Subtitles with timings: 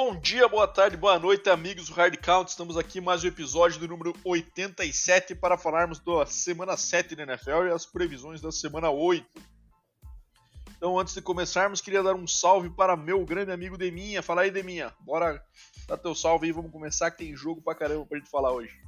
[0.00, 2.48] Bom dia, boa tarde, boa noite, amigos do Hard Count.
[2.48, 7.66] Estamos aqui mais um episódio do número 87 para falarmos da semana 7 da NFL
[7.66, 9.26] e as previsões da semana 8.
[10.76, 14.22] Então, antes de começarmos, queria dar um salve para meu grande amigo Deminha.
[14.22, 14.94] Fala aí, Deminha.
[15.00, 15.44] Bora
[15.88, 18.80] dar teu salve aí, vamos começar que tem jogo pra caramba pra gente falar hoje.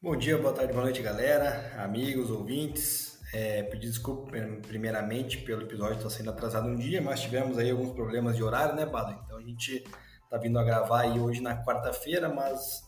[0.00, 3.09] Bom dia, boa tarde, boa noite, galera, amigos, ouvintes.
[3.32, 4.32] É, pedir desculpa
[4.66, 8.74] primeiramente pelo episódio estar sendo atrasado um dia, mas tivemos aí alguns problemas de horário,
[8.74, 9.16] né, Bada?
[9.24, 9.84] Então a gente
[10.28, 12.82] tá vindo a gravar aí hoje na quarta-feira, mas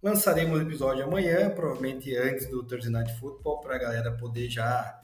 [0.00, 5.00] lançaremos o episódio amanhã, provavelmente antes do Thursday Night Football, para a galera poder já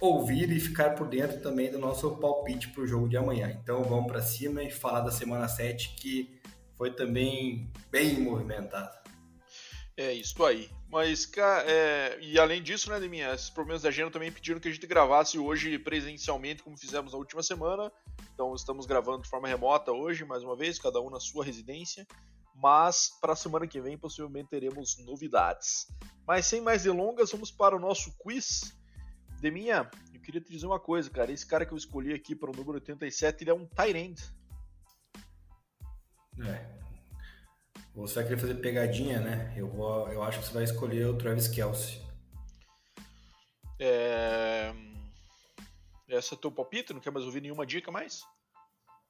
[0.00, 3.50] ouvir e ficar por dentro também do nosso palpite para o jogo de amanhã.
[3.62, 6.40] Então vamos para cima e falar da semana 7, que
[6.76, 9.03] foi também bem movimentada.
[9.96, 10.68] É isso aí.
[10.88, 11.30] Mas,
[11.66, 14.86] é, e além disso, né, Deminha, esses problemas da agenda também pediram que a gente
[14.86, 17.92] gravasse hoje presencialmente, como fizemos na última semana.
[18.32, 22.06] Então, estamos gravando de forma remota hoje, mais uma vez, cada um na sua residência.
[22.56, 25.88] Mas, para a semana que vem, possivelmente teremos novidades.
[26.26, 28.76] Mas, sem mais delongas, vamos para o nosso quiz.
[29.40, 31.30] Deminha, eu queria te dizer uma coisa, cara.
[31.30, 34.22] Esse cara que eu escolhi aqui para o número 87, ele é um tight end.
[36.40, 36.83] É,
[37.94, 39.54] você vai querer fazer pegadinha, né?
[39.56, 42.02] Eu, vou, eu acho que você vai escolher o Travis Kelsey.
[43.78, 44.72] É...
[46.08, 46.92] Essa é teu palpite?
[46.92, 48.22] Não quer mais ouvir nenhuma dica mais?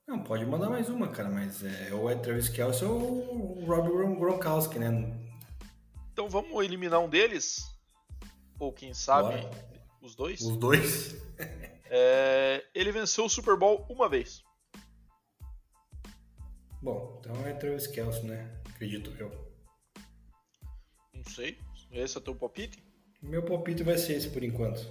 [0.07, 3.89] Não, pode mandar mais uma, cara, mas é, ou é Travis Kelsey ou o Rob
[4.19, 4.91] Gronkowski, né?
[6.13, 7.65] Então vamos eliminar um deles?
[8.59, 9.51] Ou quem sabe Bora.
[10.03, 10.41] os dois?
[10.43, 11.17] Os dois?
[11.89, 14.45] é, ele venceu o Super Bowl uma vez.
[16.83, 18.64] Bom, então é Travis Kelsey, né?
[18.85, 19.31] Acredito eu.
[21.15, 21.59] Não sei.
[21.91, 22.85] Esse é o teu palpite?
[23.23, 24.87] Meu palpite vai ser esse por enquanto.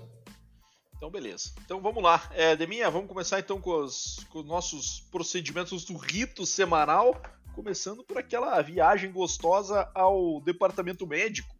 [0.95, 1.52] Então, beleza.
[1.63, 2.30] Então vamos lá.
[2.33, 7.22] É, Deminha, vamos começar então com os, com os nossos procedimentos do rito semanal.
[7.53, 11.53] Começando por aquela viagem gostosa ao departamento médico.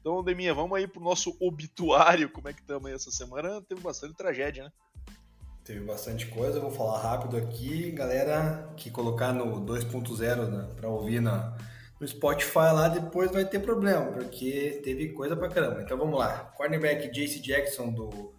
[0.00, 2.30] Então, Deminha, vamos aí pro nosso obituário.
[2.30, 3.62] Como é que estamos aí essa semana?
[3.62, 4.72] Teve bastante tragédia, né?
[5.64, 7.90] Teve bastante coisa, vou falar rápido aqui.
[7.90, 11.54] Galera que colocar no 2.0 né, para ouvir na,
[12.00, 15.82] no Spotify lá, depois vai ter problema, porque teve coisa pra caramba.
[15.82, 16.52] Então vamos lá.
[16.56, 18.32] Cornerback JC Jackson do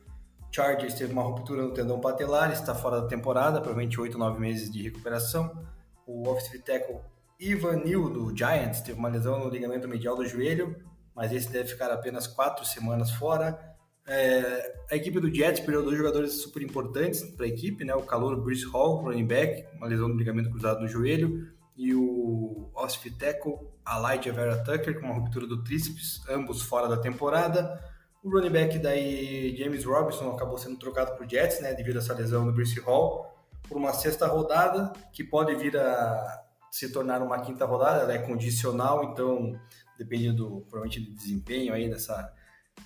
[0.51, 4.71] Chargers teve uma ruptura no tendão patelar, está fora da temporada, provavelmente 8, 9 meses
[4.71, 5.63] de recuperação.
[6.07, 6.99] O offensive tackle
[7.39, 10.75] Ivan Neal do Giants teve uma lesão no ligamento medial do joelho,
[11.15, 13.69] mas esse deve ficar apenas 4 semanas fora.
[14.07, 17.93] É, a equipe do Jets perdeu dois jogadores super importantes para a equipe, né?
[17.93, 21.47] O calor Bruce Hall, running back, uma lesão do ligamento cruzado no joelho,
[21.79, 22.69] e o
[23.17, 23.57] tackle
[23.87, 27.81] Elijah Vera Tucker com uma ruptura do tríceps, ambos fora da temporada.
[28.21, 31.73] O running back daí James Robinson acabou sendo trocado o Jets, né?
[31.73, 33.33] Devido a essa lesão do Bruce Hall,
[33.65, 38.01] por uma sexta rodada que pode vir a se tornar uma quinta rodada.
[38.01, 39.57] Ela é condicional, então
[39.97, 42.33] depende do provavelmente do desempenho aí dessa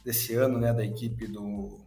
[0.05, 1.83] desse ano, né, da equipe do,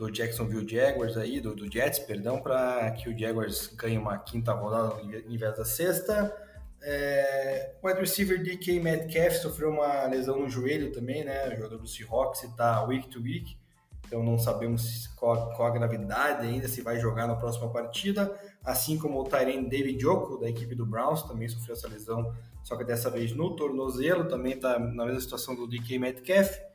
[0.00, 4.50] do Jacksonville Jaguars aí, do, do Jets, perdão, para que o Jaguars ganhe uma quinta
[4.52, 6.34] rodada em vez da sexta.
[6.82, 11.48] É, o wide receiver DK Metcalf sofreu uma lesão no joelho também, né?
[11.48, 13.58] O jogador do Seahawks está week to week,
[14.06, 18.34] então não sabemos qual, qual, a gravidade ainda, se vai jogar na próxima partida.
[18.64, 22.34] Assim como o Tyrene David Joko, da equipe do Browns, também sofreu essa lesão,
[22.64, 26.69] só que dessa vez no tornozelo, também está na mesma situação do DK Metcalf.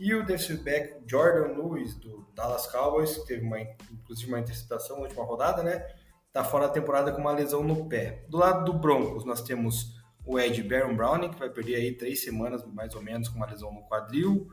[0.00, 4.96] E o defensive back Jordan Lewis, do Dallas Cowboys, que teve uma, inclusive uma interceptação
[4.96, 5.86] na última rodada, né?
[6.32, 8.24] Tá fora da temporada com uma lesão no pé.
[8.30, 9.94] Do lado do Broncos, nós temos
[10.24, 13.44] o Ed Baron Browning, que vai perder aí três semanas, mais ou menos, com uma
[13.44, 14.48] lesão no quadril.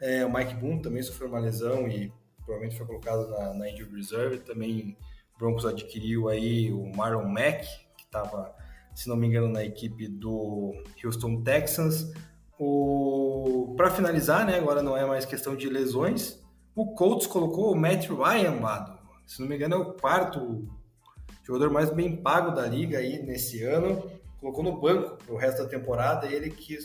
[0.00, 3.94] É, o Mike Boone também sofreu uma lesão e provavelmente foi colocado na, na injury
[3.94, 4.38] reserve.
[4.38, 4.96] Também
[5.34, 8.56] o Broncos adquiriu aí o Marlon Mack, que estava,
[8.94, 10.72] se não me engano, na equipe do
[11.04, 12.10] Houston Texans.
[12.58, 13.74] O...
[13.76, 16.42] Para finalizar, né, agora não é mais questão de lesões,
[16.74, 18.98] o Colts colocou o Matt Ryan, Bado.
[19.26, 20.66] Se não me engano, é o quarto
[21.44, 24.10] jogador mais bem pago da liga aí nesse ano.
[24.40, 26.26] Colocou no banco o resto da temporada.
[26.26, 26.78] Ele que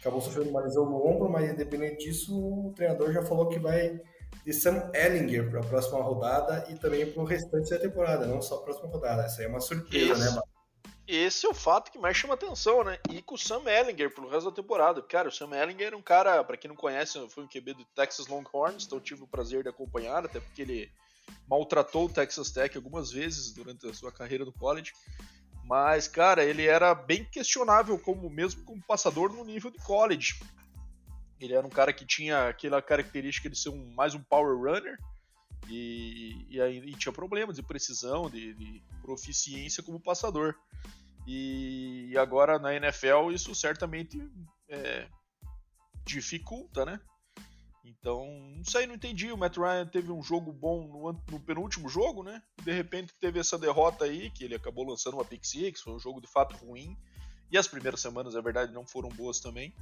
[0.00, 4.00] acabou sofrendo uma lesão no ombro, mas independente disso, o treinador já falou que vai
[4.44, 8.40] de Sam Ellinger para a próxima rodada e também para o restante da temporada, não
[8.40, 9.22] só a próxima rodada.
[9.22, 10.20] Essa aí é uma surpresa, Isso.
[10.20, 10.57] né, Bado?
[11.08, 12.98] Esse é o fato que mais chama atenção, né?
[13.08, 15.00] E com o Sam Ellinger pelo resto da temporada.
[15.00, 17.84] Cara, o Sam Ellinger é um cara, para quem não conhece, foi um QB do
[17.86, 20.92] Texas Longhorns, então tive o prazer de acompanhar, até porque ele
[21.48, 24.92] maltratou o Texas Tech algumas vezes durante a sua carreira no college.
[25.64, 30.40] Mas, cara, ele era bem questionável como mesmo como passador no nível de college.
[31.40, 34.98] Ele era um cara que tinha aquela característica de ser um, mais um power runner,
[35.68, 40.54] E, e, aí, e tinha problemas de precisão, de, de proficiência como passador.
[41.26, 44.18] E agora na NFL isso certamente
[44.68, 45.06] é,
[46.06, 46.98] dificulta, né?
[47.84, 48.26] Então,
[48.56, 49.32] não sei, não entendi.
[49.32, 52.42] O Matt Ryan teve um jogo bom no, no, penúltimo jogo, né?
[52.62, 55.98] De repente teve essa derrota aí, que ele acabou lançando uma pick six, foi um
[55.98, 56.96] jogo de fato ruim.
[57.50, 59.74] E as primeiras semanas, é verdade, não foram boas também.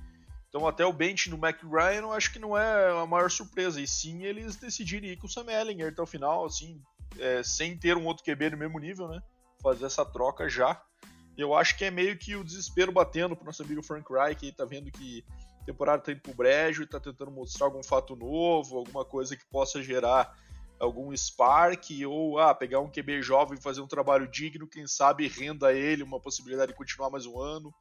[0.57, 3.79] Então, até o bench no Matt Ryan, eu acho que não é a maior surpresa.
[3.79, 6.81] E sim, eles decidirem ir com o Sam Ellinger até o final, assim,
[7.19, 9.21] é, sem ter um outro QB no mesmo nível, né?
[9.63, 10.83] Fazer essa troca já.
[11.37, 14.51] Eu acho que é meio que o desespero batendo pro nosso amigo Frank Reich, que
[14.51, 15.23] tá vendo que
[15.67, 19.45] temporada tá indo pro brejo e tá tentando mostrar algum fato novo, alguma coisa que
[19.51, 20.35] possa gerar
[20.81, 25.29] algum spark, ou ah, pegar um QB jovem e fazer um trabalho digno, quem sabe
[25.29, 27.75] renda ele uma possibilidade de continuar mais um ano.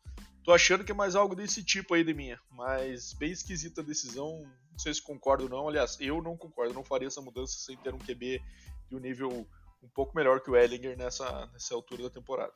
[0.45, 3.83] Tô achando que é mais algo desse tipo aí de minha, mas bem esquisita a
[3.83, 7.57] decisão, não sei se concordo ou não, aliás, eu não concordo, não faria essa mudança
[7.57, 8.39] sem ter um QB
[8.87, 9.47] de um nível
[9.81, 12.53] um pouco melhor que o Ellinger nessa, nessa altura da temporada.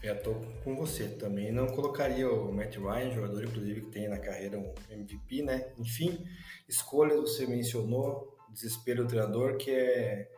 [0.00, 1.08] Eu tô com você.
[1.08, 5.72] Também não colocaria o Matt Ryan, jogador inclusive que tem na carreira um MVP, né?
[5.76, 6.24] Enfim,
[6.68, 10.30] escolhas você mencionou, desespero do treinador, que é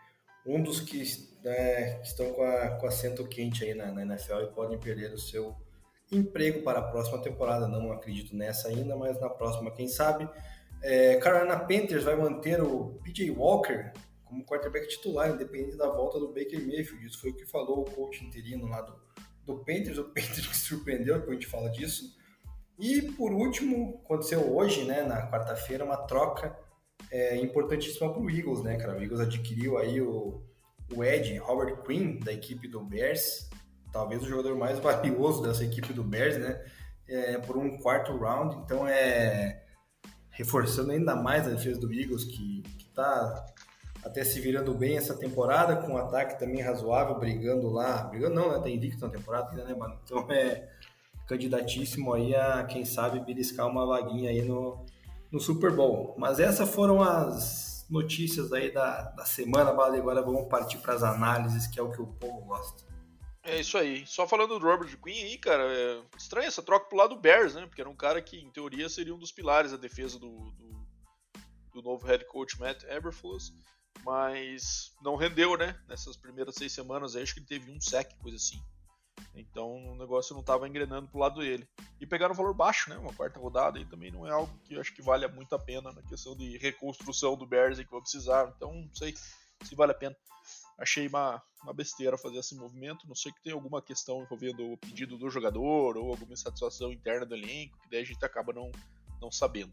[0.46, 1.02] um dos que,
[1.44, 5.18] né, estão com, a, com assento quente aí na, na NFL e podem perder o
[5.18, 5.54] seu
[6.10, 7.68] emprego para a próxima temporada.
[7.68, 10.28] Não acredito nessa ainda, mas na próxima, quem sabe.
[10.82, 13.92] É, Carolina Panthers vai manter o PJ Walker
[14.24, 17.06] como quarterback titular, independente da volta do Baker Mayfield.
[17.06, 18.94] Isso foi o que falou o coach interino lá do
[19.50, 22.16] do Panthers, o Panthers que surpreendeu, depois a gente fala disso.
[22.78, 26.56] E por último, aconteceu hoje, né, na quarta-feira, uma troca
[27.10, 28.96] é, importantíssima para o Eagles, né, cara?
[28.96, 30.42] O Eagles adquiriu aí o,
[30.94, 33.50] o Ed Robert Quinn, da equipe do Bears,
[33.92, 36.64] talvez o jogador mais valioso dessa equipe do Bears, né?
[37.08, 39.64] É, por um quarto round, então é
[40.30, 43.46] reforçando ainda mais a defesa do Eagles, que, está
[44.04, 48.04] até se virando bem essa temporada, com um ataque também razoável, brigando lá.
[48.04, 48.58] Brigando não, né?
[48.60, 49.98] Tem invicto na temporada ainda, né, mano?
[50.04, 50.68] Então é
[51.26, 54.84] candidatíssimo aí a, quem sabe, beliscar uma vaguinha aí no,
[55.30, 56.14] no Super Bowl.
[56.18, 59.98] Mas essas foram as notícias aí da, da semana, vale.
[59.98, 62.89] Agora vamos partir para as análises, que é o que o povo gosta.
[63.50, 64.06] É isso aí.
[64.06, 67.54] Só falando do Robert Quinn aí, cara, é estranho essa troca pro lado do Bears,
[67.54, 67.66] né?
[67.66, 70.86] Porque era um cara que, em teoria, seria um dos pilares da defesa do, do,
[71.74, 73.52] do novo head coach Matt Eberflus
[74.04, 75.78] mas não rendeu, né?
[75.88, 78.60] Nessas primeiras seis semanas, acho que ele teve um sec, coisa assim.
[79.34, 81.68] Então o negócio não estava engrenando pro lado dele.
[82.00, 82.96] E pegaram um valor baixo, né?
[82.96, 85.58] Uma quarta rodada e também não é algo que eu acho que vale muito a
[85.58, 88.52] pena na questão de reconstrução do Bears que vai precisar.
[88.56, 89.14] Então não sei
[89.62, 90.16] se vale a pena.
[90.80, 93.06] Achei uma, uma besteira fazer esse movimento.
[93.06, 97.26] Não sei que tem alguma questão envolvendo o pedido do jogador ou alguma insatisfação interna
[97.26, 98.72] do elenco, que daí a gente acaba não,
[99.20, 99.72] não sabendo.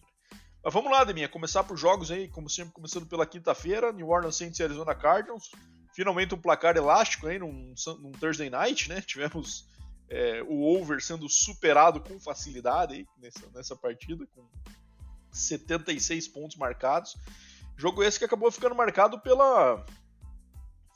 [0.62, 4.36] Mas vamos lá, Deminha, começar por jogos aí, como sempre, começando pela quinta-feira, New Orleans
[4.36, 5.50] Saints e Arizona Cardinals.
[5.94, 9.00] Finalmente um placar elástico aí num, num Thursday Night, né?
[9.08, 9.66] Tivemos
[10.10, 14.46] é, o over sendo superado com facilidade aí nessa, nessa partida, com
[15.32, 17.16] 76 pontos marcados.
[17.78, 19.86] Jogo esse que acabou ficando marcado pela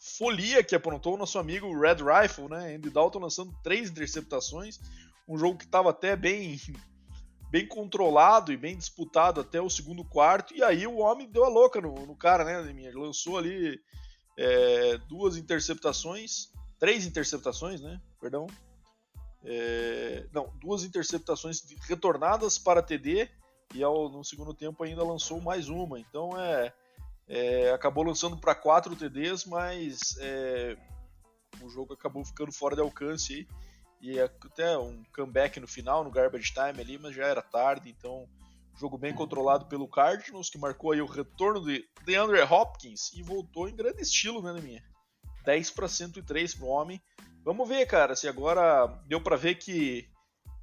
[0.01, 2.75] folia que aprontou o nosso amigo Red Rifle, né?
[2.75, 4.79] Andy Dalton lançando três interceptações.
[5.27, 6.59] Um jogo que estava até bem
[7.51, 11.49] bem controlado e bem disputado até o segundo quarto, e aí o homem deu a
[11.49, 13.77] louca no, no cara, né, Ele lançou ali
[14.39, 18.47] é, duas interceptações, três interceptações, né, perdão,
[19.43, 23.29] é, não, duas interceptações retornadas para TD,
[23.75, 26.73] e ao, no segundo tempo ainda lançou mais uma, então é,
[27.33, 30.75] é acabou lançando para quatro TDs, mas é,
[31.61, 33.47] o jogo acabou ficando fora de alcance aí,
[34.01, 38.27] e até um comeback no final, no garbage time ali, mas já era tarde, então
[38.77, 43.69] jogo bem controlado pelo Cardinals, que marcou aí o retorno de DeAndre Hopkins e voltou
[43.69, 44.83] em grande estilo, né, minha?
[45.45, 47.01] 10 para 103 pro homem.
[47.45, 50.09] Vamos ver, cara, se agora deu para ver que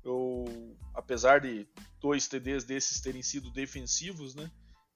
[0.04, 1.66] eu, apesar de
[1.98, 4.50] dois TDs desses terem sido defensivos, né?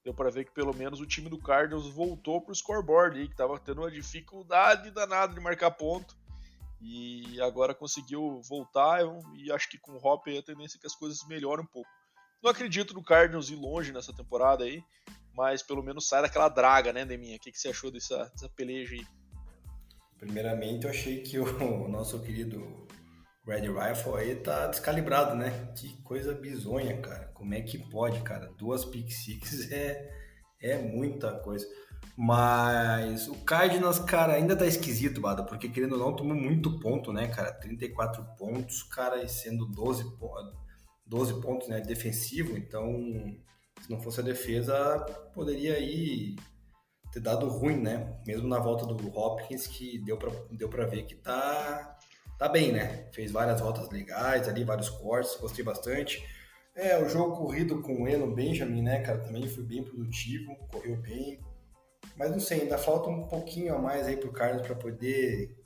[0.05, 3.37] Deu para ver que pelo menos o time do Cardinals voltou pro scoreboard aí, que
[3.37, 6.17] tava tendo uma dificuldade danada de marcar ponto
[6.81, 9.01] e agora conseguiu voltar
[9.37, 11.89] e acho que com o Hopper a tendência é que as coisas melhoram um pouco.
[12.43, 14.83] Não acredito no Cardinals ir longe nessa temporada aí,
[15.33, 17.37] mas pelo menos sai daquela draga, né, Deminha?
[17.37, 19.07] O que, que você achou dessa, dessa peleja aí?
[20.19, 21.47] Primeiramente, eu achei que o
[21.89, 22.87] nosso querido
[23.47, 25.73] Red Rifle aí tá descalibrado, né?
[25.77, 27.27] Que coisa bizonha, cara.
[27.35, 28.53] Como é que pode, cara?
[28.57, 30.11] Duas pick six é,
[30.61, 31.67] é muita coisa.
[32.17, 37.13] Mas o Cardinals, cara, ainda tá esquisito, Bada, porque querendo ou não, tomou muito ponto,
[37.13, 37.53] né, cara?
[37.53, 40.05] 34 pontos, cara, e sendo 12,
[41.07, 42.57] 12 pontos, né, defensivo.
[42.57, 42.93] Então,
[43.81, 44.75] se não fosse a defesa,
[45.35, 46.37] poderia ir
[47.13, 48.21] ter dado ruim, né?
[48.27, 51.92] Mesmo na volta do Hopkins, que deu para deu pra ver que tá,
[52.43, 53.07] tá bem, né?
[53.13, 56.27] Fez várias voltas legais ali, vários cortes, gostei bastante.
[56.75, 60.97] É, o jogo corrido com o Eno Benjamin, né, cara, também foi bem produtivo, correu
[60.97, 61.39] bem.
[62.17, 65.57] Mas não sei, ainda falta um pouquinho a mais aí pro Carlos para poder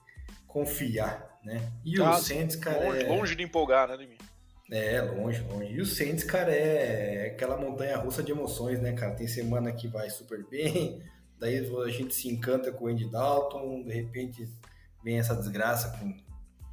[0.47, 1.73] confiar, né?
[1.83, 2.85] E tá, o Saints, cara.
[2.85, 3.09] Longe, é...
[3.09, 4.19] longe de empolgar, né, Demi?
[4.71, 5.73] É, longe, longe.
[5.73, 9.15] E o Saints, cara, é aquela montanha russa de emoções, né, cara?
[9.15, 11.03] Tem semana que vai super bem,
[11.41, 14.47] daí a gente se encanta com o Andy Dalton, de repente
[15.03, 16.26] vem essa desgraça com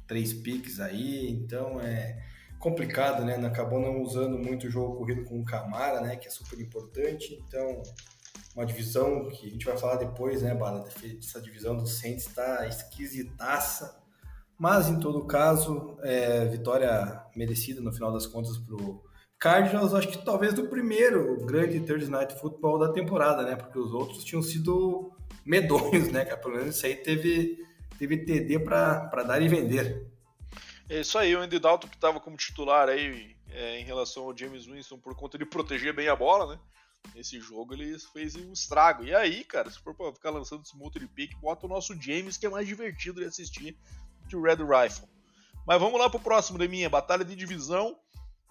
[0.06, 2.22] três piques aí, então é
[2.58, 3.34] complicado, né?
[3.46, 6.16] Acabou não usando muito o jogo corrido com o Camara, né?
[6.16, 7.82] Que é super importante, então
[8.54, 10.86] uma divisão que a gente vai falar depois, né, Bala?
[11.18, 14.00] Essa divisão do Saints está esquisitaça,
[14.56, 19.02] mas em todo caso, é, vitória merecida no final das contas para o
[19.38, 23.56] Cardinals, acho que talvez do primeiro grande Thursday Night Football da temporada, né?
[23.56, 25.12] Porque os outros tinham sido
[25.44, 26.24] medonhos, né?
[26.24, 27.58] Que pelo menos isso aí teve,
[27.98, 30.06] teve TD para dar e vender.
[30.88, 34.36] É isso aí, o Andy Dalton que estava como titular aí é, em relação ao
[34.36, 36.60] James Winston por conta de proteger bem a bola, né?
[37.14, 39.04] Nesse jogo ele fez um estrago.
[39.04, 41.94] E aí, cara, se for pra ficar lançando esse monte de pick, bota o nosso
[42.00, 43.76] James, que é mais divertido de assistir
[44.28, 45.08] que o Red Rifle.
[45.66, 47.96] Mas vamos lá pro próximo de minha batalha de divisão.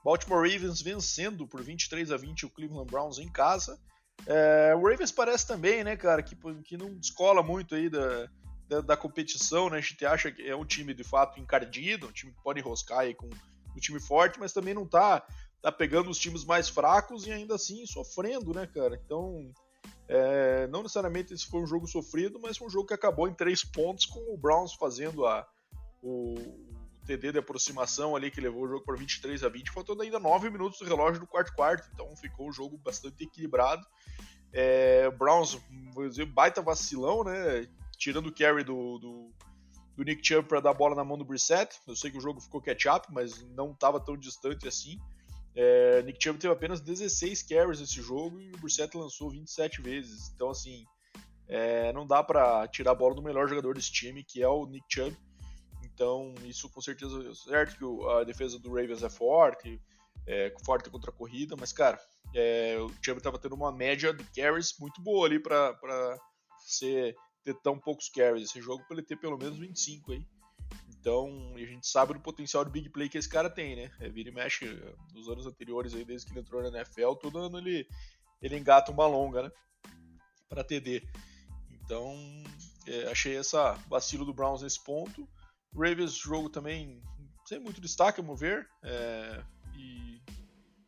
[0.03, 3.79] Baltimore Ravens vencendo por 23 a 20 o Cleveland Browns em casa.
[4.25, 8.29] É, o Ravens parece também, né, cara, que, que não descola muito aí da,
[8.67, 9.77] da, da, competição, né?
[9.77, 13.00] A gente acha que é um time de fato encardido, um time que pode enroscar
[13.00, 15.25] aí com um time forte, mas também não tá
[15.63, 19.00] tá pegando os times mais fracos e ainda assim sofrendo, né, cara?
[19.05, 19.50] Então,
[20.10, 23.34] é, não necessariamente esse foi um jogo sofrido, mas foi um jogo que acabou em
[23.34, 25.48] três pontos, com o Browns fazendo a,
[26.01, 30.01] o, o TD de aproximação ali que levou o jogo para 23 a 20, faltando
[30.01, 33.88] ainda 9 minutos do relógio do quarto quarto, então ficou um jogo bastante equilibrado.
[34.51, 35.58] É, Browns,
[35.93, 37.70] vou dizer, baita vacilão, né?
[37.97, 39.31] Tirando o carry do, do,
[39.95, 41.79] do Nick Chubb para dar a bola na mão do Brissett.
[41.88, 45.00] Eu sei que o jogo ficou catch-up, mas não estava tão distante assim.
[45.55, 50.31] É, Nick Chubb teve apenas 16 carries nesse jogo e o Brissett lançou 27 vezes.
[50.33, 50.83] Então, assim,
[51.47, 54.65] é, não dá para tirar a bola do melhor jogador desse time, que é o
[54.65, 55.15] Nick Chubb.
[55.83, 59.79] Então, isso com certeza é certo que a defesa do Ravens é forte,
[60.25, 62.00] é forte contra a corrida, mas, cara,
[62.33, 66.17] é, o Chubb estava tendo uma média de carries muito boa ali para
[66.65, 68.50] ser ter tão poucos carries.
[68.50, 70.25] Esse jogo para ele ter pelo menos 25 aí.
[70.89, 73.91] Então, a gente sabe do potencial de big play que esse cara tem, né?
[74.00, 74.65] É, vira e mexe
[75.13, 77.85] nos anos anteriores, aí, desde que ele entrou na NFL, todo ano ele,
[78.41, 79.51] ele engata uma longa, né?
[80.47, 81.05] Para TD.
[81.69, 82.15] Então,
[82.88, 85.27] é, achei essa vacilo do Browns nesse ponto.
[85.75, 87.01] Ravens, jogo também
[87.45, 88.67] sem muito destaque, a mover.
[88.81, 89.43] É,
[89.75, 90.21] e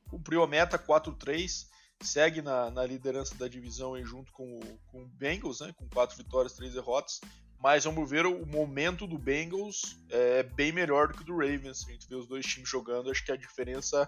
[0.09, 1.67] cumpriu a meta 4-3.
[2.01, 5.73] Segue na, na, liderança da divisão aí, junto com o, com o Bengals, né?
[5.75, 7.19] Com 4 vitórias, 3 derrotas.
[7.59, 11.85] Mas vamos ver o momento do Bengals é bem melhor do que o do Ravens.
[11.87, 14.07] A gente vê os dois times jogando, acho que a diferença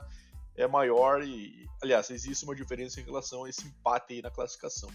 [0.55, 4.89] é maior e, aliás, existe uma diferença em relação a esse empate aí na classificação.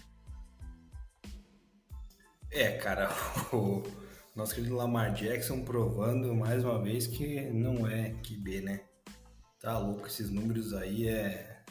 [2.50, 3.08] É, cara,
[3.52, 3.82] o
[4.37, 8.84] nosso querido Lamar Jackson provando mais uma vez que não é QB, né?
[9.58, 11.62] Tá louco, esses números aí é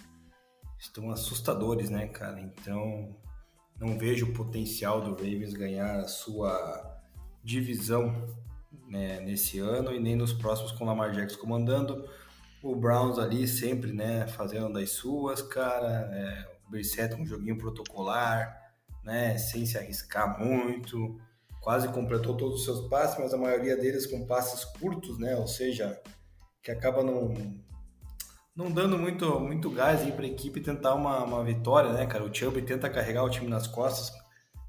[0.81, 2.41] estão assustadores, né, cara?
[2.41, 3.15] Então,
[3.79, 6.99] não vejo o potencial do Ravens ganhar a sua
[7.43, 8.27] divisão
[8.89, 12.09] né, nesse ano e nem nos próximos com o Lamar Jackson comandando.
[12.63, 16.09] O Browns ali sempre, né, fazendo das suas, cara.
[16.11, 18.73] É, o Brissett um joguinho protocolar,
[19.03, 21.19] né, sem se arriscar muito.
[21.61, 25.47] Quase completou todos os seus passes, mas a maioria deles com passes curtos, né, ou
[25.47, 26.01] seja,
[26.63, 27.35] que acaba não
[28.55, 32.23] não dando muito, muito gás aí para a equipe tentar uma, uma vitória, né, cara?
[32.23, 34.11] O Chubb tenta carregar o time nas costas.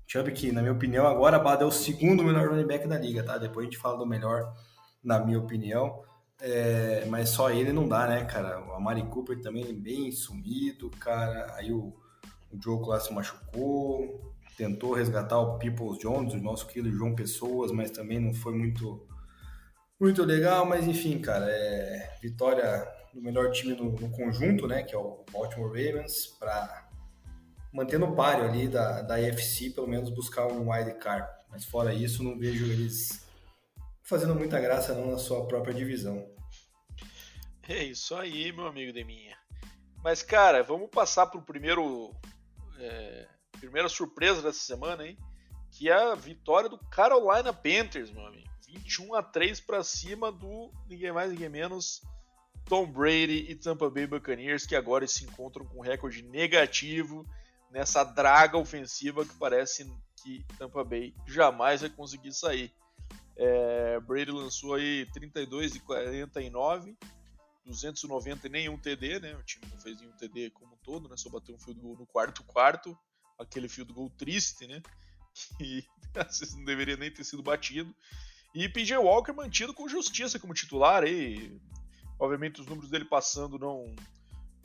[0.06, 3.38] Chubb, que, na minha opinião, agora é o segundo melhor running back da liga, tá?
[3.38, 4.54] Depois a gente fala do melhor,
[5.02, 6.02] na minha opinião.
[6.40, 8.60] É, mas só ele não dá, né, cara?
[8.66, 11.54] O Amari Cooper também bem sumido, cara.
[11.56, 11.94] Aí o,
[12.52, 14.32] o Joe lá se machucou.
[14.56, 19.06] Tentou resgatar o Peoples Jones, o nosso querido João Pessoas, mas também não foi muito,
[19.98, 20.66] muito legal.
[20.66, 25.24] Mas enfim, cara, é vitória do melhor time no, no, conjunto, né, que é o
[25.30, 26.88] Baltimore Ravens, para
[27.72, 31.28] manter no páreo ali da, da AFC, pelo menos buscar um wild card.
[31.50, 33.26] Mas fora isso, não vejo eles
[34.02, 36.26] fazendo muita graça não na sua própria divisão.
[37.68, 39.36] É isso aí, meu amigo Deminha.
[40.02, 42.10] Mas, cara, vamos passar para o primeiro.
[42.78, 45.16] É, primeira surpresa dessa semana, hein?
[45.70, 48.50] Que é a vitória do Carolina Panthers, meu amigo.
[48.66, 52.02] 21 a 3 para cima do ninguém mais, ninguém menos
[52.66, 57.26] Tom Brady e Tampa Bay Buccaneers, que agora se encontram com recorde negativo
[57.70, 59.90] nessa draga ofensiva que parece
[60.22, 62.72] que Tampa Bay jamais vai conseguir sair.
[63.36, 66.96] É, Brady lançou aí 32 e 49,
[67.64, 69.34] 290 e nenhum TD, né?
[69.34, 71.16] O time não fez nenhum TD como um todo, né?
[71.16, 72.96] Só bateu um field goal no quarto quarto,
[73.38, 74.82] aquele field goal triste, né?
[75.58, 75.84] Que
[76.56, 77.94] não deveria nem ter sido batido.
[78.54, 81.58] E PJ Walker mantido com justiça como titular aí.
[82.22, 83.92] Obviamente os números dele passando não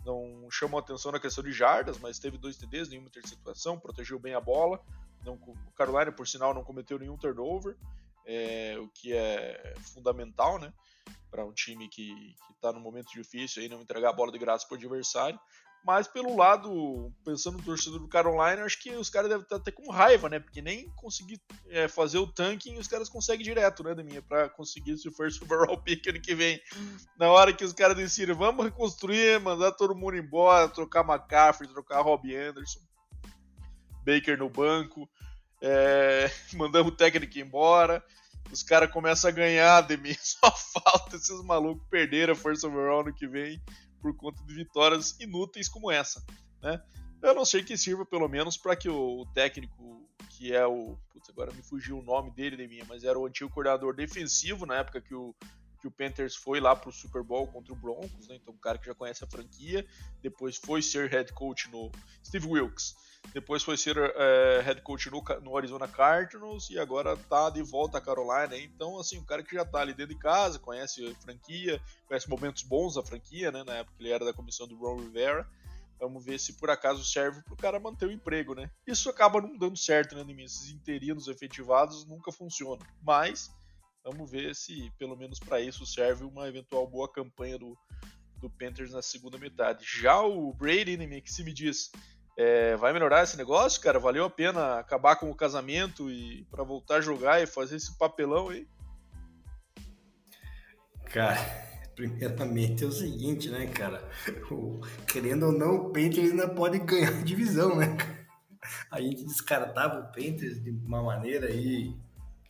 [0.05, 4.35] não chamam atenção na questão de jardas, mas teve dois TDs, nenhuma interceptação, protegeu bem
[4.35, 4.79] a bola.
[5.25, 7.75] Não, o Carolina, por sinal, não cometeu nenhum turnover,
[8.25, 10.71] é, o que é fundamental, né?
[11.31, 14.65] Para um time que está num momento difícil aí, não entregar a bola de graça
[14.65, 15.39] para o adversário.
[15.87, 19.71] Mas pelo lado, pensando no torcedor do Carolina, acho que os caras devem estar até
[19.71, 20.37] com raiva, né?
[20.37, 21.39] Porque nem conseguir
[21.69, 25.81] é, fazer o tanking os caras conseguem direto, né, minha Pra conseguir esse first overall
[25.81, 26.61] pick ano que vem.
[27.17, 32.01] Na hora que os caras decidem, vamos reconstruir, mandar todo mundo embora, trocar McCaffrey, trocar
[32.01, 32.81] Robbie Anderson,
[34.05, 35.09] Baker no banco,
[35.61, 38.03] é, mandamos o técnico embora.
[38.51, 40.13] Os caras começam a ganhar, Demi.
[40.19, 43.61] Só falta esses malucos perderem a first overall ano que vem
[44.07, 46.23] por conta de vitórias inúteis como essa,
[46.61, 46.81] né?
[47.21, 51.29] Eu não sei que sirva pelo menos para que o técnico que é o, putz,
[51.29, 54.75] agora me fugiu o nome dele de mim, mas era o antigo coordenador defensivo na
[54.75, 55.35] época que o
[55.79, 58.35] que o Panthers foi lá pro Super Bowl contra o Broncos, né?
[58.35, 59.85] Então um cara que já conhece a franquia,
[60.21, 61.91] depois foi ser head coach no
[62.23, 62.95] Steve Wilkes.
[63.33, 67.97] Depois foi ser é, head coach no, no, Arizona Cardinals e agora tá de volta
[67.97, 68.57] a Carolina.
[68.57, 72.29] Então, assim, um cara que já tá ali dentro de casa, conhece a franquia, conhece
[72.29, 73.63] momentos bons da franquia, né?
[73.63, 75.47] Na época ele era da comissão do Ron Rivera.
[75.99, 78.69] Vamos ver se por acaso serve para o cara manter o emprego, né?
[78.85, 80.43] Isso acaba não dando certo, né, mim?
[80.43, 82.85] Esses interinos efetivados nunca funcionam.
[83.01, 83.51] Mas
[84.07, 87.77] vamos ver se pelo menos para isso serve uma eventual boa campanha do,
[88.37, 89.85] do Panthers na segunda metade.
[89.85, 91.91] Já o Brady, né, que se me diz
[92.37, 93.99] é, vai melhorar esse negócio, cara?
[93.99, 97.97] Valeu a pena acabar com o casamento e para voltar a jogar e fazer esse
[97.97, 98.67] papelão aí?
[101.05, 101.39] Cara,
[101.95, 104.07] primeiramente é o seguinte, né, cara?
[104.49, 107.97] O, querendo ou não, o Panthers ainda pode ganhar a divisão, né?
[108.91, 111.95] A gente descartava o Panthers de uma maneira aí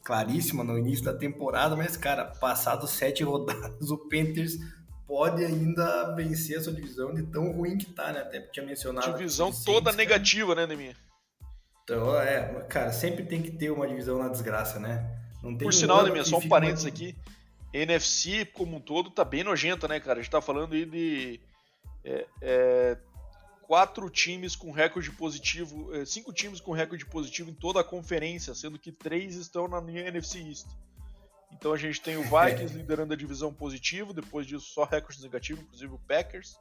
[0.08, 4.58] claríssima no início da temporada, mas, cara, passados sete rodadas, o Panthers
[5.06, 8.22] pode ainda vencer a sua divisão de tão ruim que tá, né?
[8.22, 9.12] Até tinha mencionado.
[9.12, 10.96] Divisão toda negativa, né, Neminha?
[11.84, 15.06] Então, é, cara, sempre tem que ter uma divisão na desgraça, né?
[15.60, 16.90] Por sinal, Neminha, só um parênteses uma...
[16.90, 17.16] aqui.
[17.74, 20.20] NFC como um todo tá bem nojenta, né, cara?
[20.20, 21.40] A gente tá falando aí de
[22.04, 22.98] é, é,
[23.68, 28.56] quatro times com recorde positivo, é, cinco times com recorde positivo em toda a conferência,
[28.56, 30.68] sendo que três estão na NFC East.
[31.52, 35.64] Então a gente tem o Vikings liderando a divisão positivo, depois disso só recordes negativos,
[35.64, 36.58] inclusive o Packers.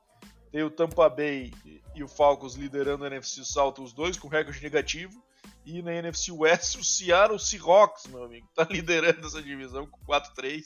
[0.51, 1.53] Tem o Tampa Bay
[1.95, 5.25] e o Falcons liderando a NFC South, os dois com recorde negativo.
[5.65, 10.65] E na NFC West o Seattle Seahawks, meu amigo, tá liderando essa divisão com 4-3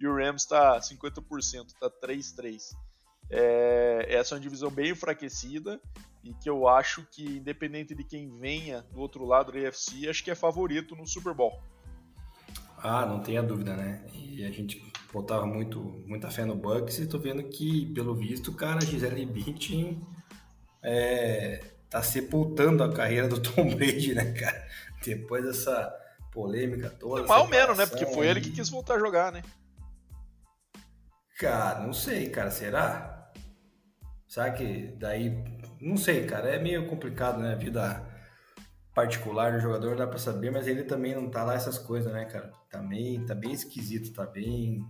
[0.00, 2.60] e o Rams está 50%, está 3-3.
[3.30, 5.80] É, essa é uma divisão bem enfraquecida
[6.22, 10.24] e que eu acho que, independente de quem venha do outro lado da AFC, acho
[10.24, 11.60] que é favorito no Super Bowl.
[12.78, 14.04] Ah, não tenha dúvida, né?
[14.12, 14.82] E a gente
[15.12, 20.06] botava muito, muita fé no Bucks e tô vendo que, pelo visto, cara, Gisele Bündchen
[20.82, 24.66] é, tá sepultando a carreira do Tom Brady, né, cara?
[25.04, 25.94] Depois dessa
[26.30, 27.26] polêmica toda.
[27.26, 27.86] Mal menos, né?
[27.86, 29.42] Porque foi ele que quis voltar a jogar, né?
[31.38, 33.13] Cara, não sei, cara, será?
[34.34, 35.32] Será que daí.
[35.80, 37.52] Não sei, cara, é meio complicado, né?
[37.52, 38.04] A vida
[38.92, 42.24] particular do jogador dá para saber, mas ele também não tá lá essas coisas, né,
[42.24, 42.52] cara?
[42.68, 44.84] Também tá bem esquisito, tá bem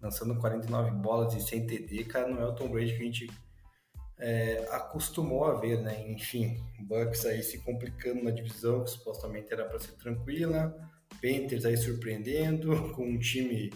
[0.00, 3.30] lançando 49 bolas e sem TD, cara, não é o Tom Brady que a gente
[4.20, 6.08] é, acostumou a ver, né?
[6.08, 10.72] Enfim, Bucks aí se complicando na divisão que supostamente era para ser tranquila,
[11.20, 13.72] Panthers aí surpreendendo com um time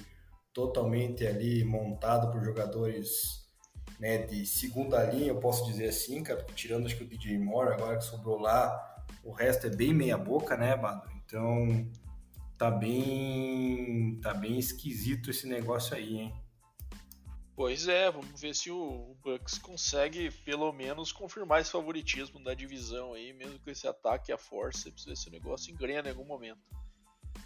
[0.53, 3.46] totalmente ali montado por jogadores
[3.99, 7.75] né, de segunda linha, eu posso dizer assim, cara, tirando acho que o DJ Moore
[7.75, 11.09] agora que sobrou lá, o resto é bem meia boca, né, Bado?
[11.25, 11.89] Então
[12.59, 16.35] tá bem tá bem esquisito esse negócio aí, hein?
[17.57, 23.15] Pois é, vamos ver se o Bucks consegue pelo menos confirmar esse favoritismo da divisão
[23.15, 26.61] aí, mesmo com esse ataque à força, precisa esse negócio engrena em algum momento.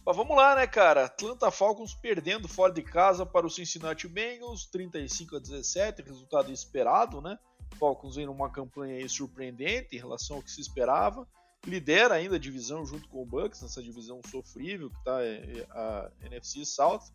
[0.05, 1.05] Mas vamos lá, né, cara?
[1.05, 7.21] Atlanta Falcons perdendo fora de casa para o Cincinnati Bengals, 35 a 17, resultado esperado,
[7.21, 7.39] né?
[7.79, 11.27] Falcons vem numa campanha surpreendente em relação ao que se esperava
[11.67, 15.67] lidera ainda a divisão junto com o Bucks, nessa divisão sofrível que está é, é,
[15.71, 17.13] a NFC South.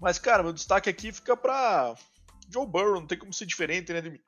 [0.00, 1.94] Mas, cara, meu destaque aqui fica para
[2.48, 4.18] Joe Burrow, não tem como ser diferente, né?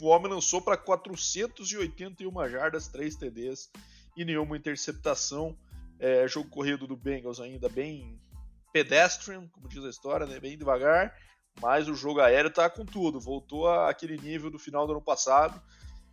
[0.00, 3.70] o homem lançou para 481 jardas, 3 TDs
[4.16, 5.56] e nenhuma interceptação.
[5.98, 8.20] É, jogo corrido do Bengals ainda bem
[8.72, 10.38] pedestrian, como diz a história, né?
[10.38, 11.16] bem devagar,
[11.60, 15.60] mas o jogo aéreo tá com tudo, voltou àquele nível do final do ano passado.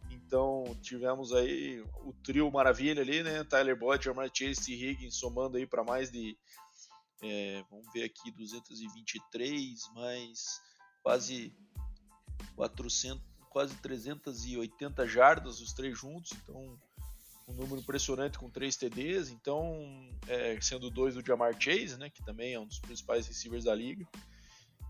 [0.10, 3.44] Então tivemos aí o trio maravilha ali, né?
[3.44, 6.38] Tyler Boyd, Jamar Chase e Higgins somando aí para mais de
[7.22, 10.62] é, vamos ver aqui 223 mais
[11.02, 11.56] quase
[12.56, 16.80] 400, quase 380 jardas os três juntos, então
[17.48, 22.24] um número impressionante com três TDs, então é, sendo dois do Jamar Chase, né, que
[22.24, 24.08] também é um dos principais receivers da liga.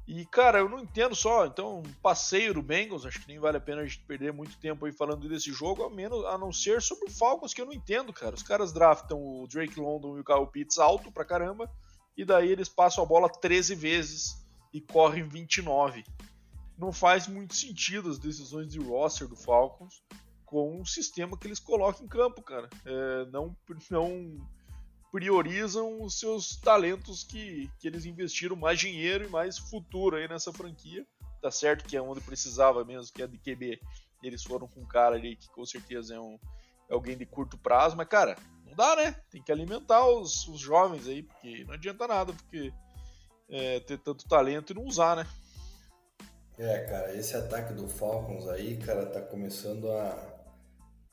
[0.06, 3.58] E cara, eu não entendo só, então um passeio do Bengals, acho que nem vale
[3.58, 6.52] a pena a gente perder muito tempo aí falando desse jogo, a menos a não
[6.52, 8.36] ser sobre o Falcons que eu não entendo, cara.
[8.36, 11.72] Os caras draftam o Drake London e o Kyle Pitts alto pra caramba,
[12.18, 16.04] e daí eles passam a bola 13 vezes e correm 29.
[16.78, 20.04] Não faz muito sentido as decisões de roster do Falcons
[20.54, 22.70] com o sistema que eles colocam em campo, cara.
[22.86, 23.58] É, não,
[23.90, 24.38] não
[25.12, 30.54] priorizam os seus talentos que, que eles investiram mais dinheiro e mais futuro aí nessa
[30.54, 31.08] franquia.
[31.42, 33.82] Tá certo que é onde precisava mesmo, que é de QB.
[34.22, 36.38] Eles foram com um cara ali que com certeza é, um,
[36.88, 39.16] é alguém de curto prazo, mas cara, não dá, né?
[39.32, 42.72] Tem que alimentar os, os jovens aí, porque não adianta nada, porque
[43.50, 45.28] é, ter tanto talento e não usar, né?
[46.60, 50.33] É, cara, esse ataque do Falcons aí, cara, tá começando a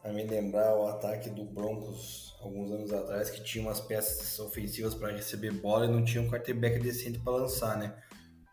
[0.03, 4.95] a me lembrar o ataque do Broncos alguns anos atrás, que tinha umas peças ofensivas
[4.95, 7.95] para receber bola e não tinha um quarterback decente para lançar, né?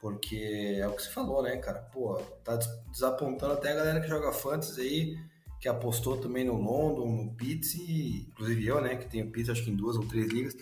[0.02, 1.80] Porque é o que você falou, né, cara?
[1.80, 2.60] Pô, tá
[2.92, 5.18] desapontando até a galera que joga fantasy aí,
[5.60, 9.64] que apostou também no London, no Pitts, e, inclusive eu, né, que tenho Pitts acho
[9.64, 10.56] que em duas ou três ligas.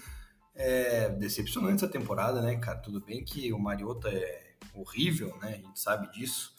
[0.54, 2.78] É decepcionante essa temporada, né, cara?
[2.78, 5.50] Tudo bem que o Mariota é horrível, né?
[5.50, 6.55] A gente sabe disso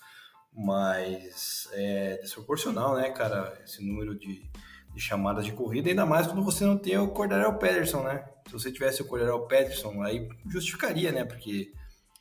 [0.57, 4.43] mas é desproporcional, né, cara, esse número de,
[4.95, 8.25] de chamadas de corrida, ainda mais quando você não tem o Cordarel Pederson, né?
[8.47, 11.27] Se você tivesse o Cordarel Pederson, aí justificaria, né?
[11.27, 11.73] Porque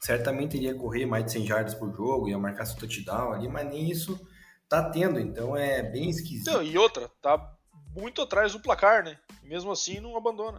[0.01, 3.69] certamente iria correr mais de 100 jardas por jogo, ia marcar seu touchdown ali, mas
[3.69, 4.19] nem isso
[4.67, 6.51] tá tendo, então é bem esquisito.
[6.51, 7.55] Não, e outra, tá
[7.95, 9.17] muito atrás do placar, né?
[9.43, 10.57] Mesmo assim, não abandona.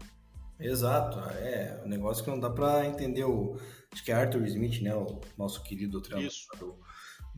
[0.59, 3.61] Exato, é um negócio que não dá para entender o
[3.93, 6.86] acho que é Arthur Smith, né, o nosso querido treinador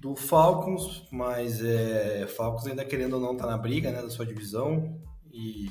[0.01, 4.27] do, Falcons, mas é, Falcons ainda querendo ou não tá na briga, né, da sua
[4.27, 5.01] divisão.
[5.33, 5.69] E,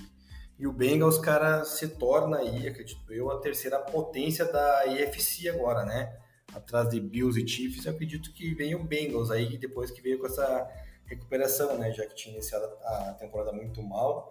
[0.60, 5.86] e o Bengals, cara, se torna aí, acredito eu, a terceira potência da EFC agora,
[5.86, 6.18] né,
[6.54, 10.20] atrás de Bills e Chiefs, eu acredito que vem o Bengals aí, depois que veio
[10.20, 10.68] com essa
[11.06, 14.30] recuperação, né, já que tinha iniciado a temporada muito mal,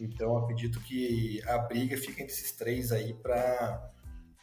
[0.00, 3.91] então acredito que a briga fica entre esses três aí para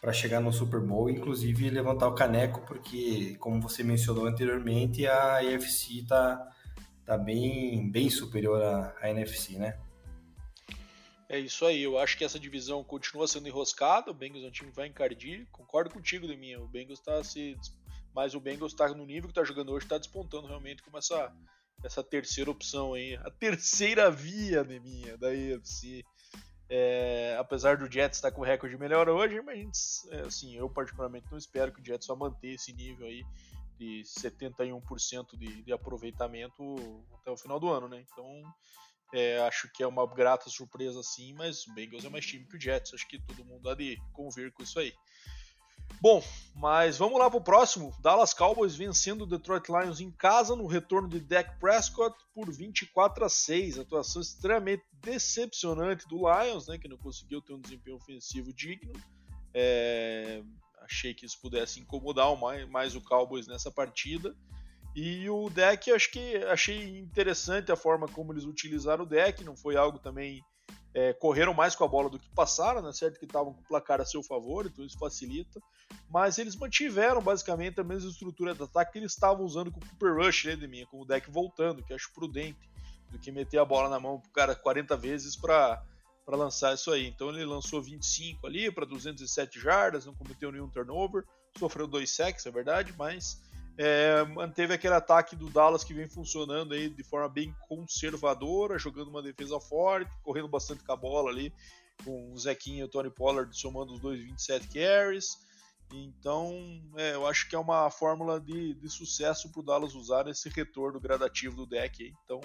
[0.02, 5.40] para chegar no Super Bowl, inclusive levantar o caneco, porque, como você mencionou anteriormente, a
[5.40, 6.56] AFC está
[7.06, 9.78] tá bem, bem superior à, à NFC, né?
[11.28, 14.52] É isso aí, eu acho que essa divisão continua sendo enroscada, o Bengals é um
[14.52, 17.56] time que vai encardir, concordo contigo, Deminha, o Bengals está se...
[18.16, 21.32] Mas o Bengals está no nível que está jogando hoje, está despontando realmente como essa,
[21.84, 26.04] essa terceira opção aí, a terceira via, Deminha, da AFC.
[26.70, 31.26] É, apesar do Jets estar com o recorde melhor hoje, mas é, assim, eu particularmente
[31.32, 33.24] não espero que o Jets só manter esse nível aí
[33.80, 38.06] de 71% de, de aproveitamento até o final do ano, né?
[38.12, 38.44] Então,
[39.14, 42.58] é, acho que é uma grata surpresa sim, mas o Bengals é mais time que
[42.58, 44.94] o Jets, acho que todo mundo há de convir com isso aí.
[46.02, 46.24] Bom,
[46.56, 47.94] mas vamos lá para o próximo.
[48.02, 53.26] Dallas Cowboys vencendo o Detroit Lions em casa no retorno de Dak Prescott por 24
[53.26, 53.80] a 6.
[53.80, 58.94] Atuação extremamente decepcionante do Lions, né, que não conseguiu ter um desempenho ofensivo digno.
[59.54, 60.42] É,
[60.82, 64.36] achei que isso pudesse incomodar mais, mais o Cowboys nessa partida.
[64.96, 69.44] E o deck, acho que achei interessante a forma como eles utilizaram o deck.
[69.44, 70.42] Não foi algo também
[70.94, 72.92] é, correram mais com a bola do que passaram, né?
[72.92, 75.60] Certo que estavam com o placar a seu favor, então isso facilita.
[76.10, 79.86] Mas eles mantiveram basicamente a mesma estrutura de ataque que eles estavam usando com o
[79.86, 82.70] Cooper Rush, né, de mim, com o deck voltando, que acho prudente,
[83.12, 85.84] do que meter a bola na mão pro cara 40 vezes para
[86.30, 87.08] para lançar isso aí.
[87.08, 91.26] Então ele lançou 25 ali para 207 jardas, não cometeu nenhum turnover,
[91.58, 93.42] sofreu dois sacks, é verdade, mas
[93.80, 99.08] é, manteve aquele ataque do Dallas que vem funcionando aí de forma bem conservadora, jogando
[99.08, 101.52] uma defesa forte, correndo bastante com a bola ali,
[102.06, 105.49] com o Zequinho e o Tony Pollard somando os dois 27 carries.
[105.92, 106.54] Então,
[106.96, 110.50] é, eu acho que é uma fórmula de, de sucesso para o Dallas usar esse
[110.50, 112.04] retorno gradativo do deck.
[112.04, 112.14] Aí.
[112.24, 112.42] Então,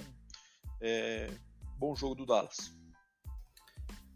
[0.80, 1.30] é,
[1.76, 2.74] bom jogo do Dallas.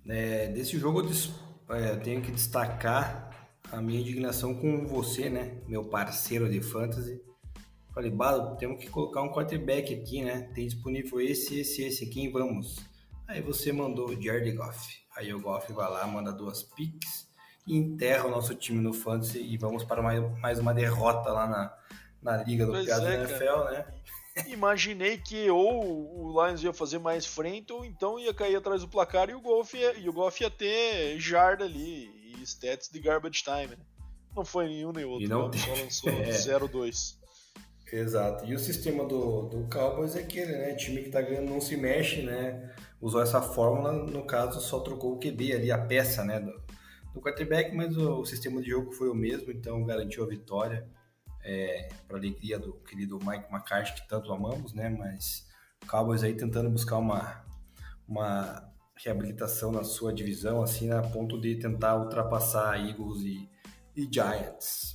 [0.07, 5.85] É, desse jogo eu é, tenho que destacar a minha indignação com você, né, meu
[5.85, 7.21] parceiro de fantasy,
[7.99, 10.43] Falei, Bado, temos que colocar um quarterback aqui, né?
[10.55, 12.77] Tem disponível esse, esse, esse, quem vamos?
[13.27, 15.03] Aí você mandou o Jared Goff.
[15.17, 17.28] Aí o Goff vai lá, manda duas picks
[17.69, 21.75] enterra o nosso time no Fantasy e vamos para mais, mais uma derrota lá na,
[22.23, 23.87] na Liga do Piado é, NFL, né?
[24.49, 28.89] Imaginei que ou o Lions ia fazer mais frente ou então ia cair atrás do
[28.89, 33.01] placar e o Golf ia, e o Golf ia ter jarda ali e stats de
[33.01, 33.69] garbage time.
[33.69, 33.77] Né?
[34.37, 36.31] Não foi nenhum nem outro, e não só lançou é.
[36.31, 37.19] 0-2.
[37.93, 38.45] Exato.
[38.45, 40.75] E o sistema do, do Cowboys é aquele, né?
[40.75, 42.71] Time que tá ganhando não se mexe, né?
[43.01, 46.39] Usou essa fórmula, no caso, só trocou o QB ali, a peça, né?
[46.39, 46.53] Do,
[47.13, 50.89] do quarterback, mas o, o sistema de jogo foi o mesmo, então garantiu a vitória
[51.43, 54.89] é, para alegria do querido Mike McCarthy, que tanto amamos, né?
[54.89, 55.47] Mas
[55.83, 57.45] o Cowboys aí tentando buscar uma,
[58.07, 63.49] uma reabilitação na sua divisão, assim, a ponto de tentar ultrapassar Eagles e,
[63.97, 64.95] e Giants.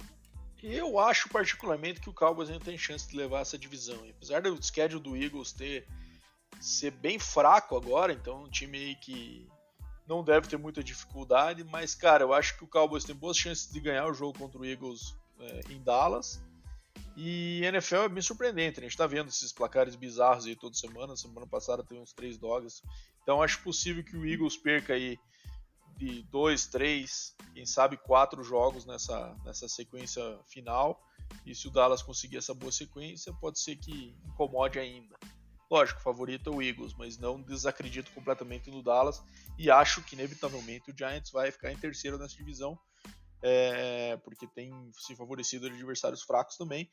[0.62, 3.98] Eu acho particularmente que o Cowboys ainda tem chance de levar essa divisão.
[4.10, 5.86] Apesar do schedule do Eagles ter
[6.60, 9.50] ser bem fraco agora, então um time que
[10.08, 13.72] não deve ter muita dificuldade, mas cara, eu acho que o Cowboys tem boas chances
[13.72, 16.42] de ganhar o jogo contra o Eagles é, em Dallas.
[17.16, 18.88] E NFL é bem surpreendente, né?
[18.88, 21.16] a gente tá vendo esses placares bizarros aí toda semana.
[21.16, 22.82] Semana passada teve uns três dogs.
[23.22, 25.18] Então acho possível que o Eagles perca aí
[25.96, 31.00] de dois, três, quem sabe quatro jogos nessa, nessa sequência final.
[31.46, 35.16] E se o Dallas conseguir essa boa sequência, pode ser que incomode ainda.
[35.74, 39.24] Lógico, favorito é o Eagles, mas não desacredito completamente no Dallas
[39.58, 42.78] e acho que inevitavelmente o Giants vai ficar em terceiro nessa divisão
[43.42, 46.88] é, porque tem se favorecido adversários fracos também,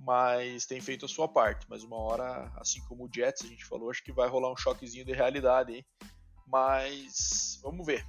[0.00, 1.66] mas tem feito a sua parte.
[1.70, 4.56] Mas uma hora, assim como o Jets, a gente falou, acho que vai rolar um
[4.56, 5.86] choquezinho de realidade aí.
[6.48, 8.04] Mas vamos ver.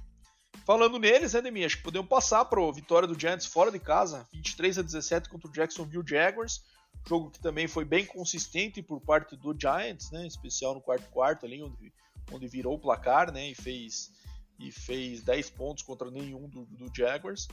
[0.66, 1.64] Falando neles, né, Demi?
[1.64, 5.28] Acho que podemos passar para a vitória do Giants fora de casa, 23 a 17
[5.28, 6.60] contra o Jacksonville Jaguars.
[7.08, 10.24] Jogo que também foi bem consistente por parte do Giants, né?
[10.24, 11.92] Em especial no quarto quarto ali, onde,
[12.30, 13.48] onde virou o placar, né?
[13.48, 14.12] E fez,
[14.58, 17.48] e fez 10 pontos contra nenhum do, do Jaguars.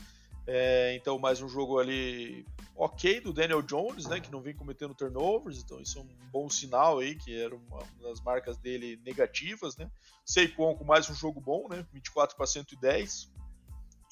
[0.48, 4.94] É, então, mais um jogo ali ok do Daniel Jones, né, que não vem cometendo
[4.94, 9.76] turnovers, então isso é um bom sinal aí, que era uma, das marcas dele negativas,
[9.76, 9.90] né.
[10.24, 13.28] Saquon com mais um jogo bom, né, 24 para 110,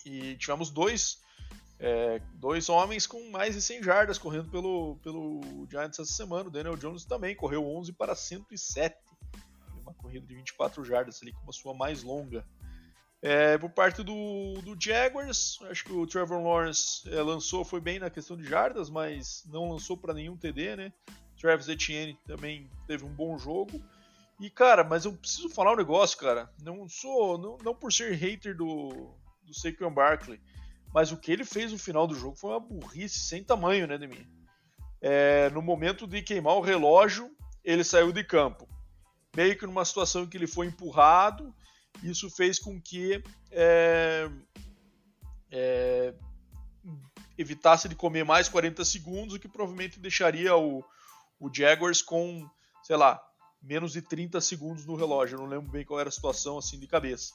[0.05, 1.23] e tivemos dois,
[1.87, 6.51] é, dois homens com mais de 100 jardas correndo pelo, pelo Giants essa semana, o
[6.51, 8.97] Daniel Jones também correu 11 para 107,
[9.83, 12.43] uma corrida de 24 jardas ali, com a sua mais longa.
[13.21, 17.99] É, por parte do, do Jaguars, acho que o Trevor Lawrence é, lançou, foi bem
[17.99, 20.93] na questão de jardas, mas não lançou para nenhum TD, né?
[21.39, 23.79] Travis Etienne também teve um bom jogo.
[24.41, 26.51] E, cara, mas eu preciso falar um negócio, cara.
[26.63, 30.41] Não sou, não, não por ser hater do, do Saquon Barkley,
[30.95, 33.99] mas o que ele fez no final do jogo foi uma burrice sem tamanho, né,
[33.99, 34.27] de mim.
[35.01, 37.31] É, no momento de queimar o relógio,
[37.65, 38.69] ele saiu de campo.
[39.37, 41.53] Meio que numa situação em que ele foi empurrado
[42.03, 44.29] isso fez com que é,
[45.51, 46.15] é,
[47.39, 50.85] evitasse de comer mais 40 segundos, o que provavelmente deixaria o,
[51.39, 52.49] o Jaguars com,
[52.83, 53.23] sei lá,
[53.63, 55.37] menos de 30 segundos no relógio.
[55.37, 57.33] Eu não lembro bem qual era a situação assim de cabeça.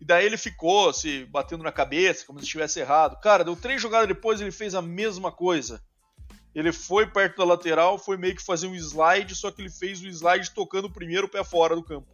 [0.00, 3.20] E daí ele ficou se batendo na cabeça, como se estivesse errado.
[3.20, 5.80] Cara, deu três jogadas depois, ele fez a mesma coisa.
[6.54, 10.02] Ele foi perto da lateral, foi meio que fazer um slide, só que ele fez
[10.02, 12.08] o slide tocando o primeiro pé fora do campo.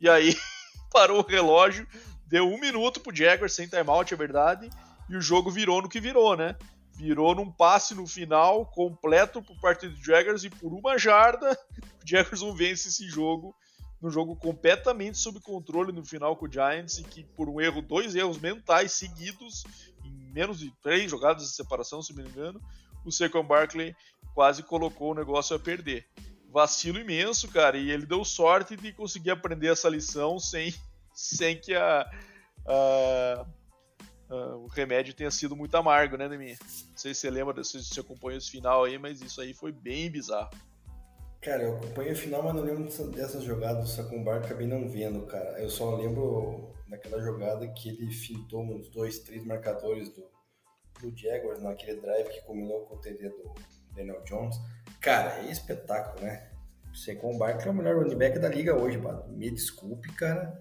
[0.00, 0.34] E aí
[0.90, 1.86] parou o relógio,
[2.26, 4.70] deu um minuto pro Jaguars sem timeout, é verdade,
[5.08, 6.56] e o jogo virou no que virou, né?
[6.96, 11.52] Virou num passe no final, completo por parte do Jaguars, e por uma jarda,
[12.02, 13.54] o Jaguars não vence esse jogo,
[14.00, 17.82] num jogo completamente sob controle no final com o Giants, e que por um erro,
[17.82, 19.64] dois erros mentais seguidos,
[20.04, 22.60] em menos de três jogadas de separação, se me engano,
[23.04, 23.94] o Saquon Barkley
[24.34, 26.06] quase colocou o negócio a perder
[26.50, 27.76] vacilo imenso, cara.
[27.76, 30.74] E ele deu sorte de conseguir aprender essa lição sem,
[31.14, 32.10] sem que a,
[32.66, 33.46] a,
[34.30, 36.56] a, o remédio tenha sido muito amargo, né, Demi?
[36.90, 39.72] Não sei se você lembra, se você acompanhou esse final aí, mas isso aí foi
[39.72, 40.50] bem bizarro.
[41.40, 45.24] Cara, eu acompanhei o final, mas não lembro dessas jogadas do Sacumbar, acabei não vendo,
[45.26, 45.60] cara.
[45.60, 50.24] Eu só lembro daquela jogada que ele fintou uns dois, três marcadores do,
[51.00, 53.54] do Jaguars naquele drive que combinou com o TD do
[53.94, 54.56] Daniel Jones.
[55.00, 56.50] Cara, é espetáculo, né?
[57.22, 59.24] O Barkley é o melhor running back da liga hoje, mano.
[59.28, 60.60] Me desculpe, cara.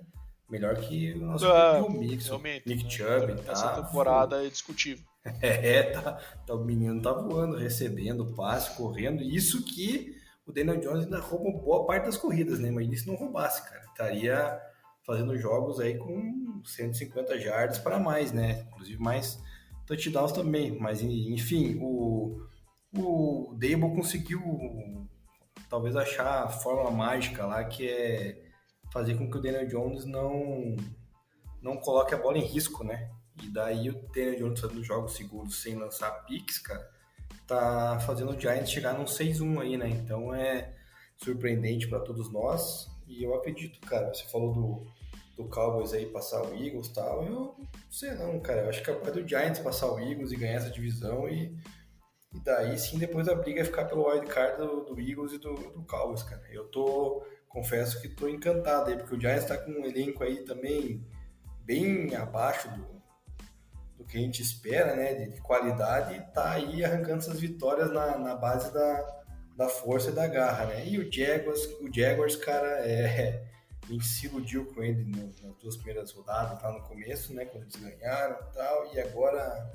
[0.50, 2.30] Melhor que o nosso ah, Mix,
[2.66, 2.90] Nick né?
[2.90, 3.52] Chubb, tá?
[3.52, 5.06] Essa temporada é discutível.
[5.42, 9.22] É, tá, tá, o menino tá voando, recebendo passe, correndo.
[9.22, 10.16] Isso que
[10.48, 12.72] o Daniel Jones ainda rouba boa parte das corridas, né?
[12.72, 13.84] Mas se não roubasse, cara.
[13.86, 14.62] Estaria
[15.06, 18.66] fazendo jogos aí com 150 jardas para mais, né?
[18.68, 19.42] Inclusive mais
[19.86, 20.78] touchdowns também.
[20.80, 22.42] Mas enfim, o
[22.96, 24.42] o Dable conseguiu
[25.70, 28.44] talvez achar a fórmula mágica lá que é
[28.92, 30.76] fazer com que o Daniel Jones não
[31.62, 33.12] não coloque a bola em risco, né?
[33.44, 36.90] E daí o Daniel Jones fazendo jogos seguros sem lançar picks, cara,
[37.48, 39.90] tá fazendo o Giants chegar num 6-1 aí, né?
[39.90, 40.74] Então é
[41.16, 42.88] surpreendente para todos nós.
[43.08, 44.88] E eu acredito, cara, você falou do,
[45.36, 47.24] do Cowboys aí passar o Eagles e tal.
[47.24, 47.56] Eu não
[47.90, 48.64] sei não, cara.
[48.64, 51.56] Eu acho que é capaz do Giants passar o Eagles e ganhar essa divisão e,
[52.34, 55.38] e daí sim depois a briga é ficar pelo wild card do, do Eagles e
[55.38, 56.44] do, do Cowboys, cara.
[56.52, 60.44] Eu tô, confesso que tô encantado aí, porque o Giants tá com um elenco aí
[60.44, 61.06] também
[61.64, 62.97] bem abaixo do
[64.08, 68.18] que a gente espera, né, de, de qualidade, e tá aí arrancando essas vitórias na,
[68.18, 69.24] na base da,
[69.56, 70.88] da força e da garra, né?
[70.88, 73.44] E o Jaguars, o Jaguars, cara, é,
[73.84, 77.46] a gente se iludiu com ele no, nas duas primeiras rodadas, tá no começo, né,
[77.46, 79.72] quando eles ganharam e tal, e agora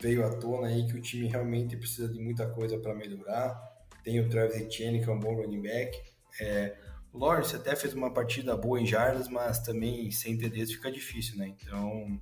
[0.00, 3.56] veio à tona aí que o time realmente precisa de muita coisa para melhorar.
[4.02, 5.96] Tem o Travis Etienne, que é um bom running back.
[6.40, 6.76] É,
[7.12, 11.36] o Lawrence até fez uma partida boa em jardas, mas também sem TDs fica difícil,
[11.38, 11.46] né?
[11.46, 12.20] Então,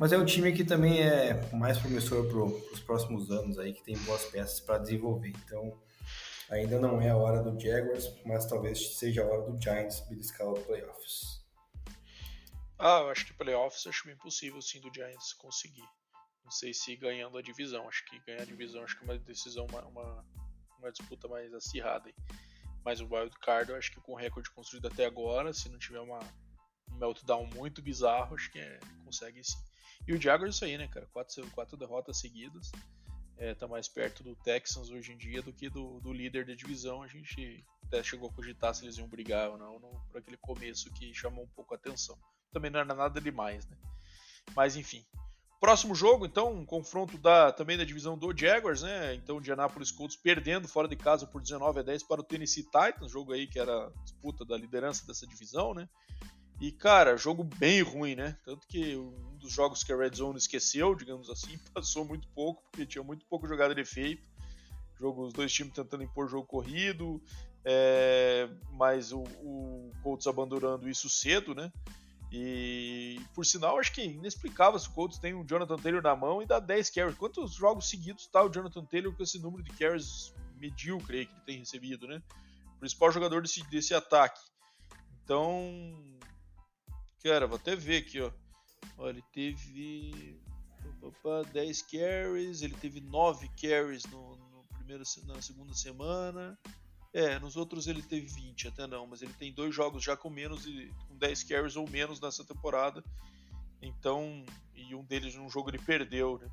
[0.00, 3.82] mas é um time que também é mais promissor para os próximos anos aí, que
[3.82, 5.28] tem boas peças para desenvolver.
[5.44, 5.78] Então,
[6.48, 10.50] ainda não é a hora do Jaguars, mas talvez seja a hora do Giants beliscar
[10.50, 11.44] os playoffs.
[12.78, 15.84] Ah, eu acho que playoffs acho bem possível sim do Giants conseguir.
[16.42, 17.86] Não sei se ganhando a divisão.
[17.86, 20.24] Acho que ganhar a divisão acho que é uma decisão, uma, uma,
[20.78, 22.08] uma disputa mais acirrada.
[22.08, 22.14] Aí.
[22.82, 25.78] Mas o Wild Card, eu acho que com o recorde construído até agora, se não
[25.78, 26.20] tiver uma,
[26.90, 29.69] um meltdown muito bizarro, acho que é, consegue sim.
[30.10, 31.06] E o Jaguars é isso aí, né, cara?
[31.12, 32.72] Quatro, quatro derrotas seguidas.
[33.38, 36.52] É, tá mais perto do Texans hoje em dia do que do, do líder da
[36.52, 37.00] divisão.
[37.00, 40.36] A gente até chegou a cogitar se eles iam brigar ou não, não por aquele
[40.36, 42.18] começo que chamou um pouco a atenção.
[42.52, 43.76] Também não era nada demais, né?
[44.52, 45.06] Mas enfim.
[45.60, 49.14] Próximo jogo, então, um confronto da, também da divisão do Jaguars, né?
[49.14, 52.64] Então, o Indianapolis Colts perdendo fora de casa por 19 a 10 para o Tennessee
[52.64, 55.88] Titans, jogo aí que era disputa da liderança dessa divisão, né?
[56.60, 58.36] E, cara, jogo bem ruim, né?
[58.44, 62.62] Tanto que um dos jogos que a Red Zone esqueceu, digamos assim, passou muito pouco,
[62.70, 64.28] porque tinha muito pouco jogada de efeito.
[64.98, 67.22] Jogo, os dois times tentando impor jogo corrido,
[67.64, 71.72] é, mas o, o Colts abandonando isso cedo, né?
[72.30, 76.42] E por sinal, acho que inexplicável se o Colts tem um Jonathan Taylor na mão
[76.42, 77.16] e dá 10 carries.
[77.16, 81.42] Quantos jogos seguidos está o Jonathan Taylor com esse número de carries medíocre que ele
[81.46, 82.22] tem recebido, né?
[82.78, 84.40] Principal jogador desse, desse ataque.
[85.24, 86.20] Então,
[87.22, 88.30] Cara, vou até ver aqui, ó.
[89.08, 90.38] Ele teve
[91.52, 96.58] 10 carries, ele teve 9 carries no, no primeiro, na segunda semana.
[97.12, 100.30] É, nos outros ele teve 20, até não, mas ele tem dois jogos já com
[100.30, 103.02] menos de com 10 carries ou menos nessa temporada.
[103.82, 106.48] Então, e um deles num jogo ele perdeu, né?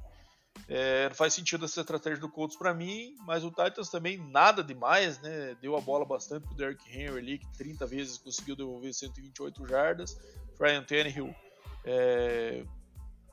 [0.67, 4.63] É, não faz sentido essa estratégia do Colts para mim, mas o Titans também nada
[4.63, 5.55] demais, né?
[5.61, 10.17] Deu a bola bastante pro Derrick Henry ali, que 30 vezes conseguiu devolver 128 jardas.
[10.59, 11.35] Ryan Tannehill,
[11.83, 12.65] é,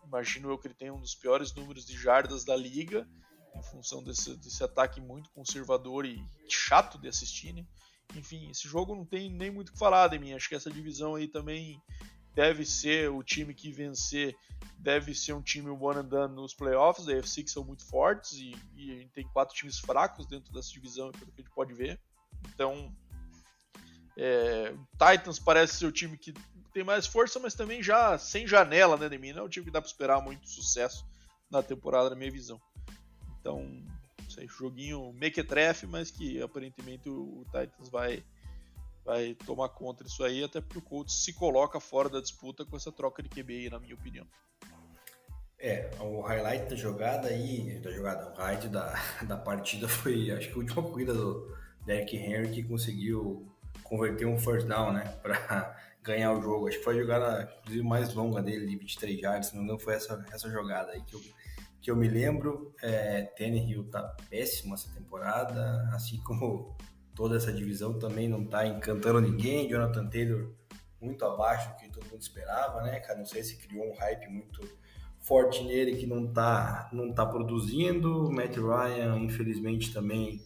[0.05, 3.09] imagino eu que ele tem um dos piores números de jardas da liga,
[3.57, 7.65] em função desse, desse ataque muito conservador e chato de assistir, né?
[8.15, 10.33] Enfim, esse jogo não tem nem muito o que falar de mim.
[10.33, 11.81] Acho que essa divisão aí também
[12.35, 14.37] deve ser o time que vencer,
[14.79, 17.09] deve ser um time one and done nos playoffs.
[17.09, 20.53] A AFC que são muito fortes e, e a gente tem quatro times fracos dentro
[20.53, 22.01] dessa divisão, pelo que a gente pode ver.
[22.49, 22.95] Então,
[24.17, 26.33] é, Titans parece ser o time que
[26.75, 29.33] tem mais força, mas também já sem janela, né, de mim.
[29.33, 31.07] Não é um time que dá para esperar muito sucesso
[31.49, 32.61] na temporada, na minha visão.
[33.41, 33.65] Então,
[34.29, 38.23] sei, joguinho mequetrefe, mas que aparentemente o Titans vai
[39.05, 42.75] vai tomar conta disso aí, até porque o Colts se coloca fora da disputa com
[42.75, 44.27] essa troca de QB aí, na minha opinião.
[45.59, 48.95] É, o highlight da jogada aí, da jogada, o highlight da,
[49.29, 53.47] da partida foi, acho que a última corrida do Derrick Henry que conseguiu
[53.83, 56.69] converter um first down, né, para ganhar o jogo.
[56.69, 59.81] Acho que foi a jogada mais longa dele, de 23 yards, se não me engano,
[59.81, 61.21] foi essa, essa jogada aí que eu,
[61.81, 62.75] que eu me lembro.
[62.83, 66.77] É, Tannehill tá péssimo essa temporada, assim como
[67.15, 69.69] toda essa divisão também não tá encantando ninguém.
[69.69, 70.53] Jonathan Taylor
[71.01, 73.19] muito abaixo do que todo mundo esperava, né, cara?
[73.19, 74.61] Não sei se criou um hype muito
[75.21, 78.31] forte nele que não tá, não tá produzindo.
[78.31, 80.45] Matt Ryan, infelizmente, também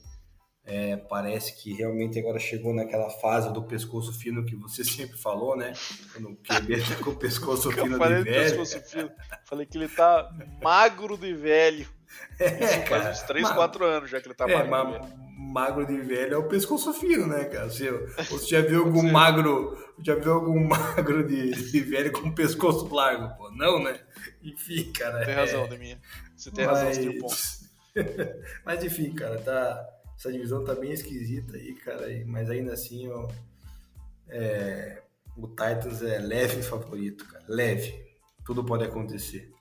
[0.69, 5.57] é, parece que realmente agora chegou naquela fase do pescoço fino que você sempre falou,
[5.57, 5.73] né?
[6.13, 8.67] Quando o QB tá com o pescoço fino de velho.
[8.67, 9.11] Fino.
[9.47, 10.31] Falei que ele tá
[10.63, 11.89] magro de velho.
[12.41, 14.99] É, Isso faz uns 3, 4 anos já que ele tá é, magro.
[14.99, 15.29] de velho.
[15.37, 17.69] Magro de velho é o pescoço fino, né, cara?
[17.69, 17.91] Você,
[18.31, 23.37] você já viu algum magro, já viu algum magro de, de velho com pescoço largo,
[23.37, 23.51] pô?
[23.51, 24.01] Não, né?
[24.43, 25.25] Enfim, cara.
[25.25, 25.69] Tem razão, é...
[25.69, 26.01] Deminha.
[26.35, 26.79] Você tem Mas...
[26.79, 27.37] razão, você tem um ponto.
[28.65, 29.87] mas enfim, cara, tá,
[30.19, 33.09] essa divisão tá bem esquisita aí, cara, mas ainda assim
[34.27, 35.01] é,
[35.37, 38.05] o Titans é leve favorito, cara, leve.
[38.45, 39.53] Tudo pode acontecer.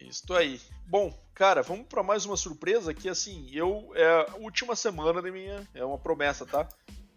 [0.00, 0.60] Isso aí.
[0.86, 5.32] Bom, cara, vamos para mais uma surpresa que assim, eu é a última semana da
[5.32, 6.68] minha, é uma promessa, tá?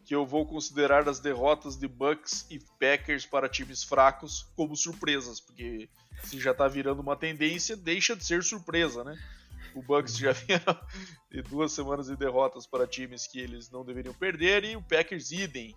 [0.03, 5.39] Que eu vou considerar as derrotas de Bucks e Packers para times fracos como surpresas,
[5.39, 5.87] porque
[6.23, 9.15] se já tá virando uma tendência, deixa de ser surpresa, né?
[9.75, 10.61] O Bucks já vinha
[11.29, 15.31] de duas semanas de derrotas para times que eles não deveriam perder e o Packers
[15.31, 15.75] idem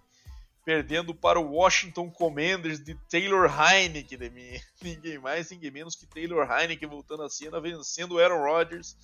[0.65, 4.61] perdendo para o Washington Commanders de Taylor Heineken, de mim.
[4.83, 8.95] ninguém mais, ninguém menos que Taylor Heineken voltando à cena, vencendo o Aaron Rodgers,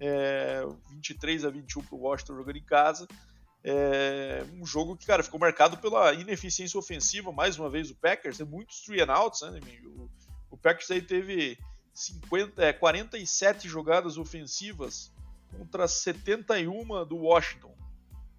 [0.00, 3.06] é, 23 a 21 para o Washington jogando em casa.
[3.62, 8.38] É, um jogo que, cara, ficou marcado pela ineficiência ofensiva, mais uma vez o Packers,
[8.38, 10.10] tem muitos three and outs, né, o,
[10.50, 11.56] o Packers aí teve
[11.94, 15.12] 50, é, 47 jogadas ofensivas
[15.56, 17.74] contra 71 do Washington.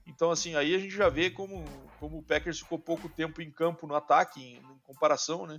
[0.05, 1.63] Então, assim, aí a gente já vê como,
[1.99, 5.57] como o Packers ficou pouco tempo em campo no ataque, em, em comparação, né?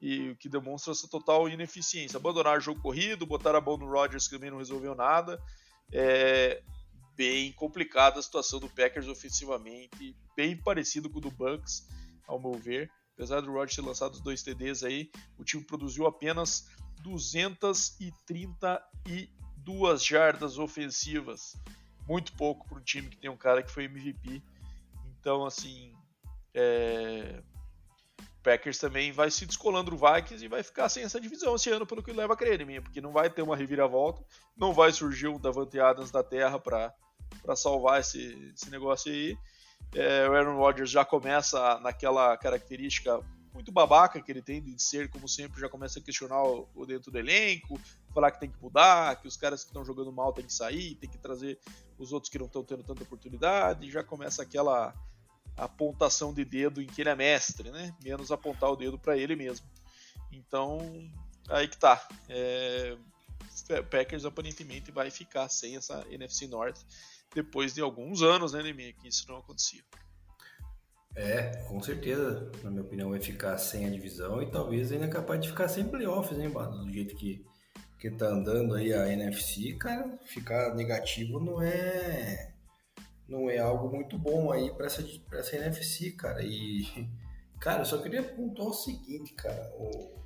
[0.00, 2.18] E o que demonstra essa total ineficiência.
[2.18, 5.40] Abandonar o jogo corrido, botar a mão no Rodgers, que também não resolveu nada.
[5.90, 6.62] É
[7.16, 11.88] bem complicada a situação do Packers ofensivamente, bem parecido com o do Bucks,
[12.26, 12.90] ao meu ver.
[13.14, 16.68] Apesar do Rodgers ter lançado os dois TDs aí, o time produziu apenas
[17.06, 21.54] 232 jardas ofensivas
[22.08, 24.42] muito pouco para um time que tem um cara que foi MVP.
[25.18, 25.92] Então, assim,
[26.52, 27.42] é...
[28.42, 31.86] Packers também vai se descolando do Vikings e vai ficar sem essa divisão esse ano,
[31.86, 34.24] pelo que leva a crer, minha, porque não vai ter uma reviravolta,
[34.56, 36.94] não vai surgir um Davante Adams da terra para
[37.56, 39.36] salvar esse, esse negócio aí.
[39.94, 43.20] É, o Aaron Rodgers já começa naquela característica
[43.56, 47.10] muito babaca que ele tem de ser, como sempre, já começa a questionar o, dentro
[47.10, 47.80] do elenco,
[48.12, 50.94] falar que tem que mudar, que os caras que estão jogando mal têm que sair,
[50.96, 51.58] tem que trazer
[51.98, 54.94] os outros que não estão tendo tanta oportunidade, já começa aquela
[55.56, 57.96] apontação de dedo em que ele é mestre, né?
[58.04, 59.66] Menos apontar o dedo para ele mesmo.
[60.30, 60.78] Então,
[61.48, 62.06] aí que tá.
[62.28, 62.96] É...
[63.90, 66.78] Packers aparentemente vai ficar sem essa NFC North
[67.34, 69.82] depois de alguns anos, né, Neminha, que isso não acontecia.
[71.16, 75.08] É, com certeza, na minha opinião, vai ficar sem a divisão e talvez ainda é
[75.08, 76.84] capaz de ficar sem playoffs, hein, mano?
[76.84, 77.42] Do jeito que,
[77.98, 82.52] que tá andando aí a NFC, cara, ficar negativo não é
[83.28, 86.42] não é algo muito bom aí para essa, pra essa NFC, cara.
[86.42, 86.86] E,
[87.58, 89.72] cara, eu só queria pontuar o seguinte, cara.
[89.78, 90.20] O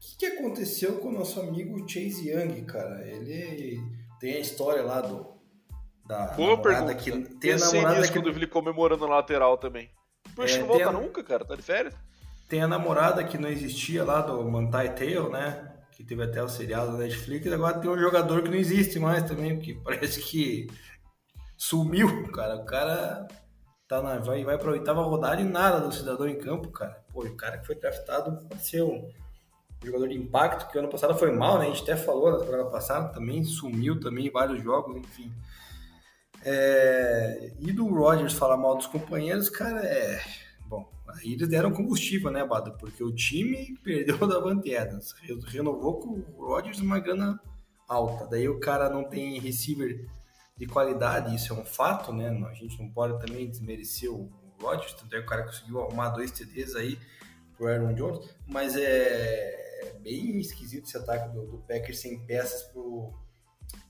[0.00, 3.06] que, que aconteceu com o nosso amigo Chase Young, cara?
[3.06, 3.80] Ele
[4.20, 5.38] tem a história lá do.
[6.06, 7.28] Da Boa namorada pergunta.
[7.28, 9.90] que tem a namorada que quando eu vi ele comemorando na lateral também.
[10.38, 10.92] O é, não volta a...
[10.92, 11.94] nunca, cara, tá de férias.
[12.48, 15.74] Tem a namorada que não existia lá do Mantai Tail, né?
[15.90, 19.00] Que teve até o seriado da Netflix, e agora tem um jogador que não existe
[19.00, 20.68] mais também, porque parece que
[21.56, 22.56] sumiu, cara.
[22.56, 23.26] O cara
[23.88, 27.02] tá na, vai, vai pra oitava rodada e nada do cidadão em campo, cara.
[27.12, 29.10] Pô, o cara que foi draftado pra ser um
[29.82, 31.66] jogador de impacto, que ano passado foi mal, né?
[31.66, 35.32] A gente até falou na temporada passada, também sumiu também em vários jogos, enfim.
[36.50, 40.18] É, e do Rogers falar mal dos companheiros, cara, é.
[40.66, 42.70] Bom, aí eles deram combustível, né, Bada?
[42.70, 44.70] Porque o time perdeu o Davante
[45.46, 47.38] renovou com o Rogers uma grana
[47.86, 48.26] alta.
[48.26, 50.08] Daí o cara não tem receiver
[50.56, 52.30] de qualidade, isso é um fato, né?
[52.50, 56.08] A gente não pode também desmerecer o Rodgers, tanto é que o cara conseguiu arrumar
[56.08, 56.98] dois TDs aí
[57.58, 63.12] pro Aaron Jones, mas é bem esquisito esse ataque do, do Packers sem peças pro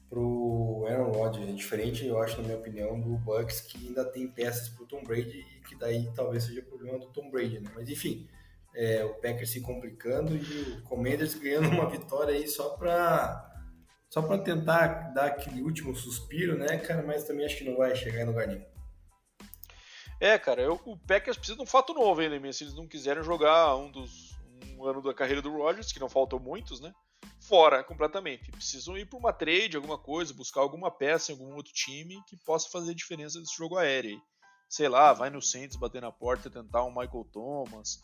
[0.09, 1.49] pro Aaron Rodgers.
[1.49, 5.03] É diferente, eu acho, na minha opinião, do Bucks, que ainda tem peças pro Tom
[5.03, 7.71] Brady e que daí talvez seja problema do Tom Brady, né?
[7.75, 8.29] Mas enfim,
[8.75, 13.45] é, o Packers se complicando e o Commanders ganhando uma vitória aí só para
[14.09, 17.03] só para tentar dar aquele último suspiro, né, cara?
[17.03, 18.65] Mas também acho que não vai chegar em lugar nenhum.
[20.19, 22.53] É, cara, eu, o Packers precisa de um fato novo ainda, né?
[22.53, 24.37] se eles não quiserem jogar um dos
[24.77, 26.93] um ano da carreira do Rodgers, que não faltam muitos, né?
[27.41, 28.51] Fora completamente.
[28.51, 32.37] Precisam ir para uma trade, alguma coisa, buscar alguma peça em algum outro time que
[32.37, 34.21] possa fazer diferença nesse jogo aéreo.
[34.69, 37.99] Sei lá, vai no Saints bater na porta, tentar um Michael Thomas.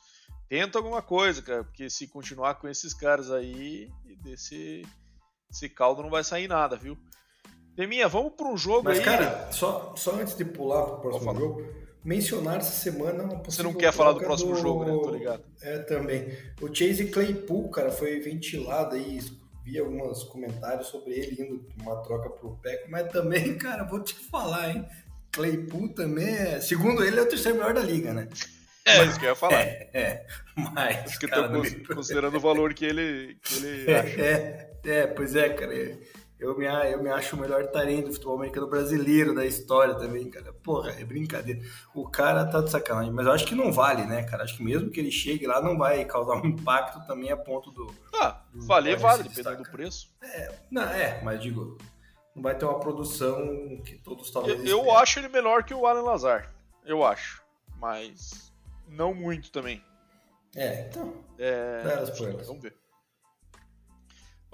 [0.48, 3.90] Tenta alguma coisa, cara, porque se continuar com esses caras aí,
[4.22, 4.82] desse,
[5.76, 6.96] caldo não vai sair nada, viu?
[7.74, 9.04] Deminha, vamos para um jogo Mas, aí.
[9.04, 13.42] Mas, cara, só, só antes de pular para o próximo jogo, mencionar essa semana uma
[13.42, 14.60] Você não quer falar do próximo do...
[14.60, 14.92] jogo, né?
[14.92, 15.42] Tô ligado.
[15.62, 16.36] É, também.
[16.60, 19.20] O Chase Claypool, cara, foi ventilado aí,
[19.64, 24.14] vi alguns comentários sobre ele indo uma troca pro Pack, mas também, cara, vou te
[24.14, 24.86] falar, hein?
[25.32, 28.28] Claypool também é, segundo ele, é o terceiro melhor da liga, né?
[28.84, 29.62] É, mas, isso que eu ia falar.
[29.62, 31.06] É, é mas.
[31.06, 31.42] Acho que tô
[31.94, 33.96] considerando o valor que ele, que ele é.
[33.96, 35.72] É, é, pois é, cara.
[36.44, 40.28] Eu me, eu me acho o melhor talento do futebol americano brasileiro da história também,
[40.30, 40.52] cara.
[40.52, 41.60] Porra, é brincadeira.
[41.94, 44.44] O cara tá de sacanagem, mas eu acho que não vale, né, cara?
[44.44, 47.70] Acho que mesmo que ele chegue lá, não vai causar um impacto também a ponto
[47.70, 47.94] do.
[48.14, 50.14] Ah, valer vale, dependendo do preço.
[50.22, 51.78] É, não, é, mas digo,
[52.34, 54.58] não vai ter uma produção que todos talvez.
[54.60, 56.52] Eu, eu acho ele melhor que o Alan Lazar.
[56.84, 57.42] Eu acho.
[57.78, 58.52] Mas
[58.86, 59.82] não muito também.
[60.54, 61.14] É, então.
[61.38, 61.82] É,
[62.44, 62.76] vamos ver.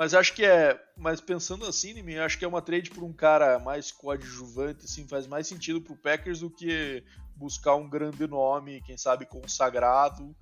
[0.00, 0.82] Mas acho que é.
[0.96, 5.06] Mas pensando assim, mim, acho que é uma trade por um cara mais coadjuvante, assim,
[5.06, 7.04] faz mais sentido pro Packers do que
[7.36, 10.34] buscar um grande nome, quem sabe consagrado,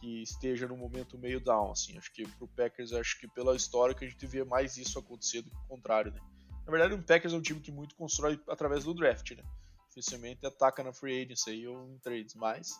[0.00, 1.96] que esteja no momento meio down, assim.
[1.96, 5.42] Acho que pro Packers, acho que pela história que a gente vê mais isso acontecer
[5.42, 6.20] do que o contrário, né?
[6.66, 9.44] Na verdade, o Packers é um time que muito constrói através do draft, né?
[9.86, 12.72] Dificilmente ataca na free agency ou em trades, mas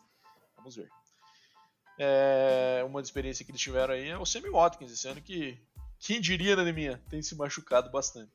[0.56, 0.88] vamos ver.
[2.02, 5.58] É, uma experiência que eles tiveram aí é o Sammy Watkins, esse ano que
[6.00, 6.98] quem diria, né, minha?
[7.08, 8.32] Tem se machucado bastante.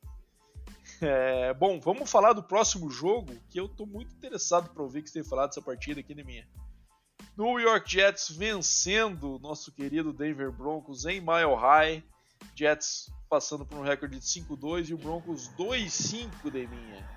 [1.02, 5.10] É, bom, vamos falar do próximo jogo, que eu estou muito interessado para ouvir que
[5.10, 6.48] você tem falado dessa partida aqui, minha?
[7.36, 12.02] New York Jets vencendo nosso querido Denver Broncos em Mile High.
[12.54, 17.16] Jets passando por um recorde de 5-2 e o Broncos 2-5 de minha.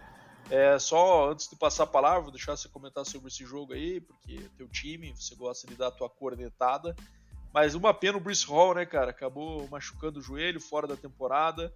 [0.50, 4.02] É, só antes de passar a palavra, vou deixar você comentar sobre esse jogo aí,
[4.02, 6.95] porque teu time, você gosta de dar a tua cornetada.
[7.54, 9.12] Mas uma pena o Bruce Hall, né, cara?
[9.12, 11.74] Acabou machucando o joelho fora da temporada.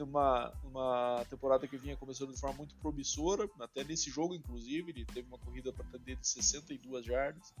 [0.00, 4.90] Uma, uma temporada que vinha começando de forma muito promissora, até nesse jogo, inclusive.
[4.90, 7.54] Ele teve uma corrida para atender de 62 jardas.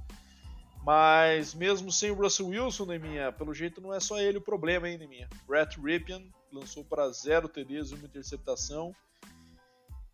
[0.84, 4.88] Mas mesmo sem o Russell Wilson, Neminha, pelo jeito não é só ele o problema,
[4.88, 5.28] hein, Neminha?
[5.46, 8.94] Brett Ripien lançou para zero TDs e uma interceptação.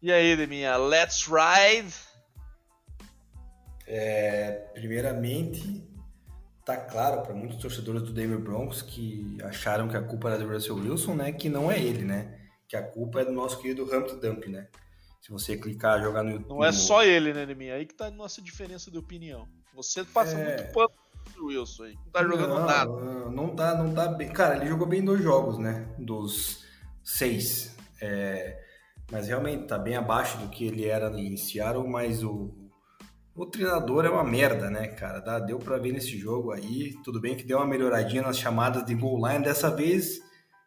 [0.00, 1.94] E aí, Neminha, let's ride!
[3.86, 5.86] É, primeiramente,
[6.64, 10.48] tá claro para muitos torcedores do Denver Broncos que acharam que a culpa era do
[10.48, 11.32] Russell Wilson, né?
[11.32, 12.38] Que não é ele, né?
[12.68, 14.68] Que a culpa é do nosso querido Humpty Dump, né?
[15.20, 16.48] Se você clicar, jogar no YouTube.
[16.48, 17.74] Não é só ele, né, Neminha?
[17.74, 19.46] Aí que tá a nossa diferença de opinião.
[19.74, 20.56] Você passa é...
[20.56, 20.90] muito pano
[21.32, 21.94] pro Wilson aí.
[21.94, 23.30] Não tá jogando não, nada.
[23.30, 24.28] Não tá, não tá bem.
[24.32, 25.88] Cara, ele jogou bem dois jogos, né?
[25.98, 26.64] Dos
[27.04, 27.76] seis.
[28.00, 28.60] É...
[29.10, 32.61] Mas realmente tá bem abaixo do que ele era em Seattle, mas o,
[33.34, 35.20] o treinador é uma merda, né, cara?
[35.20, 36.94] Dá, deu para ver nesse jogo aí.
[37.02, 39.44] Tudo bem que deu uma melhoradinha nas chamadas de goal line.
[39.44, 40.20] Dessa vez,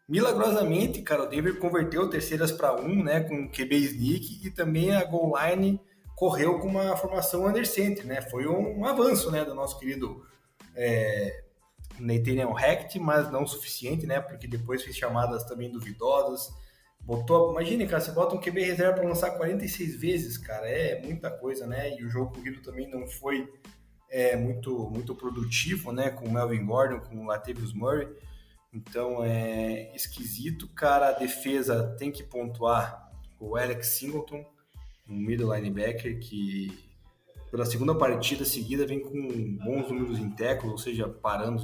[0.08, 5.04] milagrosamente, cara, o Denver converteu terceiras para um, né, com QB sneak e também a
[5.04, 5.80] goal line
[6.16, 8.22] correu com uma formação undercenter, né?
[8.22, 10.24] Foi um, um avanço, né, do nosso querido
[10.74, 11.44] é,
[12.00, 14.20] Nathaniel Hackett, mas não suficiente, né?
[14.20, 16.52] Porque depois fez chamadas também duvidosas
[17.06, 21.30] Botou, imagine, cara, você bota um QB reserva para lançar 46 vezes, cara, é muita
[21.30, 21.96] coisa, né?
[21.96, 23.48] E o jogo corrido também não foi
[24.10, 26.10] é, muito, muito produtivo, né?
[26.10, 28.08] Com o Melvin Gordon, com o Latavius Murray.
[28.74, 31.10] Então é esquisito, cara.
[31.10, 34.44] A defesa tem que pontuar o Alex Singleton,
[35.08, 36.76] um middle linebacker que
[37.52, 41.62] pela segunda partida seguida vem com bons números em tackles, ou seja, parando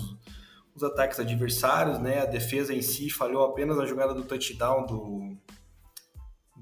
[0.75, 2.21] os ataques adversários, né?
[2.21, 5.37] A defesa em si falhou apenas na jogada do touchdown do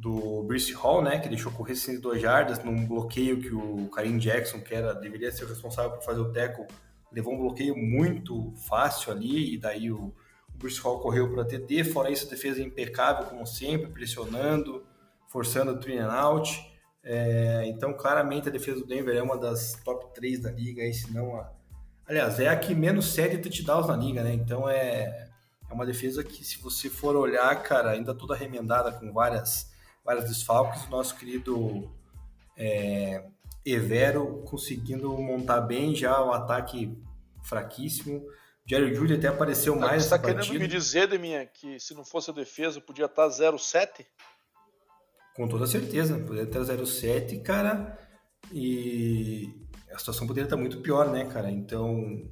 [0.00, 4.58] do Bruce Hall, né, que deixou correr 62 jardas num bloqueio que o Karim Jackson,
[4.58, 6.66] que era deveria ser o responsável por fazer o tackle,
[7.12, 10.14] levou um bloqueio muito fácil ali e daí o,
[10.54, 11.84] o Bruce Hall correu para TD.
[11.84, 14.82] Fora isso, a defesa é impecável como sempre, pressionando,
[15.28, 16.50] forçando o three and out.
[17.02, 20.94] É, então, claramente a defesa do Denver é uma das top 3 da liga, aí,
[20.94, 21.50] se não a
[22.10, 24.34] Aliás, é a que menos cede touchdowns na liga, né?
[24.34, 25.28] Então é,
[25.70, 29.70] é uma defesa que, se você for olhar, cara, ainda toda remendada com várias,
[30.04, 31.88] várias desfalques, o nosso querido
[32.56, 33.22] é,
[33.64, 37.00] Evero conseguindo montar bem já o ataque
[37.44, 38.26] fraquíssimo.
[38.66, 40.02] Jerry Judy até apareceu Não, mais.
[40.02, 44.04] Você está querendo me dizer, Deminha, que se não fosse a defesa podia estar 0-7?
[45.36, 47.96] Com toda certeza, poderia estar 0-7, cara.
[48.52, 49.60] E
[49.92, 51.50] a situação poderia estar muito pior, né, cara?
[51.50, 52.22] Então,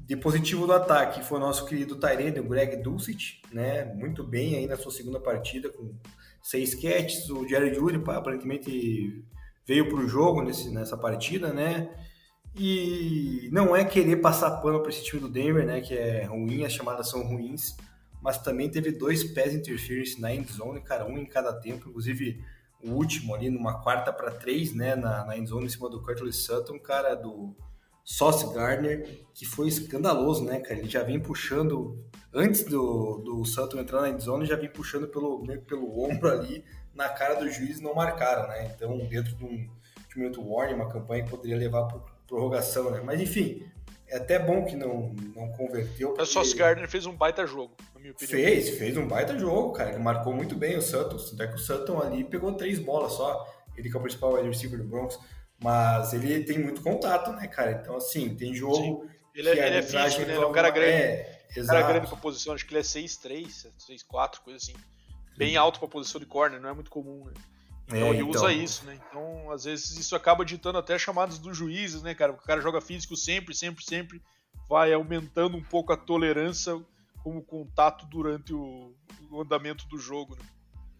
[0.00, 3.84] de positivo do ataque foi o nosso querido Tyrene, o Greg Dulcich, né?
[3.94, 5.94] Muito bem aí na sua segunda partida, com
[6.42, 7.28] seis catches.
[7.28, 9.22] O Jerry Judy aparentemente
[9.66, 11.90] veio para o jogo nesse, nessa partida, né?
[12.56, 15.80] E não é querer passar pano para esse time do Denver, né?
[15.80, 17.76] Que é ruim, as chamadas são ruins,
[18.22, 21.88] mas também teve dois pés interference na end zone, cara, um em cada tempo.
[21.90, 22.42] Inclusive,
[22.82, 26.36] o último ali numa quarta para três, né, na, na endzone em cima do Curtis
[26.36, 27.54] Sutton, cara, do
[28.04, 32.02] Sauce Gardner, que foi escandaloso, né, cara, ele já vem puxando,
[32.32, 36.64] antes do, do Sutton entrar na endzone, já vem puxando pelo, meio pelo ombro ali,
[36.94, 40.74] na cara do juiz não marcaram, né, então dentro de um, de um minuto warning,
[40.74, 43.66] uma campanha que poderia levar para prorrogação, né, mas enfim,
[44.08, 46.08] é até bom que não, não converteu.
[46.08, 46.22] Porque...
[46.22, 48.30] O Sauce Gardner fez um baita jogo, na minha opinião.
[48.30, 49.90] Fez, fez um baita jogo, cara.
[49.90, 51.32] Ele marcou muito bem o Santos.
[51.34, 53.46] Até que o Sutton ali pegou três bolas só.
[53.76, 55.18] Ele que é o principal wide receiver do Broncos.
[55.62, 57.72] Mas ele tem muito contato, né, cara?
[57.72, 58.76] Então, assim, tem jogo.
[58.76, 59.00] Sim.
[59.34, 60.34] Ele, é, ele é físico, né?
[60.34, 60.92] Ele é um cara grande.
[60.92, 64.74] É, um cara grande pra posição, acho que ele é 6'3, 6'4, coisa assim.
[65.36, 67.32] Bem alto pra posição de corner, não é muito comum, né?
[67.88, 68.30] Então é, ele então...
[68.30, 68.98] usa isso, né?
[69.08, 72.32] Então, às vezes, isso acaba ditando até chamadas dos juízes, né, cara?
[72.32, 74.22] O cara joga físico sempre, sempre, sempre,
[74.68, 76.78] vai aumentando um pouco a tolerância
[77.22, 78.94] como contato durante o,
[79.30, 80.42] o andamento do jogo, né?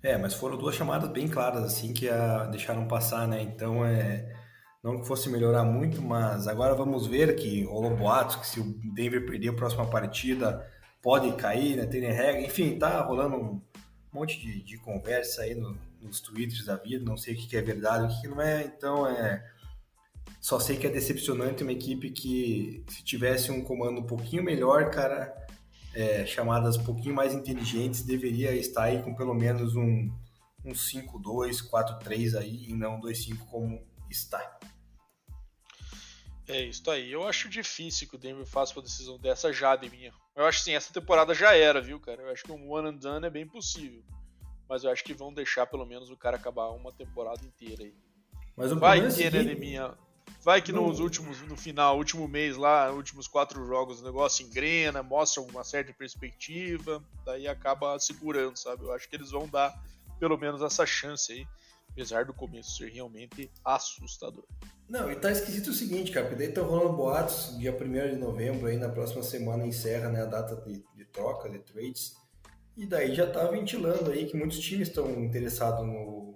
[0.03, 3.43] É, mas foram duas chamadas bem claras, assim, que a deixaram passar, né?
[3.43, 4.35] Então, é...
[4.83, 8.65] Não que fosse melhorar muito, mas agora vamos ver que rolou boatos que se o
[8.95, 10.65] Denver perder a próxima partida,
[11.03, 11.85] pode cair, né?
[11.85, 13.61] Tem regra, enfim, tá rolando um
[14.13, 17.63] monte de, de conversa aí no, nos tweets da vida, não sei o que, é
[17.63, 19.45] verdade, o que, não é, então é.
[20.41, 24.91] Só sei que é decepcionante uma equipe que, se tivesse um comando um pouquinho melhor,
[24.91, 25.35] cara,
[25.95, 30.11] é, chamadas um pouquinho mais inteligentes, deveria estar aí com pelo menos um,
[30.65, 34.59] um 5-2, 4-3 aí, e não 2-5 como está.
[36.47, 37.13] É isso aí.
[37.13, 40.13] Eu acho difícil que o Denver faça uma decisão dessa já de minha.
[40.35, 42.23] Eu acho sim, essa temporada já era, viu, cara?
[42.23, 44.03] Eu acho que um one and done é bem possível
[44.69, 47.95] mas eu acho que vão deixar pelo menos o cara acabar uma temporada inteira aí.
[48.57, 49.95] Mas o Vai ter, né, minha.
[50.43, 55.03] Vai que nos últimos, no final, último mês lá, últimos quatro jogos, o negócio engrena,
[55.03, 58.85] mostra uma certa perspectiva, daí acaba segurando, sabe?
[58.85, 59.73] Eu acho que eles vão dar
[60.19, 61.47] pelo menos essa chance aí,
[61.91, 64.45] apesar do começo ser realmente assustador.
[64.89, 68.17] Não, e tá esquisito o seguinte, cara, porque daí tá rolando boatos, dia 1 de
[68.17, 72.17] novembro, aí na próxima semana encerra né, a data de, de troca, de trades.
[72.79, 76.33] E daí já está ventilando aí que muitos times estão interessados no,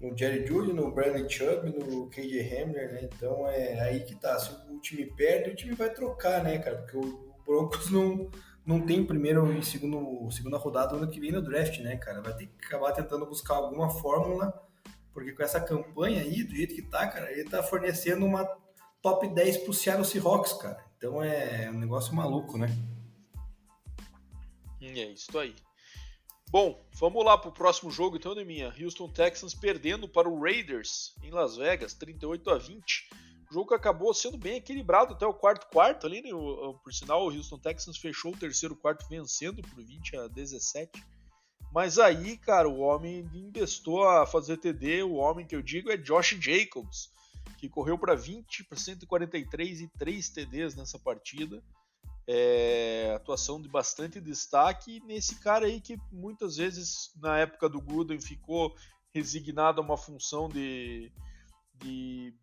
[0.00, 3.00] no Jerry Judy, no Bradley Chubb, no KJ Hamler, né?
[3.04, 4.36] Então é aí que tá.
[4.40, 6.78] Se o time perde, o time vai trocar, né, cara?
[6.78, 8.28] Porque o Broncos não,
[8.66, 12.20] não tem primeiro e segundo, segunda rodada ano que vem no draft, né, cara?
[12.20, 14.52] Vai ter que acabar tentando buscar alguma fórmula,
[15.14, 18.44] porque com essa campanha aí, do jeito que tá, cara, ele tá fornecendo uma
[19.00, 20.84] top 10 pro Seattle Seahawks, cara.
[20.98, 22.66] Então é um negócio maluco, né?
[24.82, 25.54] É isso aí.
[26.50, 28.74] Bom, vamos lá para o próximo jogo então, minha.
[28.78, 33.08] Houston Texans perdendo para o Raiders em Las Vegas, 38 a 20.
[33.50, 36.30] O jogo acabou sendo bem equilibrado até o quarto quarto ali, né?
[36.82, 40.90] Por sinal, o Houston Texans fechou o terceiro quarto vencendo por 20 a 17.
[41.72, 45.04] Mas aí, cara, o homem investou a fazer TD.
[45.04, 47.08] O homem que eu digo é Josh Jacobs,
[47.56, 51.62] que correu para 20 para 143 e 3 TDs nessa partida
[52.26, 58.20] é, atuação de bastante destaque nesse cara aí que muitas vezes na época do Gruden
[58.20, 58.74] ficou
[59.12, 61.12] resignado a uma função de,
[61.74, 62.34] de,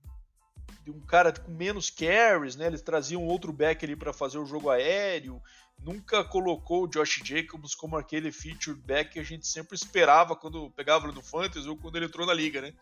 [0.83, 2.67] de um cara com menos carries, né?
[2.67, 5.41] Eles traziam outro back ali para fazer o jogo aéreo.
[5.79, 10.69] Nunca colocou o Josh Jacobs como aquele feature back que a gente sempre esperava quando
[10.71, 12.73] pegava ele no Fantasy ou quando ele entrou na liga, né?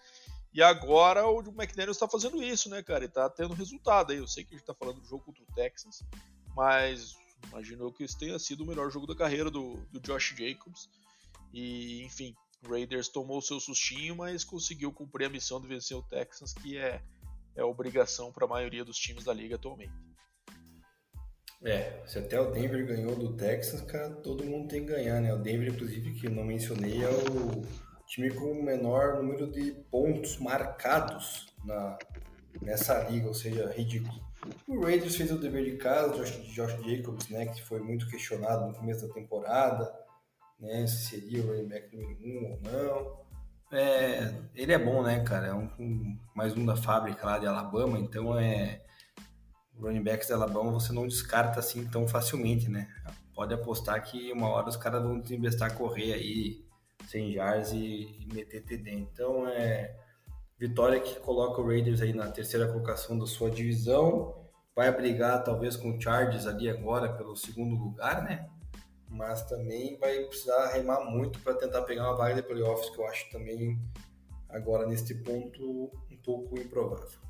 [0.51, 3.05] E agora o McDaniels está fazendo isso, né, cara?
[3.05, 4.17] E tá tendo resultado aí.
[4.17, 6.01] Eu sei que a gente tá falando do jogo contra o Texans,
[6.57, 7.15] mas
[7.47, 10.89] imagino que esse tenha sido o melhor jogo da carreira do, do Josh Jacobs.
[11.53, 12.35] E, enfim,
[12.65, 16.75] o Raiders tomou seu sustinho, mas conseguiu cumprir a missão de vencer o Texans, que
[16.75, 16.99] é,
[17.55, 19.93] é obrigação para a maioria dos times da liga atualmente.
[21.63, 25.33] É, se até o Denver ganhou do Texas, cara, todo mundo tem que ganhar, né?
[25.33, 27.63] O Denver, inclusive, que não mencionei, é o
[28.07, 31.97] time com o menor número de pontos marcados na,
[32.61, 34.26] nessa liga, ou seja, ridículo.
[34.67, 38.67] O Raiders fez o dever de casa, Josh, Josh Jacobs, né, que foi muito questionado
[38.67, 39.91] no começo da temporada,
[40.59, 43.27] né, se seria o running back número um ou não.
[43.71, 45.47] É, ele é bom, né, cara?
[45.47, 48.81] É um, um, mais um da fábrica lá de Alabama, então é
[49.79, 52.87] running backs da Alabama você não descarta assim tão facilmente, né?
[53.35, 56.65] Pode apostar que uma hora os caras vão investir a correr aí
[57.07, 58.91] 100 yards e, e meter TD.
[58.91, 59.95] Então é
[60.59, 64.35] Vitória que coloca o Raiders aí na terceira colocação da sua divisão.
[64.75, 68.49] Vai brigar talvez com o Chargers ali agora pelo segundo lugar, né?
[69.07, 73.07] Mas também vai precisar remar muito para tentar pegar uma vaga de playoffs, que eu
[73.07, 73.79] acho também
[74.49, 77.26] agora neste ponto um pouco improvável.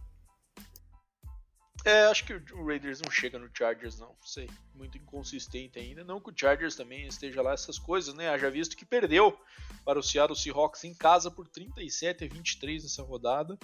[1.87, 4.13] É, acho que o Raiders não chega no Chargers, não.
[4.21, 6.03] Sei, muito inconsistente ainda.
[6.03, 8.27] Não que o Chargers também esteja lá essas coisas, né?
[8.27, 9.39] Haja visto que perdeu
[9.85, 13.57] para o Seattle Seahawks em casa por 37 a 23 nessa rodada.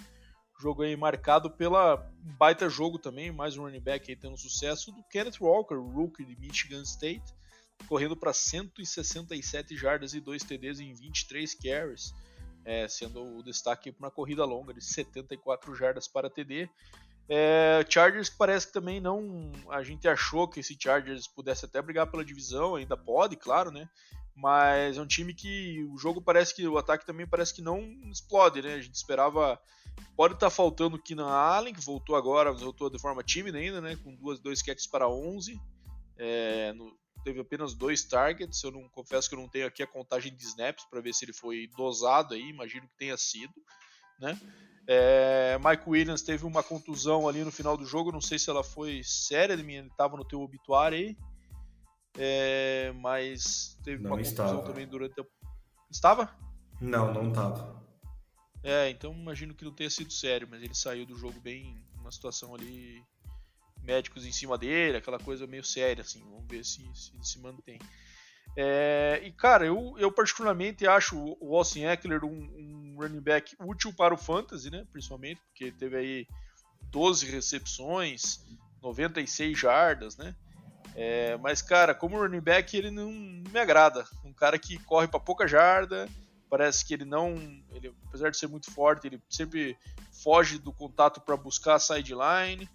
[0.58, 1.98] Jogo aí marcado pela
[2.40, 6.38] baita jogo também, mais um running back aí tendo sucesso do Kenneth Walker, rookie de
[6.38, 7.26] Michigan State,
[7.90, 12.14] correndo para 167 jardas e 2 TDs em 23 carries,
[12.64, 16.70] é, sendo o destaque para uma corrida longa de 74 jardas para TD.
[17.30, 19.52] É, Chargers parece que também não.
[19.70, 23.90] A gente achou que esse Chargers pudesse até brigar pela divisão, ainda pode, claro, né?
[24.36, 26.68] Mas é um time que o jogo parece que.
[26.68, 27.80] O ataque também parece que não
[28.12, 28.74] explode, né?
[28.74, 29.60] A gente esperava.
[30.18, 33.80] Pode estar tá faltando o Keenan Allen, que voltou agora, voltou de forma tímida ainda,
[33.80, 33.96] né?
[34.04, 35.60] Com duas, dois catches para 11.
[36.18, 38.62] É, no, teve apenas dois targets.
[38.64, 41.26] Eu não confesso que eu não tenho aqui a contagem de snaps para ver se
[41.26, 43.54] ele foi dosado aí, imagino que tenha sido,
[44.24, 44.40] né?
[44.88, 48.64] É, Mike Williams teve uma contusão ali no final do jogo, não sei se ela
[48.64, 51.18] foi séria, ele estava no teu obituário aí,
[52.18, 54.50] é, mas teve não uma estava.
[54.50, 55.26] contusão também durante a...
[55.90, 56.36] Estava?
[56.82, 57.82] Não, não estava.
[58.64, 62.12] É, então imagino que não tenha sido sério, mas ele saiu do jogo bem, uma
[62.12, 63.04] situação ali,
[63.82, 67.80] médicos em cima dele, aquela coisa meio séria, assim, vamos ver se se, se mantém.
[68.56, 73.92] É, e cara, eu, eu particularmente acho o Austin Eckler um, um, running back útil
[73.94, 74.86] para o fantasy, né?
[74.92, 76.28] Principalmente porque teve aí
[76.92, 78.46] 12 recepções,
[78.82, 80.36] 96 jardas, né?
[80.96, 84.06] É, mas cara, como running back ele não, me agrada.
[84.24, 86.08] Um cara que corre para pouca jarda,
[86.48, 87.34] parece que ele não,
[87.72, 89.76] ele, apesar de ser muito forte, ele sempre
[90.24, 92.70] foge do contato para buscar a sideline.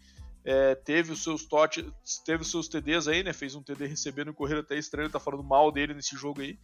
[0.45, 1.85] É, teve os seus touch,
[2.25, 3.33] teve os seus TDs aí, né?
[3.33, 6.59] Fez um TD recebendo e correr até estranho, tá falando mal dele nesse jogo aí.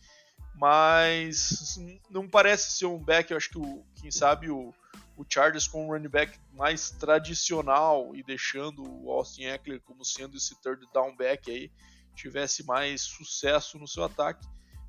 [0.54, 1.76] Mas
[2.08, 4.72] não parece ser um back, eu acho que o, quem sabe o,
[5.16, 10.36] o Chargers com um running back mais tradicional e deixando o Austin Eckler como sendo
[10.36, 11.70] esse third down back aí,
[12.14, 14.46] tivesse mais sucesso no seu ataque.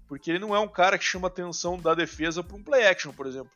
[0.08, 3.12] Porque ele não é um cara que chama atenção da defesa para um play action,
[3.12, 3.52] por exemplo.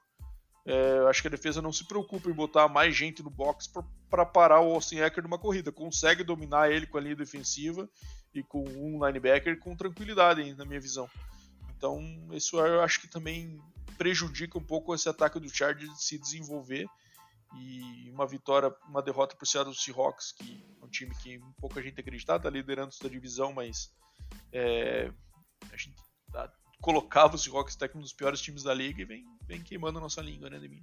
[0.70, 3.68] É, acho que a defesa não se preocupa em botar mais gente no box
[4.08, 5.72] para parar o Austin Eckler numa corrida.
[5.72, 7.90] Consegue dominar ele com a linha defensiva
[8.36, 11.10] e com um linebacker com tranquilidade, na minha visão.
[11.76, 12.00] Então,
[12.34, 13.60] isso eu acho que também
[13.98, 16.86] prejudica um pouco esse ataque do Chargers de se desenvolver.
[17.56, 22.00] E uma vitória, uma derrota por Seattle Seahawks, que é um time que pouca gente
[22.00, 23.92] acreditava, está liderando essa divisão, mas
[24.54, 25.12] é,
[25.72, 25.96] a gente
[26.32, 30.02] tá, colocava os Seahawks um dos piores times da liga e vem, vem queimando a
[30.02, 30.82] nossa língua, né, Demir?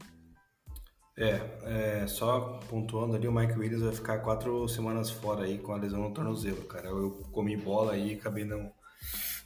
[1.18, 5.72] É, é, só pontuando ali, o Mike Williams vai ficar quatro semanas fora aí com
[5.72, 6.88] a lesão no tornozelo, cara.
[6.88, 8.70] Eu comi bola aí e acabei não,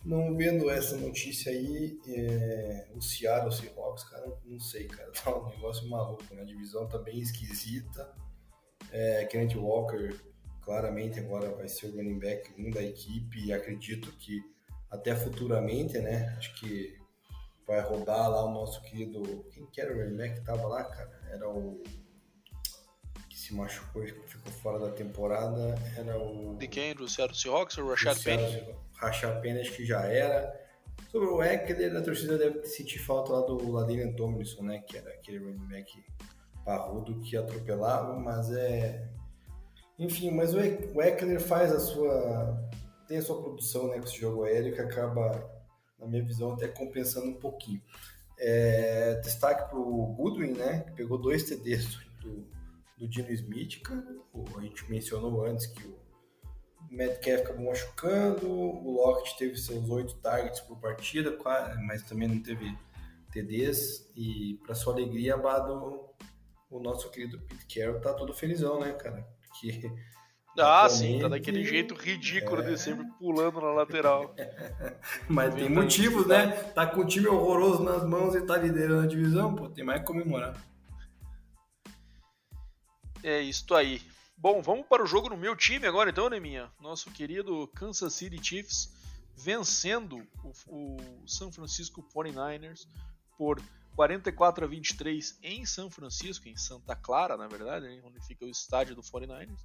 [0.05, 1.97] não vendo essa notícia aí.
[2.09, 5.13] É, o Seattle Seahawks, cara, não sei, cara.
[5.23, 6.43] Tá um negócio maluco, né?
[6.43, 8.13] A divisão tá bem esquisita.
[8.91, 10.19] É, Kenneth Walker
[10.63, 14.43] claramente agora vai ser o running back 1 da equipe acredito que
[14.91, 16.34] até futuramente, né?
[16.36, 16.99] Acho que
[17.66, 19.45] vai rodar lá o nosso querido.
[19.53, 21.20] Quem que era o running back que tava lá, cara?
[21.30, 21.80] Era o.
[23.28, 25.76] que se machucou e ficou fora da temporada.
[25.97, 26.57] Era o.
[26.57, 26.95] De quem?
[26.95, 28.74] Do Seattle Seahawks ou Rashad Penny?
[28.95, 30.59] Rashad Penny acho que já era.
[31.11, 34.80] Sobre o Eckler, a torcida deve sentir falta lá do Ladinian Tomlinson, né?
[34.80, 36.05] Que era aquele running back
[36.64, 39.09] parrudo que atropelava, mas é.
[39.99, 42.70] Enfim, mas o Eckler faz a sua
[43.11, 45.51] tem a sua produção né, com esse jogo aéreo que acaba,
[45.99, 47.83] na minha visão, até compensando um pouquinho.
[48.39, 52.47] É, destaque para o Goodwin, né, que pegou dois TDs do,
[52.97, 54.07] do Dino Smith, cara.
[54.57, 55.99] a gente mencionou antes que o
[56.89, 61.37] Metcalf acabou machucando, o Lockett teve seus oito targets por partida,
[61.85, 62.79] mas também não teve
[63.33, 64.09] TDs.
[64.15, 66.09] E, para sua alegria, Abado,
[66.71, 69.27] o nosso querido Pete Carroll tá todo felizão, né, cara?
[69.43, 69.93] Porque
[70.59, 72.71] ah, sim, tá daquele jeito ridículo é...
[72.71, 74.35] de sempre pulando na lateral.
[75.29, 76.49] Mas tem motivos, né?
[76.75, 80.01] Tá com o time horroroso nas mãos e tá liderando a divisão, pô, tem mais
[80.01, 80.57] que comemorar.
[83.23, 84.03] É isso aí.
[84.37, 86.71] Bom, vamos para o jogo no meu time agora então, né, minha?
[86.81, 88.91] Nosso querido Kansas City Chiefs
[89.37, 92.87] vencendo o, o San Francisco 49ers
[93.37, 93.63] por
[93.95, 98.49] 44 a 23 em São Francisco, em Santa Clara, na verdade, né, onde fica o
[98.49, 99.61] estádio do 49ers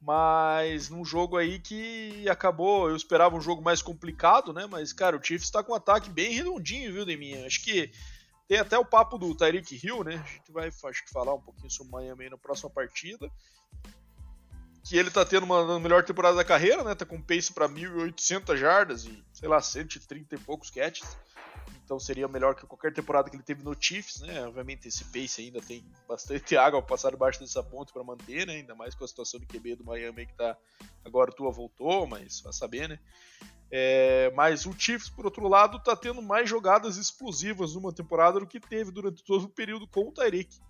[0.00, 4.66] mas num jogo aí que acabou, eu esperava um jogo mais complicado, né?
[4.66, 7.46] Mas, cara, o Chiefs tá com um ataque bem redondinho, viu, Deminha?
[7.46, 7.90] Acho que
[8.46, 10.14] tem até o papo do Tyreek Hill, né?
[10.24, 13.30] A gente vai, acho que, falar um pouquinho sobre o Miami na próxima partida.
[14.84, 16.94] Que ele tá tendo uma melhor temporada da carreira, né?
[16.94, 21.16] Tá com pace para 1.800 jardas e, sei lá, 130 e poucos catches
[21.88, 24.46] então seria melhor que qualquer temporada que ele teve no Chiefs, né?
[24.46, 28.56] Obviamente esse pace ainda tem bastante água para passar debaixo dessa ponte para manter, né?
[28.56, 30.54] Ainda mais com a situação de QB do Miami que tá
[31.02, 32.98] agora tua voltou, mas vai saber, né?
[33.70, 38.46] É, mas o Chiefs, por outro lado, tá tendo mais jogadas explosivas numa temporada do
[38.46, 40.60] que teve durante todo o período com o Tyreek.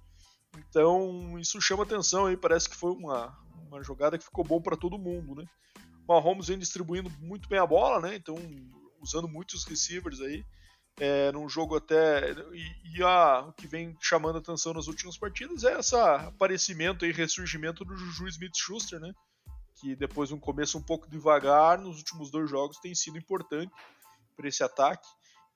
[0.70, 4.76] Então isso chama atenção aí, parece que foi uma, uma jogada que ficou bom para
[4.76, 5.44] todo mundo, né?
[6.08, 8.14] Mahomes vem distribuindo muito bem a bola, né?
[8.14, 8.36] Então
[9.00, 10.44] usando muitos receivers aí
[10.98, 12.32] é, num jogo até.
[12.52, 17.12] E, e a, o que vem chamando atenção nas últimas partidas é esse aparecimento e
[17.12, 19.12] ressurgimento do Juju Smith Schuster, né?
[19.80, 23.72] Que depois de um começo um pouco devagar, nos últimos dois jogos tem sido importante
[24.36, 25.06] para esse ataque.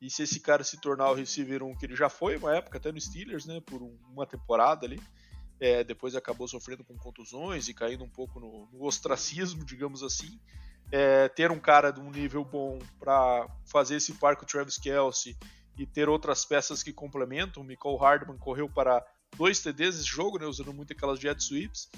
[0.01, 2.79] E se esse cara se tornar o receiver 1 que ele já foi, uma época
[2.79, 3.61] até no Steelers, né?
[3.67, 5.01] Por uma temporada ali.
[5.61, 10.41] É, depois acabou sofrendo com contusões e caindo um pouco no, no ostracismo, digamos assim
[10.93, 14.77] é, ter um cara de um nível bom para fazer esse par com o Travis
[14.77, 15.35] Kelsey
[15.79, 17.63] e ter outras peças que complementam.
[17.63, 19.03] O Michael Hardman correu para
[19.35, 21.89] dois TDs esse jogo, né, usando muito aquelas jet sweeps,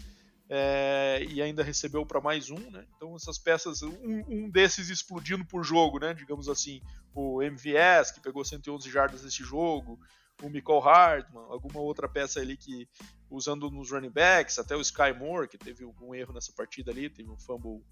[0.48, 2.70] é, e ainda recebeu para mais um.
[2.70, 6.80] Né, então essas peças, um, um, desses explodindo por jogo, né, digamos assim,
[7.12, 9.98] o MVS, que pegou 111 jardas nesse jogo,
[10.40, 12.88] o Michael Hardman, alguma outra peça ali que
[13.28, 17.10] usando nos running backs, até o Sky Moore, que teve algum erro nessa partida ali,
[17.10, 17.82] teve um fumble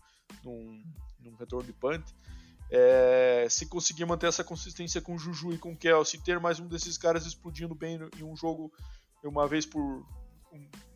[0.45, 0.83] num,
[1.21, 2.05] num retorno de punt.
[2.71, 6.59] É, se conseguir manter essa consistência com o Juju e com o Kelsey, ter mais
[6.59, 8.73] um desses caras explodindo bem em um jogo
[9.23, 10.07] uma vez por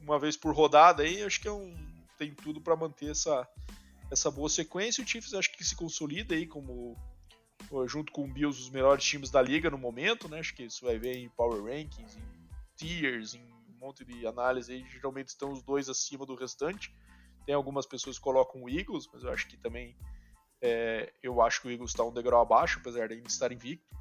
[0.01, 1.75] uma vez por rodada aí, acho que é um,
[2.19, 3.47] tem tudo para manter essa,
[4.11, 5.03] essa boa sequência.
[5.03, 6.97] O Chiefs acho que se consolida aí como
[7.87, 10.39] junto com o Bills os melhores times da liga no momento, né?
[10.39, 12.23] Acho que isso vai ver em power rankings, em
[12.77, 16.95] tiers, em um monte de análise aí, geralmente estão os dois acima do restante.
[17.47, 19.97] Tem algumas pessoas que colocam o Eagles, mas eu acho que também
[20.61, 23.97] é, eu acho que o Eagles está um degrau abaixo, apesar de ainda estar invicto.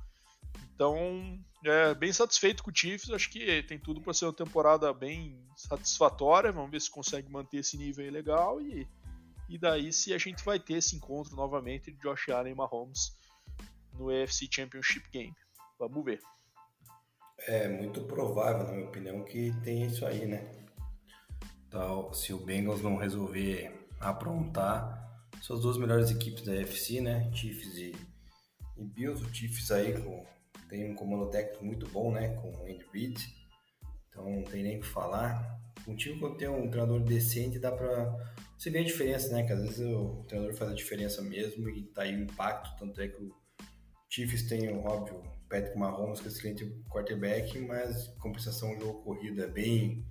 [0.73, 4.91] Então, é, bem satisfeito com o Chiefs, acho que tem tudo para ser uma temporada
[4.93, 6.51] bem satisfatória.
[6.51, 8.87] Vamos ver se consegue manter esse nível aí legal e,
[9.47, 13.17] e daí se a gente vai ter esse encontro novamente de Josh Allen e Mahomes
[13.93, 15.33] no AFC Championship Game.
[15.79, 16.19] Vamos ver.
[17.47, 20.64] É muito provável, na minha opinião, que tem isso aí, né?
[22.13, 25.05] Se o Bengals não resolver aprontar,
[25.41, 27.29] são as duas melhores equipes da UFC, né?
[27.33, 27.93] Chiefs e,
[28.77, 29.23] e Bills.
[29.23, 30.25] O Chiefs aí com,
[30.69, 32.29] tem um comando técnico muito bom, né?
[32.35, 33.15] Com o Andy Reid.
[34.09, 35.59] Então não tem nem o que falar.
[35.87, 38.15] Um time quando tem um treinador decente dá pra
[38.57, 39.43] você ver a diferença, né?
[39.43, 42.75] Que às vezes o treinador faz a diferença mesmo e tá aí o impacto.
[42.79, 43.29] Tanto é que o
[44.09, 49.47] Chiefs tem, óbvio, Patrick Mahomes, que é excelente quarterback, mas compensação o jogo corrido é
[49.47, 50.05] bem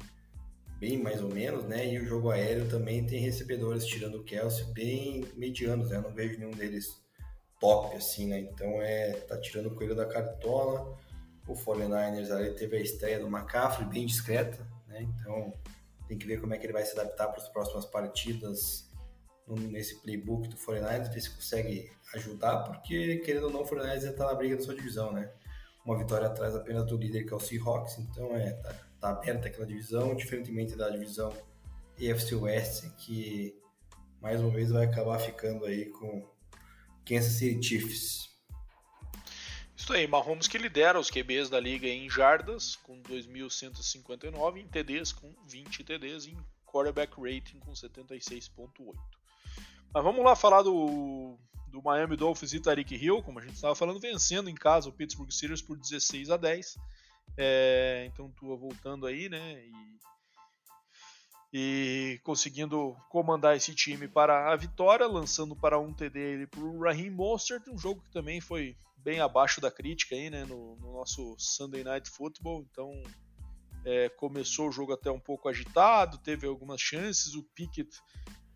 [0.78, 1.86] bem mais ou menos, né?
[1.86, 5.96] E o jogo aéreo também tem recebedores, tirando o Kelsey, bem medianos, né?
[5.96, 7.02] Eu não vejo nenhum deles
[7.60, 8.40] top, assim, né?
[8.40, 10.96] Então é, tá tirando o coelho da cartola.
[11.46, 15.02] O 49ers ali teve a estreia do McCaffrey, bem discreta, né?
[15.02, 15.52] Então
[16.08, 18.90] tem que ver como é que ele vai se adaptar para as próximas partidas
[19.48, 24.12] nesse playbook do 49ers, ver se consegue ajudar, porque querendo ou não, o 49ers já
[24.12, 25.30] tá na briga da sua divisão, né?
[25.84, 29.48] Uma vitória atrás apenas do líder que é o Seahawks, então é, tá, tá aberta
[29.48, 31.36] aquela divisão, diferentemente da divisão
[31.98, 33.54] EFC West, que
[34.20, 36.26] mais uma vez vai acabar ficando aí com
[37.04, 38.30] Kansas City Chiefs.
[39.76, 45.12] Isso aí, Mahomes que lidera os QBs da liga em jardas, com 2.159, em TDs
[45.12, 48.94] com 20 TDs, em quarterback rating com 76.8.
[49.92, 51.36] Mas vamos lá falar do,
[51.68, 54.92] do Miami Dolphins e Tariq Hill, como a gente estava falando, vencendo em casa o
[54.92, 56.78] Pittsburgh Steelers por 16 a 10.
[57.36, 59.62] É, então Tua voltando aí, né?
[61.52, 66.80] E, e, conseguindo comandar esse time para a vitória, lançando para um TD para o
[66.80, 70.44] Raheem Mostert, um jogo que também foi bem abaixo da crítica aí, né?
[70.44, 72.66] No, no nosso Sunday Night Football.
[72.70, 72.90] Então
[73.84, 77.90] é, começou o jogo até um pouco agitado, teve algumas chances, o Pickett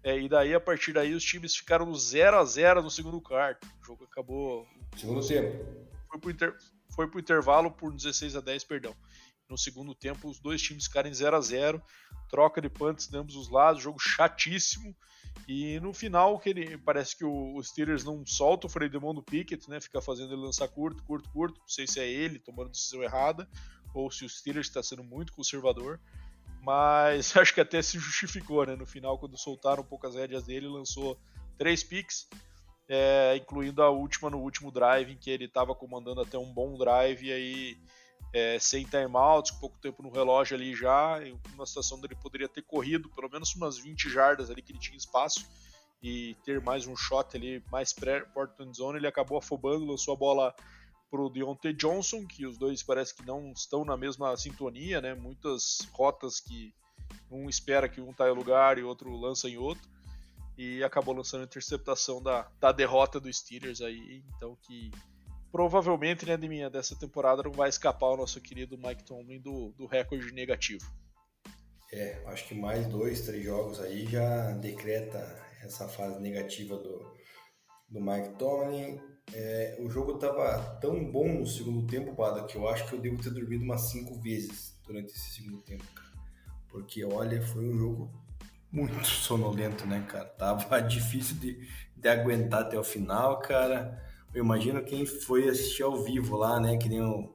[0.02, 3.20] é, e daí, a partir daí, os times ficaram no 0 a 0 no segundo
[3.20, 3.66] quarto.
[3.82, 4.66] O jogo acabou.
[4.96, 5.64] Segundo tempo.
[6.08, 6.56] Foi pro, inter...
[6.98, 8.92] foi pro intervalo por 16 a 10, perdão.
[9.48, 11.80] No segundo tempo, os dois times ficaram em 0 a 0
[12.28, 14.92] troca de punts de ambos os lados, jogo chatíssimo.
[15.46, 19.70] E no final, que ele, parece que o, Steelers não solta o freio do Pickett,
[19.70, 19.80] né?
[19.80, 21.60] Fica fazendo ele lançar curto, curto, curto.
[21.60, 23.48] Não sei se é ele tomando decisão errada
[23.94, 26.00] ou se o Steelers está sendo muito conservador.
[26.64, 28.74] Mas acho que até se justificou, né?
[28.74, 31.16] No final, quando soltaram um pouco as rédeas dele, lançou
[31.56, 32.28] três picks,
[32.88, 36.76] é, incluindo a última no último drive, em que ele estava comandando até um bom
[36.76, 37.78] drive, e aí
[38.32, 41.18] é, sem timeouts, com pouco tempo no relógio ali já,
[41.54, 44.78] uma situação onde ele poderia ter corrido pelo menos umas 20 jardas ali que ele
[44.78, 45.46] tinha espaço
[46.02, 50.54] e ter mais um shot ali mais pré-Portland Zone, ele acabou afobando, lançou a bola
[51.10, 55.14] pro Deontay Johnson, que os dois parece que não estão na mesma sintonia, né?
[55.14, 56.72] Muitas rotas que
[57.30, 59.88] um espera que um tá em lugar e outro lança em outro.
[60.58, 64.90] E acabou lançando a interceptação da, da derrota do Steelers aí, então que
[65.52, 69.72] provavelmente, né, de minha, dessa temporada não vai escapar o nosso querido Mike Tomlin do,
[69.78, 70.84] do recorde negativo.
[71.92, 75.18] É, acho que mais dois, três jogos aí já decreta
[75.62, 77.16] essa fase negativa do,
[77.88, 79.00] do Mike Tomlin
[79.32, 83.00] É, o jogo tava tão bom no segundo tempo, Bada, que eu acho que eu
[83.00, 85.84] devo ter dormido umas cinco vezes durante esse segundo tempo.
[86.68, 88.10] Porque, olha, foi um jogo
[88.72, 90.24] muito sonolento, né, cara?
[90.24, 94.02] Tava difícil de, de aguentar até o final, cara.
[94.34, 96.76] Eu imagino quem foi assistir ao vivo lá, né?
[96.76, 97.34] Que nem o,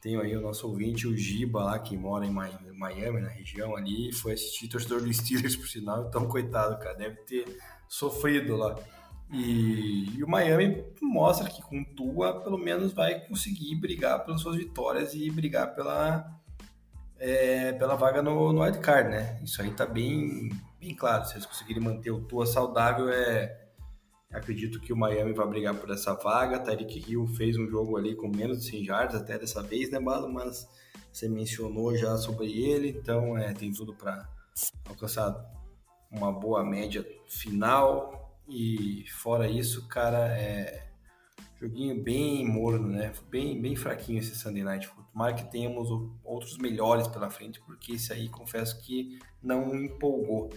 [0.00, 4.12] tem aí o nosso ouvinte, o Giba lá, que mora em Miami, na região ali,
[4.12, 7.58] foi assistir torcedor do Steelers, por sinal, então, coitado, cara, deve ter
[7.88, 8.76] sofrido lá.
[9.30, 14.56] E, e, o Miami mostra que com Tua, pelo menos vai conseguir brigar pelas suas
[14.56, 16.26] vitórias e brigar pela,
[17.18, 19.38] é, pela vaga no, no wildcard, né?
[19.42, 20.48] Isso aí tá bem,
[20.80, 21.24] bem claro.
[21.24, 23.68] Se eles conseguirem manter o Tua saudável, é,
[24.32, 26.58] acredito que o Miami vai brigar por essa vaga.
[26.58, 30.00] Tyreek Hill fez um jogo ali com menos de 100 yards até dessa vez, né,
[30.00, 30.32] Balo?
[30.32, 30.68] Mas
[31.12, 34.28] você mencionou já sobre ele, então é, tem tudo para
[34.88, 35.34] alcançar
[36.10, 38.36] uma boa média final.
[38.48, 40.88] E fora isso, cara, é
[41.60, 43.12] joguinho bem morno, né?
[43.28, 45.08] Bem, bem fraquinho esse Sunday Night Football.
[45.12, 45.88] Tomara que tenhamos
[46.24, 50.50] outros melhores pela frente, porque esse aí confesso que não empolgou.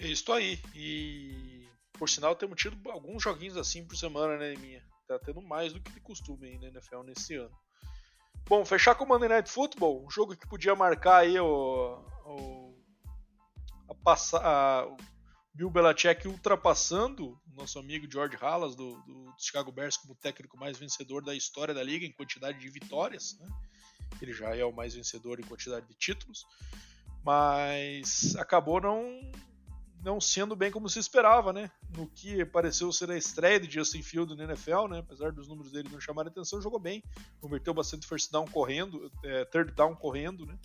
[0.00, 0.58] É isso aí.
[0.74, 4.82] E por sinal, temos tido alguns joguinhos assim por semana, né, minha?
[5.06, 7.54] Tá tendo mais do que de costume aí na NFL nesse ano.
[8.48, 12.74] Bom, fechar com o Monday Night Football, um jogo que podia marcar aí o, o
[13.90, 14.96] a passar, o
[15.52, 20.78] Bill Belichick ultrapassando o nosso amigo George Halas do, do, Chicago Bears como técnico mais
[20.78, 23.46] vencedor da história da liga em quantidade de vitórias, né?
[24.22, 26.46] Ele já é o mais vencedor em quantidade de títulos,
[27.22, 29.30] mas acabou não
[30.02, 31.70] não sendo bem como se esperava, né?
[31.96, 34.98] No que pareceu ser a estreia de Justin Field no NFL, né?
[35.00, 37.02] Apesar dos números dele não chamarem atenção, jogou bem,
[37.40, 40.58] converteu bastante first down correndo, é, third down correndo, né?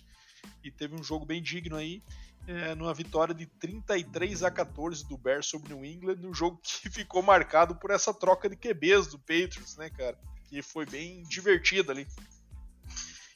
[0.62, 2.02] E teve um jogo bem digno aí,
[2.46, 6.88] é, numa vitória de 33 a 14 do Bears sobre New England, um jogo que
[6.90, 10.18] ficou marcado por essa troca de QBs do Patriots, né, cara?
[10.48, 12.06] Que foi bem divertida ali.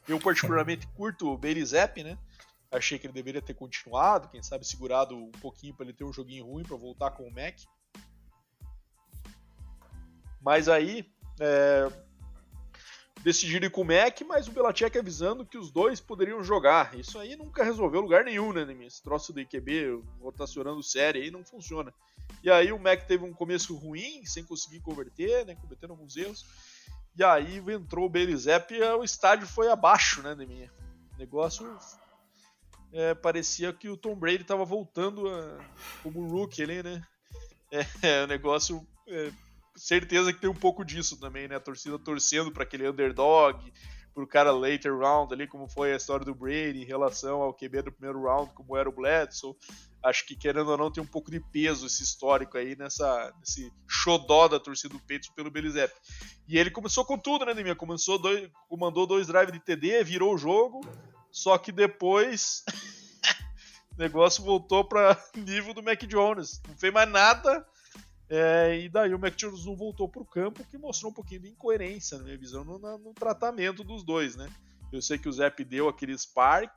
[0.09, 2.19] Eu particularmente curto o Bailey Zapp, né?
[2.71, 6.13] Achei que ele deveria ter continuado, quem sabe segurado um pouquinho para ele ter um
[6.13, 7.59] joguinho ruim para voltar com o Mac.
[10.41, 11.05] Mas aí
[11.41, 11.91] é,
[13.23, 16.99] decidiram ir com o Mac, mas o Belichick avisando que os dois poderiam jogar.
[16.99, 21.45] Isso aí nunca resolveu lugar nenhum, né, Esse troço do IQB rotacionando série aí não
[21.45, 21.93] funciona.
[22.43, 26.47] E aí o Mac teve um começo ruim, sem conseguir converter, né, cometendo alguns erros.
[27.17, 30.71] E aí entrou o Belizep e o estádio foi abaixo, né, Neminha?
[31.15, 31.77] O negócio
[32.93, 35.59] é, parecia que o Tom Brady estava voltando a,
[36.03, 37.03] como rookie ali, né?
[37.71, 37.81] É,
[38.21, 38.87] é o negócio.
[39.09, 39.31] É,
[39.77, 41.57] certeza que tem um pouco disso também, né?
[41.57, 43.73] A torcida torcendo para aquele underdog,
[44.13, 47.83] pro cara later round ali, como foi a história do Brady em relação ao QB
[47.83, 49.55] do primeiro round, como era o Bledsoe.
[50.03, 53.73] Acho que querendo ou não tem um pouco de peso esse histórico aí nessa nesse
[53.87, 55.95] xodó da torcida do Patriots pelo Belizep.
[56.49, 57.77] E ele começou com tudo, né, Neminha?
[57.77, 60.81] Começou dois, comandou dois drives de TD, virou o jogo,
[61.33, 62.65] só que depois
[63.97, 66.61] o negócio voltou para nível do Mac Jones.
[66.69, 67.67] Não fez mais nada.
[68.29, 71.41] É, e daí o Mac Jones não voltou para o campo, que mostrou um pouquinho
[71.41, 74.49] de incoerência, na minha visão, no, no, tratamento dos dois, né?
[74.93, 76.73] Eu sei que o Zep deu aquele spark,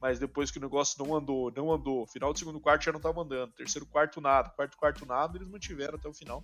[0.00, 2.06] mas depois que o negócio não andou, não andou.
[2.06, 3.52] Final do segundo quarto já não estava andando.
[3.52, 6.42] Terceiro quarto nada, quarto quarto nada, eles mantiveram até o final.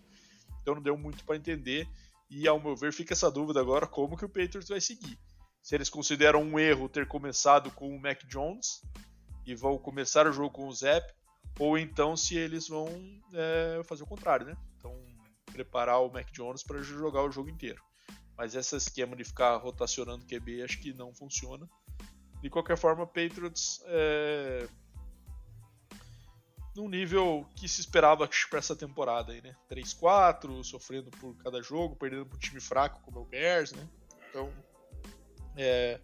[0.60, 1.88] Então não deu muito para entender.
[2.30, 5.18] E ao meu ver fica essa dúvida agora como que o Patriots vai seguir
[5.62, 8.82] se eles consideram um erro ter começado com o Mac Jones
[9.46, 11.06] e vão começar o jogo com o Zep,
[11.58, 12.88] ou então se eles vão
[13.32, 14.56] é, fazer o contrário, né?
[14.76, 14.92] Então,
[15.52, 17.82] preparar o Mac Jones para jogar o jogo inteiro.
[18.36, 21.68] Mas esse esquema de ficar rotacionando QB acho que não funciona.
[22.40, 24.66] De qualquer forma, Patriots é,
[26.74, 29.54] num nível que se esperava para essa temporada aí, né?
[29.70, 33.86] 3-4, sofrendo por cada jogo, perdendo para um time fraco como é o Bears, né?
[34.28, 34.52] Então,
[35.56, 36.00] é,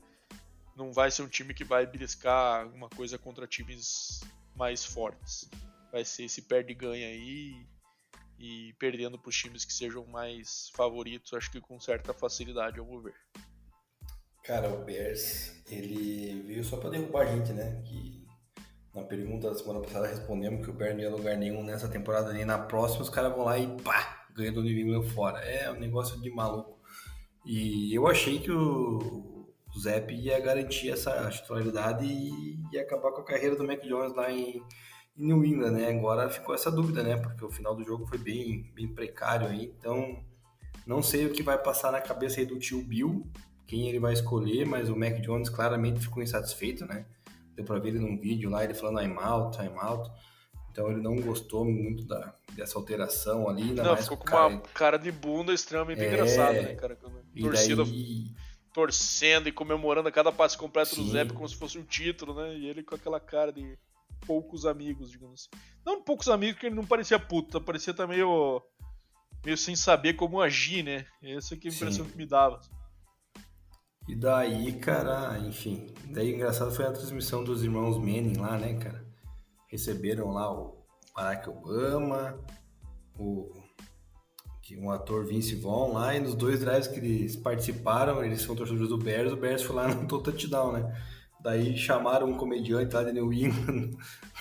[0.76, 4.20] não vai ser um time que vai beliscar alguma coisa contra times
[4.54, 5.48] mais fortes.
[5.90, 7.66] Vai ser esse perde-ganha aí
[8.38, 12.84] e perdendo para os times que sejam mais favoritos, acho que com certa facilidade, eu
[12.84, 13.14] vou ver.
[14.44, 17.82] Cara, o Bears, ele veio só para derrubar a gente, né?
[17.84, 18.26] Que
[18.94, 22.32] na pergunta da semana passada respondemos que o Bears não ia lugar nenhum nessa temporada
[22.32, 25.40] nem na próxima, os caras vão lá e pá, ganham do New England fora.
[25.40, 26.78] É um negócio de maluco.
[27.44, 29.37] E eu achei que o,
[29.78, 34.12] o Zep ia garantir essa titularidade e ia acabar com a carreira do Mac Jones
[34.12, 34.60] lá em,
[35.16, 35.88] em, New England, né?
[35.88, 37.16] Agora ficou essa dúvida, né?
[37.16, 40.20] Porque o final do jogo foi bem, bem precário aí, então
[40.84, 43.24] não sei o que vai passar na cabeça aí do tio Bill,
[43.68, 47.06] quem ele vai escolher, mas o Mac Jones claramente ficou insatisfeito, né?
[47.54, 50.10] Deu pra ver ele num vídeo lá, ele falando I'm out, I'm out.
[50.72, 53.72] Então ele não gostou muito da, dessa alteração ali.
[53.72, 54.46] Não, ficou com cara...
[54.46, 56.08] uma cara de bunda extremamente é...
[56.08, 56.96] engraçada, né, cara?
[56.96, 58.24] Quando e torcida daí...
[58.78, 61.02] torcendo e comemorando cada passe completo Sim.
[61.02, 62.56] do Zep como se fosse um título, né?
[62.56, 63.76] E ele com aquela cara de
[64.24, 65.64] poucos amigos, digamos assim.
[65.84, 68.62] Não poucos amigos, porque ele não parecia puto, parecia também meio,
[69.44, 71.04] meio sem saber como agir, né?
[71.20, 72.10] Essa é a impressão Sim.
[72.12, 72.60] que me dava.
[74.06, 75.92] E daí, cara, enfim.
[76.12, 79.04] Daí engraçado foi a transmissão dos irmãos Manning lá, né, cara?
[79.66, 82.38] Receberam lá o Barack Obama,
[83.18, 83.57] o
[84.76, 88.88] um ator Vince Vaughn lá, e nos dois drives que eles participaram, eles são torcedores
[88.88, 91.02] do Bears, o Bears foi lá no touchdown, né?
[91.40, 93.92] Daí chamaram um comediante lá de New England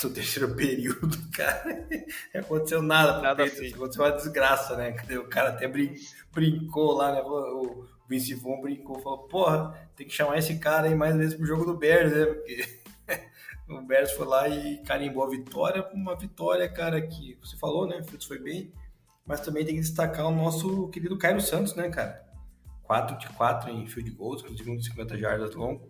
[0.04, 1.88] no terceiro período, cara.
[2.34, 4.96] Não aconteceu nada, nada aconteceu uma desgraça, né?
[5.18, 5.94] O cara até brin
[6.34, 7.22] brincou lá, né?
[7.22, 11.46] O Vince Vaughn brincou, falou, porra, tem que chamar esse cara aí mais vezes pro
[11.46, 12.26] jogo do Bears, né?
[12.26, 12.80] Porque
[13.70, 18.02] o Bears foi lá e carimbou a vitória, uma vitória, cara, que você falou, né?
[18.04, 18.72] Fritz foi bem,
[19.28, 22.26] mas também tem que destacar o nosso querido Cairo Santos, né, cara?
[22.84, 25.88] 4 de 4 em field goals, conseguindo 50 jardas longo.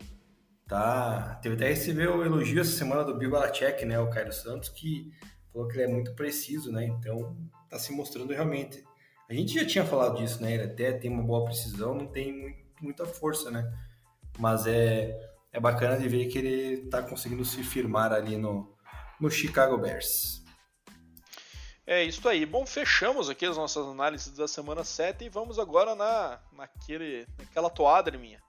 [0.68, 5.12] Tá, teve até recebeu elogio essa semana do Bill Belichick, né, o Cairo Santos, que
[5.54, 6.86] falou que ele é muito preciso, né?
[6.86, 7.38] Então,
[7.70, 8.84] tá se mostrando realmente.
[9.30, 10.54] A gente já tinha falado disso, né?
[10.54, 13.72] Ele até tem uma boa precisão, não tem muita força, né?
[14.38, 15.18] Mas é
[15.58, 18.76] é bacana de ver que ele está conseguindo se firmar ali no,
[19.20, 20.44] no Chicago Bears.
[21.88, 22.46] É isso aí.
[22.46, 27.70] Bom, fechamos aqui as nossas análises da semana 7 e vamos agora na, naquele, naquela
[27.70, 28.42] toada minha.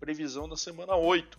[0.00, 1.38] Previsão da semana 8.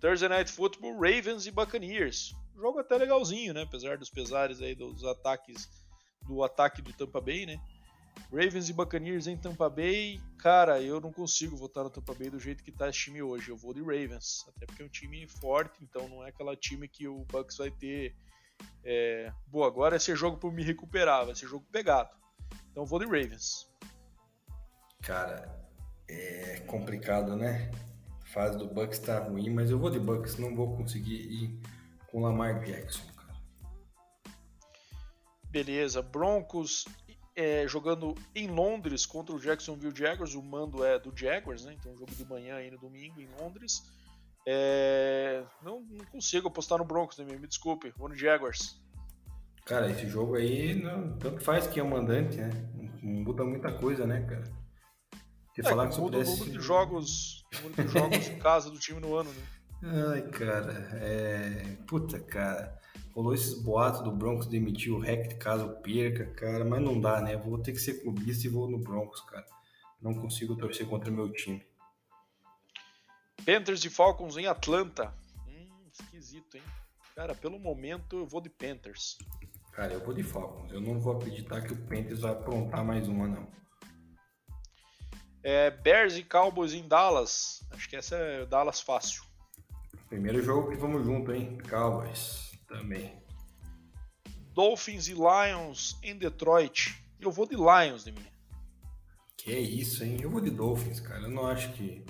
[0.00, 2.34] Thursday Night Football, Ravens e Buccaneers.
[2.56, 3.62] Jogo até legalzinho, né?
[3.62, 5.68] Apesar dos pesares aí dos ataques
[6.26, 7.60] do ataque do Tampa Bay, né?
[8.32, 12.40] Ravens e Buccaneers em Tampa Bay, cara, eu não consigo votar no Tampa Bay do
[12.40, 13.48] jeito que tá esse time hoje.
[13.48, 16.88] Eu vou de Ravens, até porque é um time forte, então não é aquela time
[16.88, 18.12] que o Bucks vai ter.
[18.84, 19.32] É...
[19.46, 22.10] Boa, agora é ser jogo para me recuperar, vai ser jogo pegado.
[22.70, 23.68] Então vou de Ravens.
[25.02, 25.60] Cara,
[26.08, 27.70] é complicado, né?
[28.22, 31.60] A fase do Bucks tá ruim, mas eu vou de Bucks, não vou conseguir ir
[32.10, 33.34] com Lamar Jackson, cara.
[35.50, 36.84] Beleza, Broncos
[37.34, 40.34] é, jogando em Londres contra o Jacksonville Jaguars.
[40.34, 41.74] O mando é do Jaguars, né?
[41.78, 43.82] Então, jogo de manhã aí no domingo em Londres.
[44.46, 47.24] É, não, não, consigo apostar no Broncos, né?
[47.24, 47.92] me desculpe.
[47.96, 48.80] Vou no Jaguars.
[49.66, 52.50] Cara, esse jogo aí, não, tanto faz que é o mandante, né?
[53.02, 54.44] Não, muda muita coisa, né, cara?
[55.54, 56.32] Se é, falar que muda pudesse...
[56.32, 59.42] o número de jogos, número de jogos em casa do time no ano, né?
[60.12, 61.76] Ai, cara, é.
[61.86, 62.80] Puta, cara
[63.14, 67.36] rolou esses boatos do Broncos demitir o Hack caso perca, cara, mas não dá, né?
[67.36, 69.46] Vou ter que ser clubista e vou no Broncos, cara.
[70.00, 71.62] Não consigo torcer contra o meu time.
[73.44, 75.14] Panthers e Falcons em Atlanta.
[75.48, 76.62] Hum, esquisito, hein?
[77.14, 79.18] Cara, pelo momento eu vou de Panthers.
[79.72, 80.72] Cara, eu vou de Falcons.
[80.72, 83.48] Eu não vou acreditar que o Panthers vai aprontar mais uma, não.
[85.42, 87.64] É, Bears e Cowboys em Dallas.
[87.70, 89.22] Acho que essa é Dallas fácil.
[90.08, 91.58] Primeiro jogo que vamos junto, hein?
[91.68, 92.50] Cowboys.
[92.66, 93.20] Também.
[94.52, 97.02] Dolphins e Lions em Detroit.
[97.20, 98.26] Eu vou de Lions de mim.
[99.36, 100.18] Que isso, hein?
[100.20, 101.22] Eu vou de Dolphins, cara.
[101.22, 102.04] Eu não acho que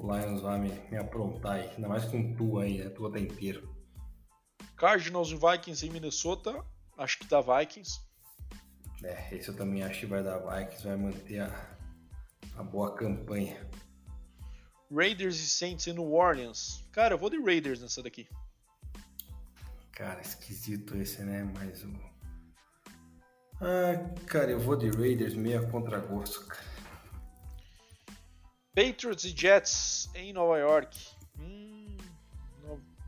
[0.00, 1.70] o Lions vai me, me aprontar aí.
[1.70, 2.88] Ainda mais com tu aí, né?
[2.88, 3.68] Tu tá inteiro.
[4.76, 6.64] Cardinals e Vikings em Minnesota.
[6.96, 8.00] Acho que dá Vikings.
[9.04, 10.84] É, esse eu também acho que vai dar Vikings.
[10.86, 11.76] Vai manter a,
[12.56, 13.68] a boa campanha.
[14.90, 16.82] Raiders e Saints em New Orleans.
[16.92, 18.26] Cara, eu vou de Raiders nessa daqui.
[19.92, 21.44] Cara, esquisito esse, né?
[21.54, 21.92] Mas o.
[23.60, 26.69] Ah, cara, eu vou de Raiders meia contra gosto, cara.
[28.80, 30.98] Patriots e Jets em Nova York.
[31.38, 31.98] Hum,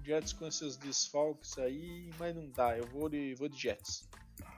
[0.04, 2.76] Jets com esses desfalques aí, mas não dá.
[2.76, 4.06] Eu vou de, vou de Jets.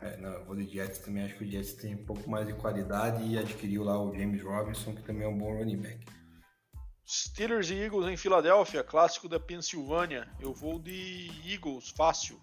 [0.03, 1.23] É, não, eu vou de Jets também.
[1.23, 4.43] Acho que o Jets tem um pouco mais de qualidade e adquiriu lá o James
[4.43, 6.05] Robinson, que também é um bom running back.
[7.07, 10.27] Steelers e Eagles em Filadélfia, clássico da Pensilvânia.
[10.41, 12.41] Eu vou de Eagles, fácil.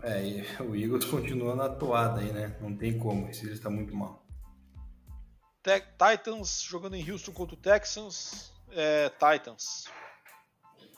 [0.00, 0.22] É,
[0.62, 2.56] o Eagles continua na toada aí, né?
[2.60, 4.23] Não tem como, esse está muito mal.
[5.64, 8.52] Titans jogando em Houston contra o Texans.
[8.70, 9.84] É, Titans.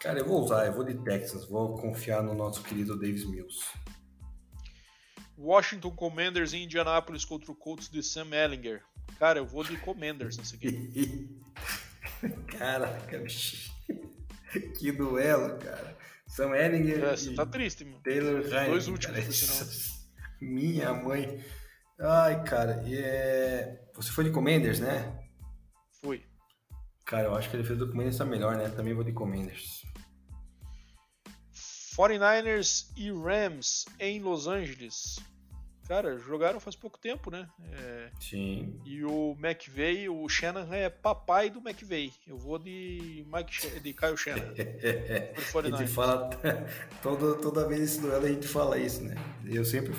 [0.00, 3.64] Cara, eu vou usar, eu vou de Texas, vou confiar no nosso querido Davis Mills.
[5.38, 8.82] Washington Commanders em Indianapolis contra o Colts de Sam Ellinger.
[9.18, 11.40] Cara, eu vou de Commanders nesse aqui.
[12.58, 13.72] Caraca, bicho.
[14.78, 15.96] Que duelo, cara.
[16.26, 18.00] Sam Ellinger é, você tá triste, mano.
[18.02, 19.96] Taylor Os dois últimos,
[20.40, 21.42] Minha mãe.
[21.98, 23.80] Ai, cara, é...
[23.94, 25.18] você foi de Commanders, né?
[26.00, 26.22] Fui.
[27.04, 28.68] Cara, eu acho que ele fez o Commanders tá melhor, né?
[28.68, 29.82] Também vou de Commanders.
[31.96, 35.18] 49ers e Rams em Los Angeles.
[35.86, 37.48] Cara, jogaram faz pouco tempo, né?
[37.72, 38.80] É, Sim.
[38.84, 42.12] E o McVeigh, o Shannon é papai do McVeigh.
[42.26, 44.52] Eu vou de Mike de Kyle Shannon.
[44.52, 46.30] a gente fala
[47.02, 49.14] toda, toda vez esse duelo a gente fala isso, né?
[49.44, 49.94] Eu sempre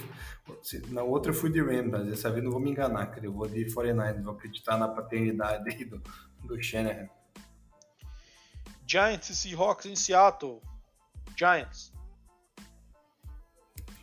[0.89, 3.25] na outra eu fui de Rams, mas dessa vez não vou me enganar, cara.
[3.25, 6.01] Eu vou de 49, vou acreditar na paternidade do,
[6.43, 7.09] do Shanahan.
[8.85, 10.61] Giants e Seahawks em Seattle.
[11.35, 11.91] Giants.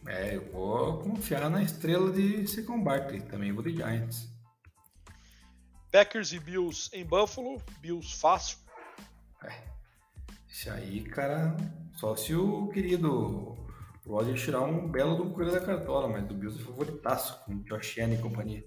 [0.06, 3.22] É, eu vou confiar na estrela de Secon Barkley.
[3.22, 4.28] Também vou de Giants.
[5.90, 7.62] Packers e Bills em Buffalo.
[7.80, 8.58] Bills fácil.
[9.42, 9.62] É.
[10.48, 11.56] Isso aí, cara,
[11.94, 13.56] só se o querido
[14.06, 17.98] Roger tirar um belo do coelho da cartola, mas do Bills é favoritaço, com Josh
[17.98, 18.64] Allen e companhia.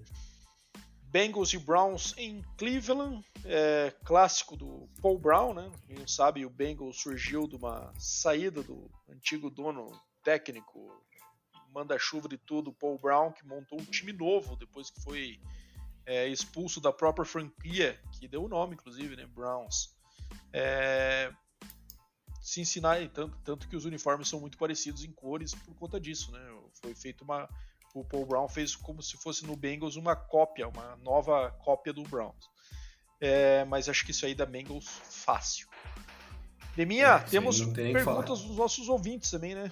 [1.03, 5.71] Bengals e Browns em Cleveland, é, clássico do Paul Brown, né?
[5.85, 9.89] Quem não sabe, o Bengals surgiu de uma saída do antigo dono
[10.23, 10.91] técnico,
[11.77, 15.39] manda-chuva de tudo, Paul Brown, que montou um time novo depois que foi
[16.07, 19.27] é, expulso da própria franquia, que deu o nome, inclusive, né?
[19.27, 19.95] Browns.
[20.51, 21.31] É,
[22.41, 26.39] Cincinnati, tanto, tanto que os uniformes são muito parecidos em cores por conta disso, né?
[26.81, 27.47] Foi feito uma.
[27.93, 32.03] O Paul Brown fez como se fosse no Bengals uma cópia, uma nova cópia do
[32.03, 32.45] Browns.
[33.19, 35.67] É, mas acho que isso aí da Bengals fácil.
[36.75, 39.71] Deminha, é, temos perguntas dos nossos ouvintes também, né?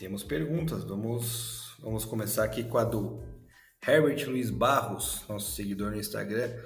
[0.00, 0.82] Temos perguntas.
[0.82, 3.22] Vamos, vamos começar aqui com a do
[3.86, 6.58] Herbert Luiz Barros, nosso seguidor no Instagram.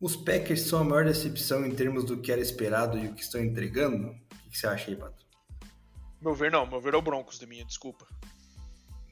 [0.00, 3.22] Os Packers são a maior decepção em termos do que era esperado e o que
[3.22, 4.08] estão entregando?
[4.08, 5.24] O que você acha aí, Pato?
[6.20, 8.04] Meu ver não, meu ver é o Broncos de minha, desculpa.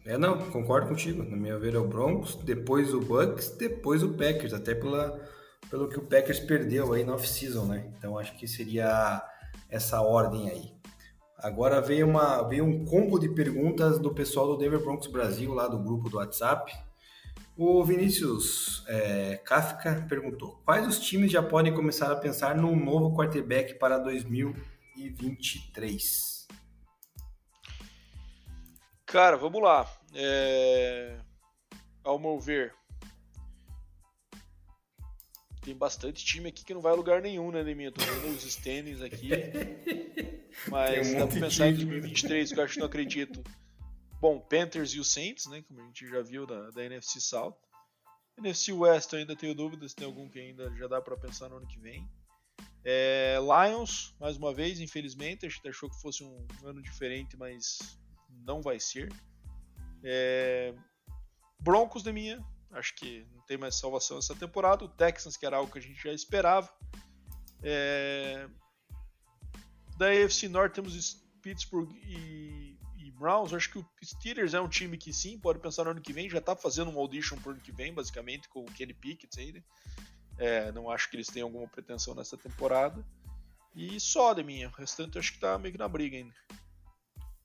[0.04, 1.22] É, não, concordo contigo.
[1.22, 5.16] No meu ver é o Broncos, depois o Bucks, depois o Packers, até pela,
[5.70, 7.94] pelo que o Packers perdeu aí na off-season, né?
[7.96, 9.22] Então acho que seria
[9.70, 10.73] essa ordem aí.
[11.44, 15.68] Agora veio, uma, veio um combo de perguntas do pessoal do Denver Broncos Brasil, lá
[15.68, 16.72] do grupo do WhatsApp.
[17.54, 23.14] O Vinícius é, Kafka perguntou: quais os times já podem começar a pensar num novo
[23.14, 26.48] quarterback para 2023?
[29.04, 29.86] Cara, vamos lá.
[30.14, 31.18] É...
[32.02, 32.72] Ao meu ver,
[35.64, 37.90] tem bastante time aqui que não vai a lugar nenhum, né, Neminha?
[37.90, 39.30] Tô vendo os standings aqui.
[40.68, 43.42] Mas um dá pra pensar em 2023, que eu acho que não acredito.
[44.20, 45.64] Bom, Panthers e o Saints, né?
[45.66, 47.56] Como a gente já viu da, da NFC South.
[48.36, 51.56] NFC West eu ainda tenho dúvidas, tem algum que ainda já dá para pensar no
[51.56, 52.08] ano que vem.
[52.84, 57.78] É, Lions, mais uma vez, infelizmente, a gente achou que fosse um ano diferente, mas
[58.28, 59.10] não vai ser.
[60.02, 60.74] É,
[61.58, 62.44] Broncos de minha,
[62.74, 64.84] acho que não tem mais salvação essa temporada.
[64.84, 66.70] O Texans, que era algo que a gente já esperava.
[67.62, 68.48] É,
[69.96, 72.54] da AFC North temos Pittsburgh e
[73.24, 76.00] Browns, eu acho que o Steelers é um time que sim, pode pensar no ano
[76.00, 78.92] que vem, já tá fazendo um audition pro ano que vem, basicamente, com o Kenny
[78.92, 79.62] Pickett aí, né?
[80.36, 83.04] É, não acho que eles tenham alguma pretensão nessa temporada.
[83.74, 86.34] E só de minha, o restante acho que tá meio que na briga ainda.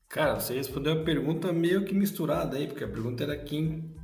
[0.07, 3.95] Cara, você respondeu a pergunta meio que misturada aí, porque a pergunta era quem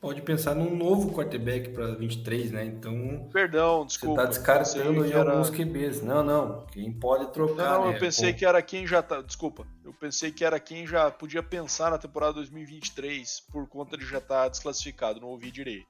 [0.00, 2.64] pode pensar num novo quarterback para 23, né?
[2.64, 3.28] Então.
[3.32, 4.22] Perdão, desculpa.
[4.22, 5.32] Você tá descartando aí era...
[5.32, 6.02] alguns QBs.
[6.02, 6.66] Não, não.
[6.66, 7.78] Quem pode trocar.
[7.78, 7.96] Não, né?
[7.96, 9.20] eu pensei que era quem já tá.
[9.20, 9.66] Desculpa.
[9.84, 14.18] Eu pensei que era quem já podia pensar na temporada 2023 por conta de já
[14.18, 15.20] estar tá desclassificado.
[15.20, 15.86] Não ouvi direito.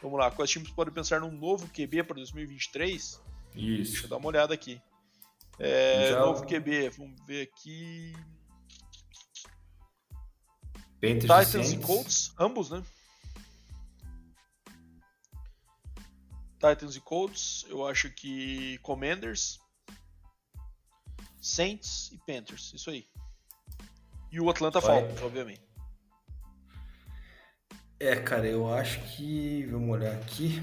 [0.00, 0.30] Vamos lá.
[0.30, 3.20] Quais times podem pensar num novo QB para 2023?
[3.56, 3.92] Isso.
[3.92, 4.80] Deixa eu dar uma olhada aqui.
[5.58, 6.20] É, já...
[6.20, 6.90] Novo QB.
[6.90, 8.12] Vamos ver aqui.
[11.00, 12.82] Panthers Titans e Colts, ambos, né?
[16.58, 19.58] Titans e Colts, eu acho que Commanders,
[21.40, 23.06] Saints e Panthers, isso aí.
[24.30, 25.62] E o Atlanta Falcons, obviamente.
[28.00, 29.66] É, cara, eu acho que.
[29.66, 30.62] Vamos olhar aqui.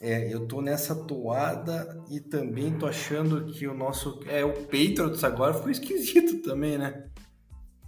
[0.00, 4.20] É, eu tô nessa toada e também tô achando que o nosso.
[4.26, 7.09] É, o Patriots agora ficou esquisito também, né?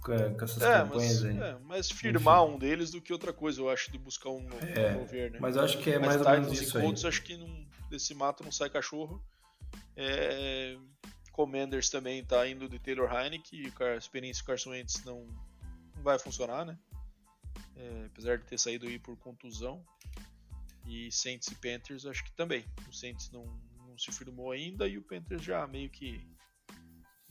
[0.03, 1.37] Com, essas é, campanhas mas, aí.
[1.39, 2.53] É, mas firmar Enfim.
[2.53, 5.37] um deles do que outra coisa, eu acho, de buscar um novo, é, né?
[5.39, 8.13] Mas eu acho que é mas mais ou menos isso Colts, acho que não, desse
[8.13, 9.23] mato não sai cachorro.
[9.95, 10.77] É,
[11.31, 15.25] Commanders também tá indo de Taylor Heineken e a experiência com Carson Wentz não,
[15.95, 16.77] não vai funcionar, né?
[17.75, 19.83] É, apesar de ter saído aí por contusão.
[20.85, 22.65] E Saints e Panthers acho que também.
[22.87, 23.45] O Saints não,
[23.87, 26.21] não se firmou ainda e o Panthers já meio que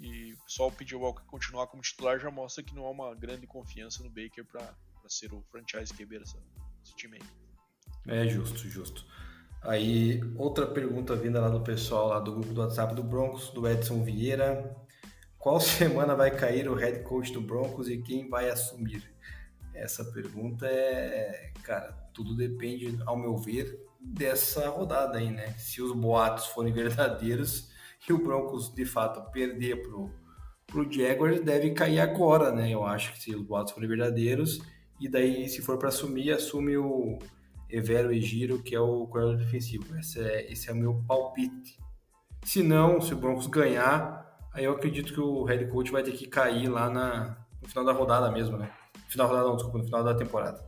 [0.03, 3.47] e só o PJ Walker continuar como titular já mostra que não há uma grande
[3.47, 4.75] confiança no Baker para
[5.09, 6.37] ser o franchise QB desse,
[6.81, 8.23] desse time aí.
[8.23, 9.07] É justo, justo.
[9.63, 13.69] Aí, outra pergunta vinda lá do pessoal lá do grupo do WhatsApp do Broncos, do
[13.69, 14.77] Edson Vieira.
[15.39, 19.09] Qual semana vai cair o head coach do Broncos e quem vai assumir?
[19.73, 25.55] Essa pergunta é, cara, tudo depende, ao meu ver, dessa rodada aí, né?
[25.59, 27.72] Se os boatos forem verdadeiros
[28.09, 30.11] e o Broncos de fato perder pro,
[30.67, 32.71] pro Jaguars, deve cair agora, né?
[32.71, 34.61] Eu acho que se os boatos forem verdadeiros,
[35.01, 37.19] e daí se for para assumir, assume o
[37.69, 39.97] Evero Egiro, que é o coordenador defensivo.
[39.99, 41.79] Esse é, esse é o meu palpite.
[42.45, 46.13] Se não, se o Broncos ganhar, aí eu acredito que o head coach vai ter
[46.13, 48.73] que cair lá na, no final da rodada mesmo, né?
[49.09, 50.65] Final da rodada, não, desculpa, no final da temporada.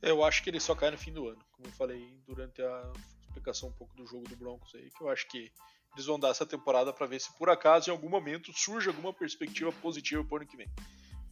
[0.00, 2.92] Eu acho que ele só cai no fim do ano, como eu falei durante a
[3.30, 5.50] explicação um pouco do jogo do Broncos aí, que eu acho que
[5.94, 9.12] eles vão dar essa temporada para ver se por acaso em algum momento surge alguma
[9.12, 10.68] perspectiva positiva para o ano que vem.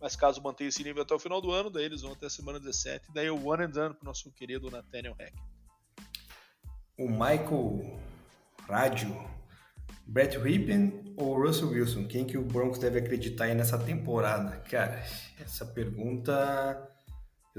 [0.00, 2.30] Mas caso mantenha esse nível até o final do ano, daí eles vão até a
[2.30, 5.34] semana 17, daí o one and done pro nosso querido Nathaniel Hack.
[6.96, 8.00] O Michael
[8.68, 9.16] Rádio,
[10.06, 12.06] Brett Rippen ou Russell Wilson?
[12.06, 14.56] Quem que o Broncos deve acreditar aí nessa temporada?
[14.68, 15.04] Cara,
[15.40, 16.88] essa pergunta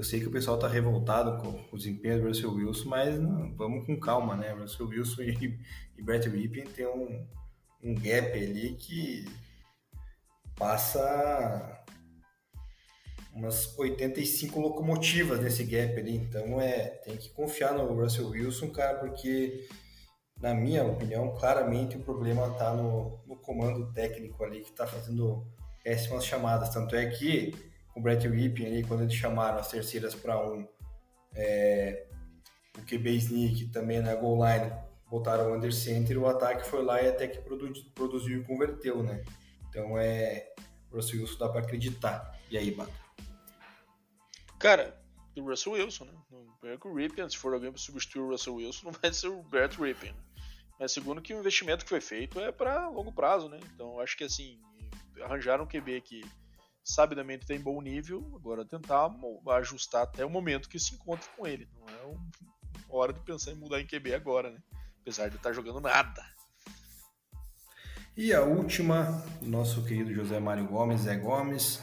[0.00, 3.54] eu sei que o pessoal está revoltado com o desempenho do Russell Wilson, mas não,
[3.54, 4.50] vamos com calma, né?
[4.52, 5.58] Russell Wilson e,
[5.98, 7.28] e Brett Rippin tem um,
[7.84, 9.26] um gap ali que
[10.56, 11.84] passa
[13.34, 16.16] umas 85 locomotivas nesse gap ali.
[16.16, 19.68] Então é tem que confiar no Russell Wilson, cara, porque
[20.40, 25.46] na minha opinião, claramente o problema está no, no comando técnico ali que está fazendo
[25.84, 26.70] péssimas chamadas.
[26.70, 30.66] Tanto é que o Brett Rippin ali, quando eles chamaram as terceiras para um,
[31.34, 32.06] é,
[32.78, 34.72] o QB sneak também na goal line,
[35.10, 39.02] botaram o under center, o ataque foi lá e até que produziu, produziu e converteu,
[39.02, 39.24] né?
[39.68, 40.52] Então é,
[40.90, 42.38] o Russell Wilson dá para acreditar.
[42.50, 42.92] E aí, Bata?
[44.58, 45.00] Cara,
[45.36, 46.12] o Russell Wilson, né?
[46.84, 49.80] O Rippin, se for alguém para substituir o Russell Wilson, não vai ser o Brett
[49.80, 50.14] Rippin.
[50.78, 53.58] Mas segundo que o investimento que foi feito é para longo prazo, né?
[53.74, 54.58] Então acho que assim,
[55.22, 56.22] arranjaram um QB que
[56.90, 59.10] sabidamente tem bom nível, agora tentar
[59.56, 61.68] ajustar até o momento que se encontre com ele.
[61.78, 62.18] Não é um,
[62.88, 64.58] hora de pensar em mudar em QB agora, né?
[65.00, 66.22] Apesar de estar jogando nada.
[68.16, 71.82] E a última, nosso querido José Mário Gomes, Zé Gomes,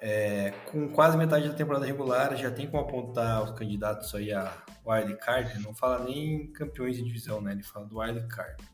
[0.00, 4.52] é, com quase metade da temporada regular, já tem como apontar os candidatos aí a
[4.86, 7.52] wild card, não fala nem campeões de divisão, né?
[7.52, 8.64] Ele fala do wild card.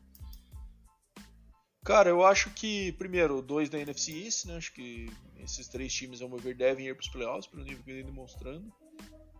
[1.83, 4.57] Cara, eu acho que, primeiro, dois da NFC East, né?
[4.57, 5.11] Acho que
[5.45, 8.03] esses três times, ao meu ver, devem ir para os playoffs, pelo nível que vem
[8.03, 8.71] demonstrando.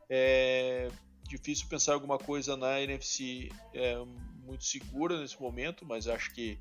[0.09, 0.89] É
[1.27, 3.95] difícil pensar alguma coisa na NFC é,
[4.43, 6.59] muito segura nesse momento, mas acho que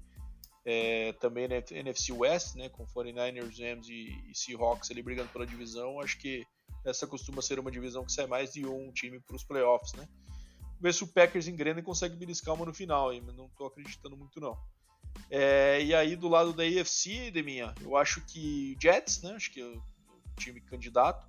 [0.64, 5.46] é, também na NFC West, né, com 49ers, Rams e, e Seahawks ali brigando pela
[5.46, 6.46] divisão, acho que
[6.84, 10.06] essa costuma ser uma divisão que sai mais de um time para os playoffs, né?
[10.80, 14.16] Ver se o Packers engrena e consegue beliscar uma no final, mas não estou acreditando
[14.16, 14.58] muito não.
[15.30, 19.32] É, e aí do lado da AFC, Deminha, eu acho que Jets, né?
[19.32, 19.82] Acho que é o
[20.36, 21.26] time candidato.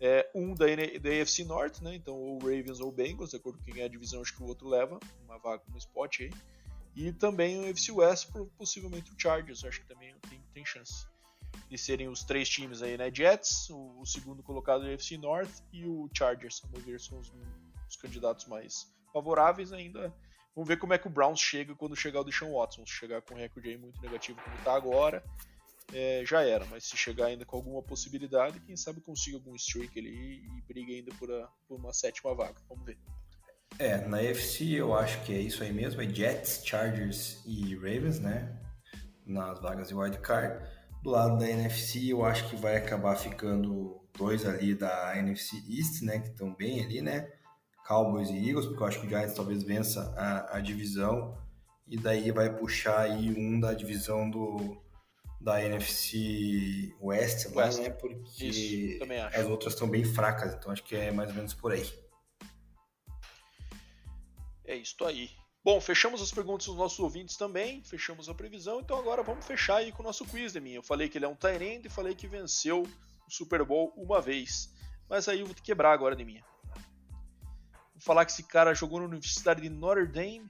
[0.00, 1.94] É, um da, da AFC North, né?
[1.94, 4.46] Então ou Ravens ou Bengals, de acordo com quem é a divisão, acho que o
[4.46, 6.32] outro leva uma vaga no spot aí.
[6.94, 11.06] E também o AFC West, possivelmente o Chargers, acho que também tem, tem chance
[11.68, 13.10] de serem os três times aí, né?
[13.12, 17.32] Jets, o, o segundo colocado do AFC North e o Chargers, vamos ver, são os,
[17.88, 20.14] os candidatos mais favoráveis ainda
[20.56, 22.86] Vamos ver como é que o Browns chega quando chegar o Deshaun Watson.
[22.86, 25.22] Se chegar com um recorde aí muito negativo como está agora,
[25.92, 26.64] é, já era.
[26.64, 30.94] Mas se chegar ainda com alguma possibilidade, quem sabe consiga algum streak ali e briga
[30.94, 32.56] ainda por, a, por uma sétima vaga.
[32.70, 32.96] Vamos ver.
[33.78, 38.18] É, na UFC eu acho que é isso aí mesmo, é Jets, Chargers e Ravens,
[38.18, 38.58] né?
[39.26, 40.66] Nas vagas de wildcard.
[41.02, 46.00] Do lado da NFC eu acho que vai acabar ficando dois ali da NFC East,
[46.00, 46.18] né?
[46.20, 47.30] Que estão bem ali, né?
[47.86, 51.36] Cowboys e Eagles, porque eu acho que o Giants talvez vença a, a divisão
[51.86, 54.84] e daí vai puxar aí um da divisão do
[55.40, 57.78] da NFC West, West.
[57.78, 57.90] né?
[57.90, 58.98] Porque Isso,
[59.32, 61.86] as outras estão bem fracas, então acho que é mais ou menos por aí.
[64.64, 65.30] É isso aí.
[65.62, 69.76] Bom, fechamos as perguntas dos nossos ouvintes também, fechamos a previsão, então agora vamos fechar
[69.76, 70.72] aí com o nosso quiz de mim.
[70.72, 74.20] Eu falei que ele é um Tyrande e falei que venceu o Super Bowl uma
[74.20, 74.72] vez.
[75.08, 76.40] Mas aí eu vou te quebrar agora de minha.
[76.40, 76.55] Vou
[78.06, 80.48] falar que esse cara jogou na Universidade de Notre Dame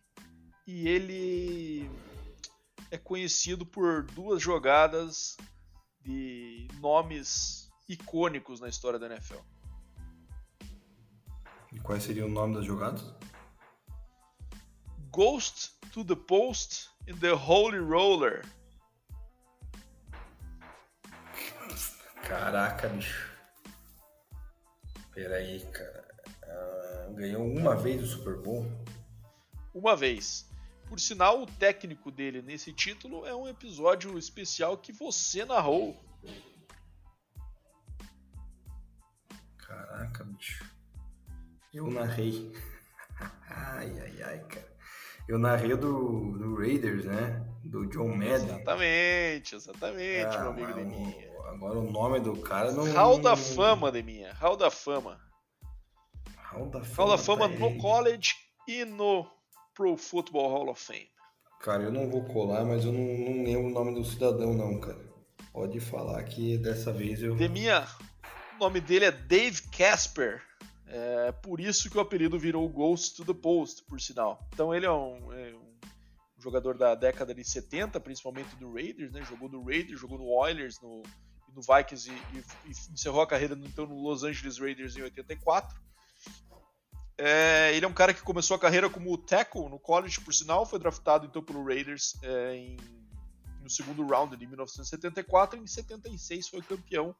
[0.66, 1.90] e ele
[2.90, 5.38] é conhecido por duas jogadas
[6.02, 9.40] de nomes icônicos na história da NFL.
[11.72, 13.02] E quais seriam o nome das jogadas?
[15.10, 18.44] Ghost to the Post in the Holy Roller.
[22.22, 23.34] Caraca, bicho.
[25.14, 26.05] Peraí, cara
[27.14, 28.66] ganhou uma vez o Super Bowl?
[29.74, 30.48] Uma vez.
[30.88, 35.96] Por sinal, o técnico dele nesse título é um episódio especial que você narrou.
[39.58, 40.64] Caraca, bicho.
[41.74, 42.52] Eu narrei.
[43.50, 44.76] ai, ai, ai, cara.
[45.28, 47.44] Eu narrei do, do Raiders, né?
[47.64, 48.34] Do John Madden.
[48.34, 51.36] Exatamente, exatamente, ah, meu amigo Deminha.
[51.48, 52.90] Agora o nome do cara não.
[52.92, 54.32] Hall da Fama, Deminha.
[54.34, 55.20] Hall da Fama.
[56.56, 58.34] Hall da Fama, Hall Fama tá no college
[58.66, 59.26] e no
[59.74, 61.08] Pro Football Hall of Fame.
[61.60, 64.80] Cara, eu não vou colar, mas eu não, não lembro o nome do cidadão, não,
[64.80, 65.04] cara.
[65.52, 67.34] Pode falar que dessa vez eu.
[67.36, 67.86] Deminha,
[68.56, 70.42] o nome dele é Dave Casper.
[70.88, 74.46] É por isso que o apelido virou Ghost to the Post, por sinal.
[74.52, 75.76] Então ele é um, é um
[76.38, 79.22] jogador da década de 70, principalmente do Raiders, né?
[79.24, 81.02] Jogou no Raiders, jogou no Oilers, no,
[81.54, 85.76] no Vikings e, e, e, encerrou a carreira então, no Los Angeles Raiders em 84.
[87.18, 90.66] É, ele é um cara que começou a carreira como tackle no college, por sinal,
[90.66, 92.76] foi draftado então pelo Raiders é, em,
[93.62, 97.14] no segundo round de 1974 e em 76 foi campeão.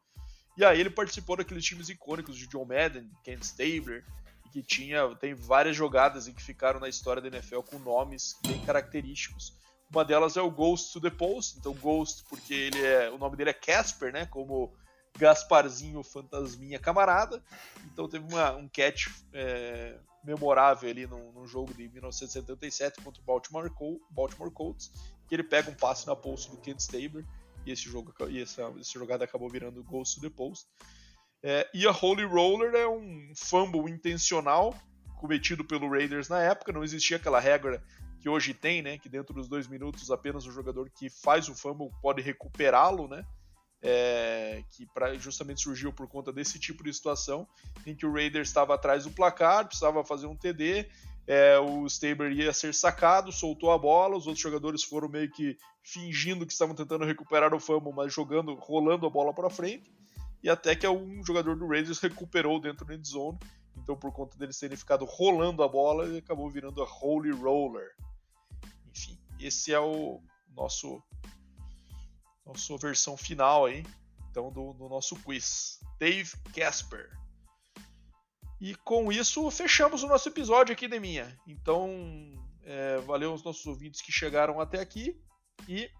[0.57, 4.05] E aí ele participou daqueles times icônicos de John Madden, Ken Stabler,
[4.45, 8.37] e que tinha tem várias jogadas em que ficaram na história da NFL com nomes
[8.47, 9.55] bem característicos.
[9.91, 13.37] Uma delas é o Ghost to the Post, então Ghost porque ele é o nome
[13.37, 14.75] dele é Casper, né, como
[15.19, 17.43] Gasparzinho Fantasminha Camarada.
[17.93, 23.71] Então teve uma, um catch é, memorável ali num, jogo de 1977 contra o Baltimore,
[23.71, 24.91] Col Baltimore Colts,
[25.29, 27.25] que ele pega um passe na post do Kent Stabler
[27.65, 30.67] e esse jogo e essa, essa jogada acabou virando Ghost to the Post.
[31.43, 34.75] É, e a Holy Roller é um fumble intencional
[35.17, 37.83] cometido pelo Raiders na época, não existia aquela regra
[38.21, 41.55] que hoje tem, né, que dentro dos dois minutos apenas o jogador que faz o
[41.55, 43.25] fumble pode recuperá-lo, né,
[43.83, 47.47] é, que pra, justamente surgiu por conta desse tipo de situação,
[47.87, 50.89] em que o Raiders estava atrás do placar, precisava fazer um TD,
[51.27, 55.59] é, o Stabler ia ser sacado, soltou a bola, os outros jogadores foram meio que
[55.83, 59.91] fingindo que estavam tentando recuperar o fumble, mas jogando, rolando a bola para frente,
[60.43, 63.39] e até que um jogador do Raiders recuperou dentro da end zone,
[63.77, 67.95] então por conta deles terem ficado rolando a bola, ele acabou virando a Holy Roller.
[68.91, 70.21] Enfim, esse é o
[70.55, 71.03] nosso
[72.47, 73.85] nossa versão final aí,
[74.31, 75.81] então do, do nosso quiz.
[75.99, 77.11] Dave Casper.
[78.61, 81.37] E com isso fechamos o nosso episódio aqui, Deminha.
[81.47, 81.91] Então,
[82.63, 85.21] é, valeu aos nossos ouvintes que chegaram até aqui.
[85.69, 85.91] E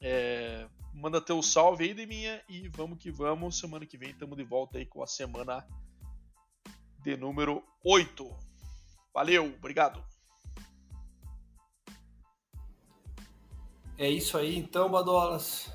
[0.00, 2.42] é, manda teu salve aí, Deminha.
[2.48, 3.58] E vamos que vamos.
[3.58, 5.66] Semana que vem estamos de volta aí com a semana
[7.02, 8.28] de número 8.
[9.14, 10.04] Valeu, obrigado.
[14.00, 15.70] É isso aí então, Badolas.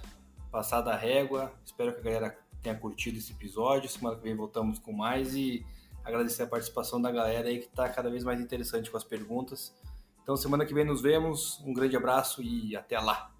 [0.51, 1.53] Passada a régua.
[1.63, 3.87] Espero que a galera tenha curtido esse episódio.
[3.87, 5.63] Semana que vem voltamos com mais e
[6.03, 9.75] agradecer a participação da galera aí que está cada vez mais interessante com as perguntas.
[10.23, 11.61] Então, semana que vem nos vemos.
[11.63, 13.31] Um grande abraço e até lá.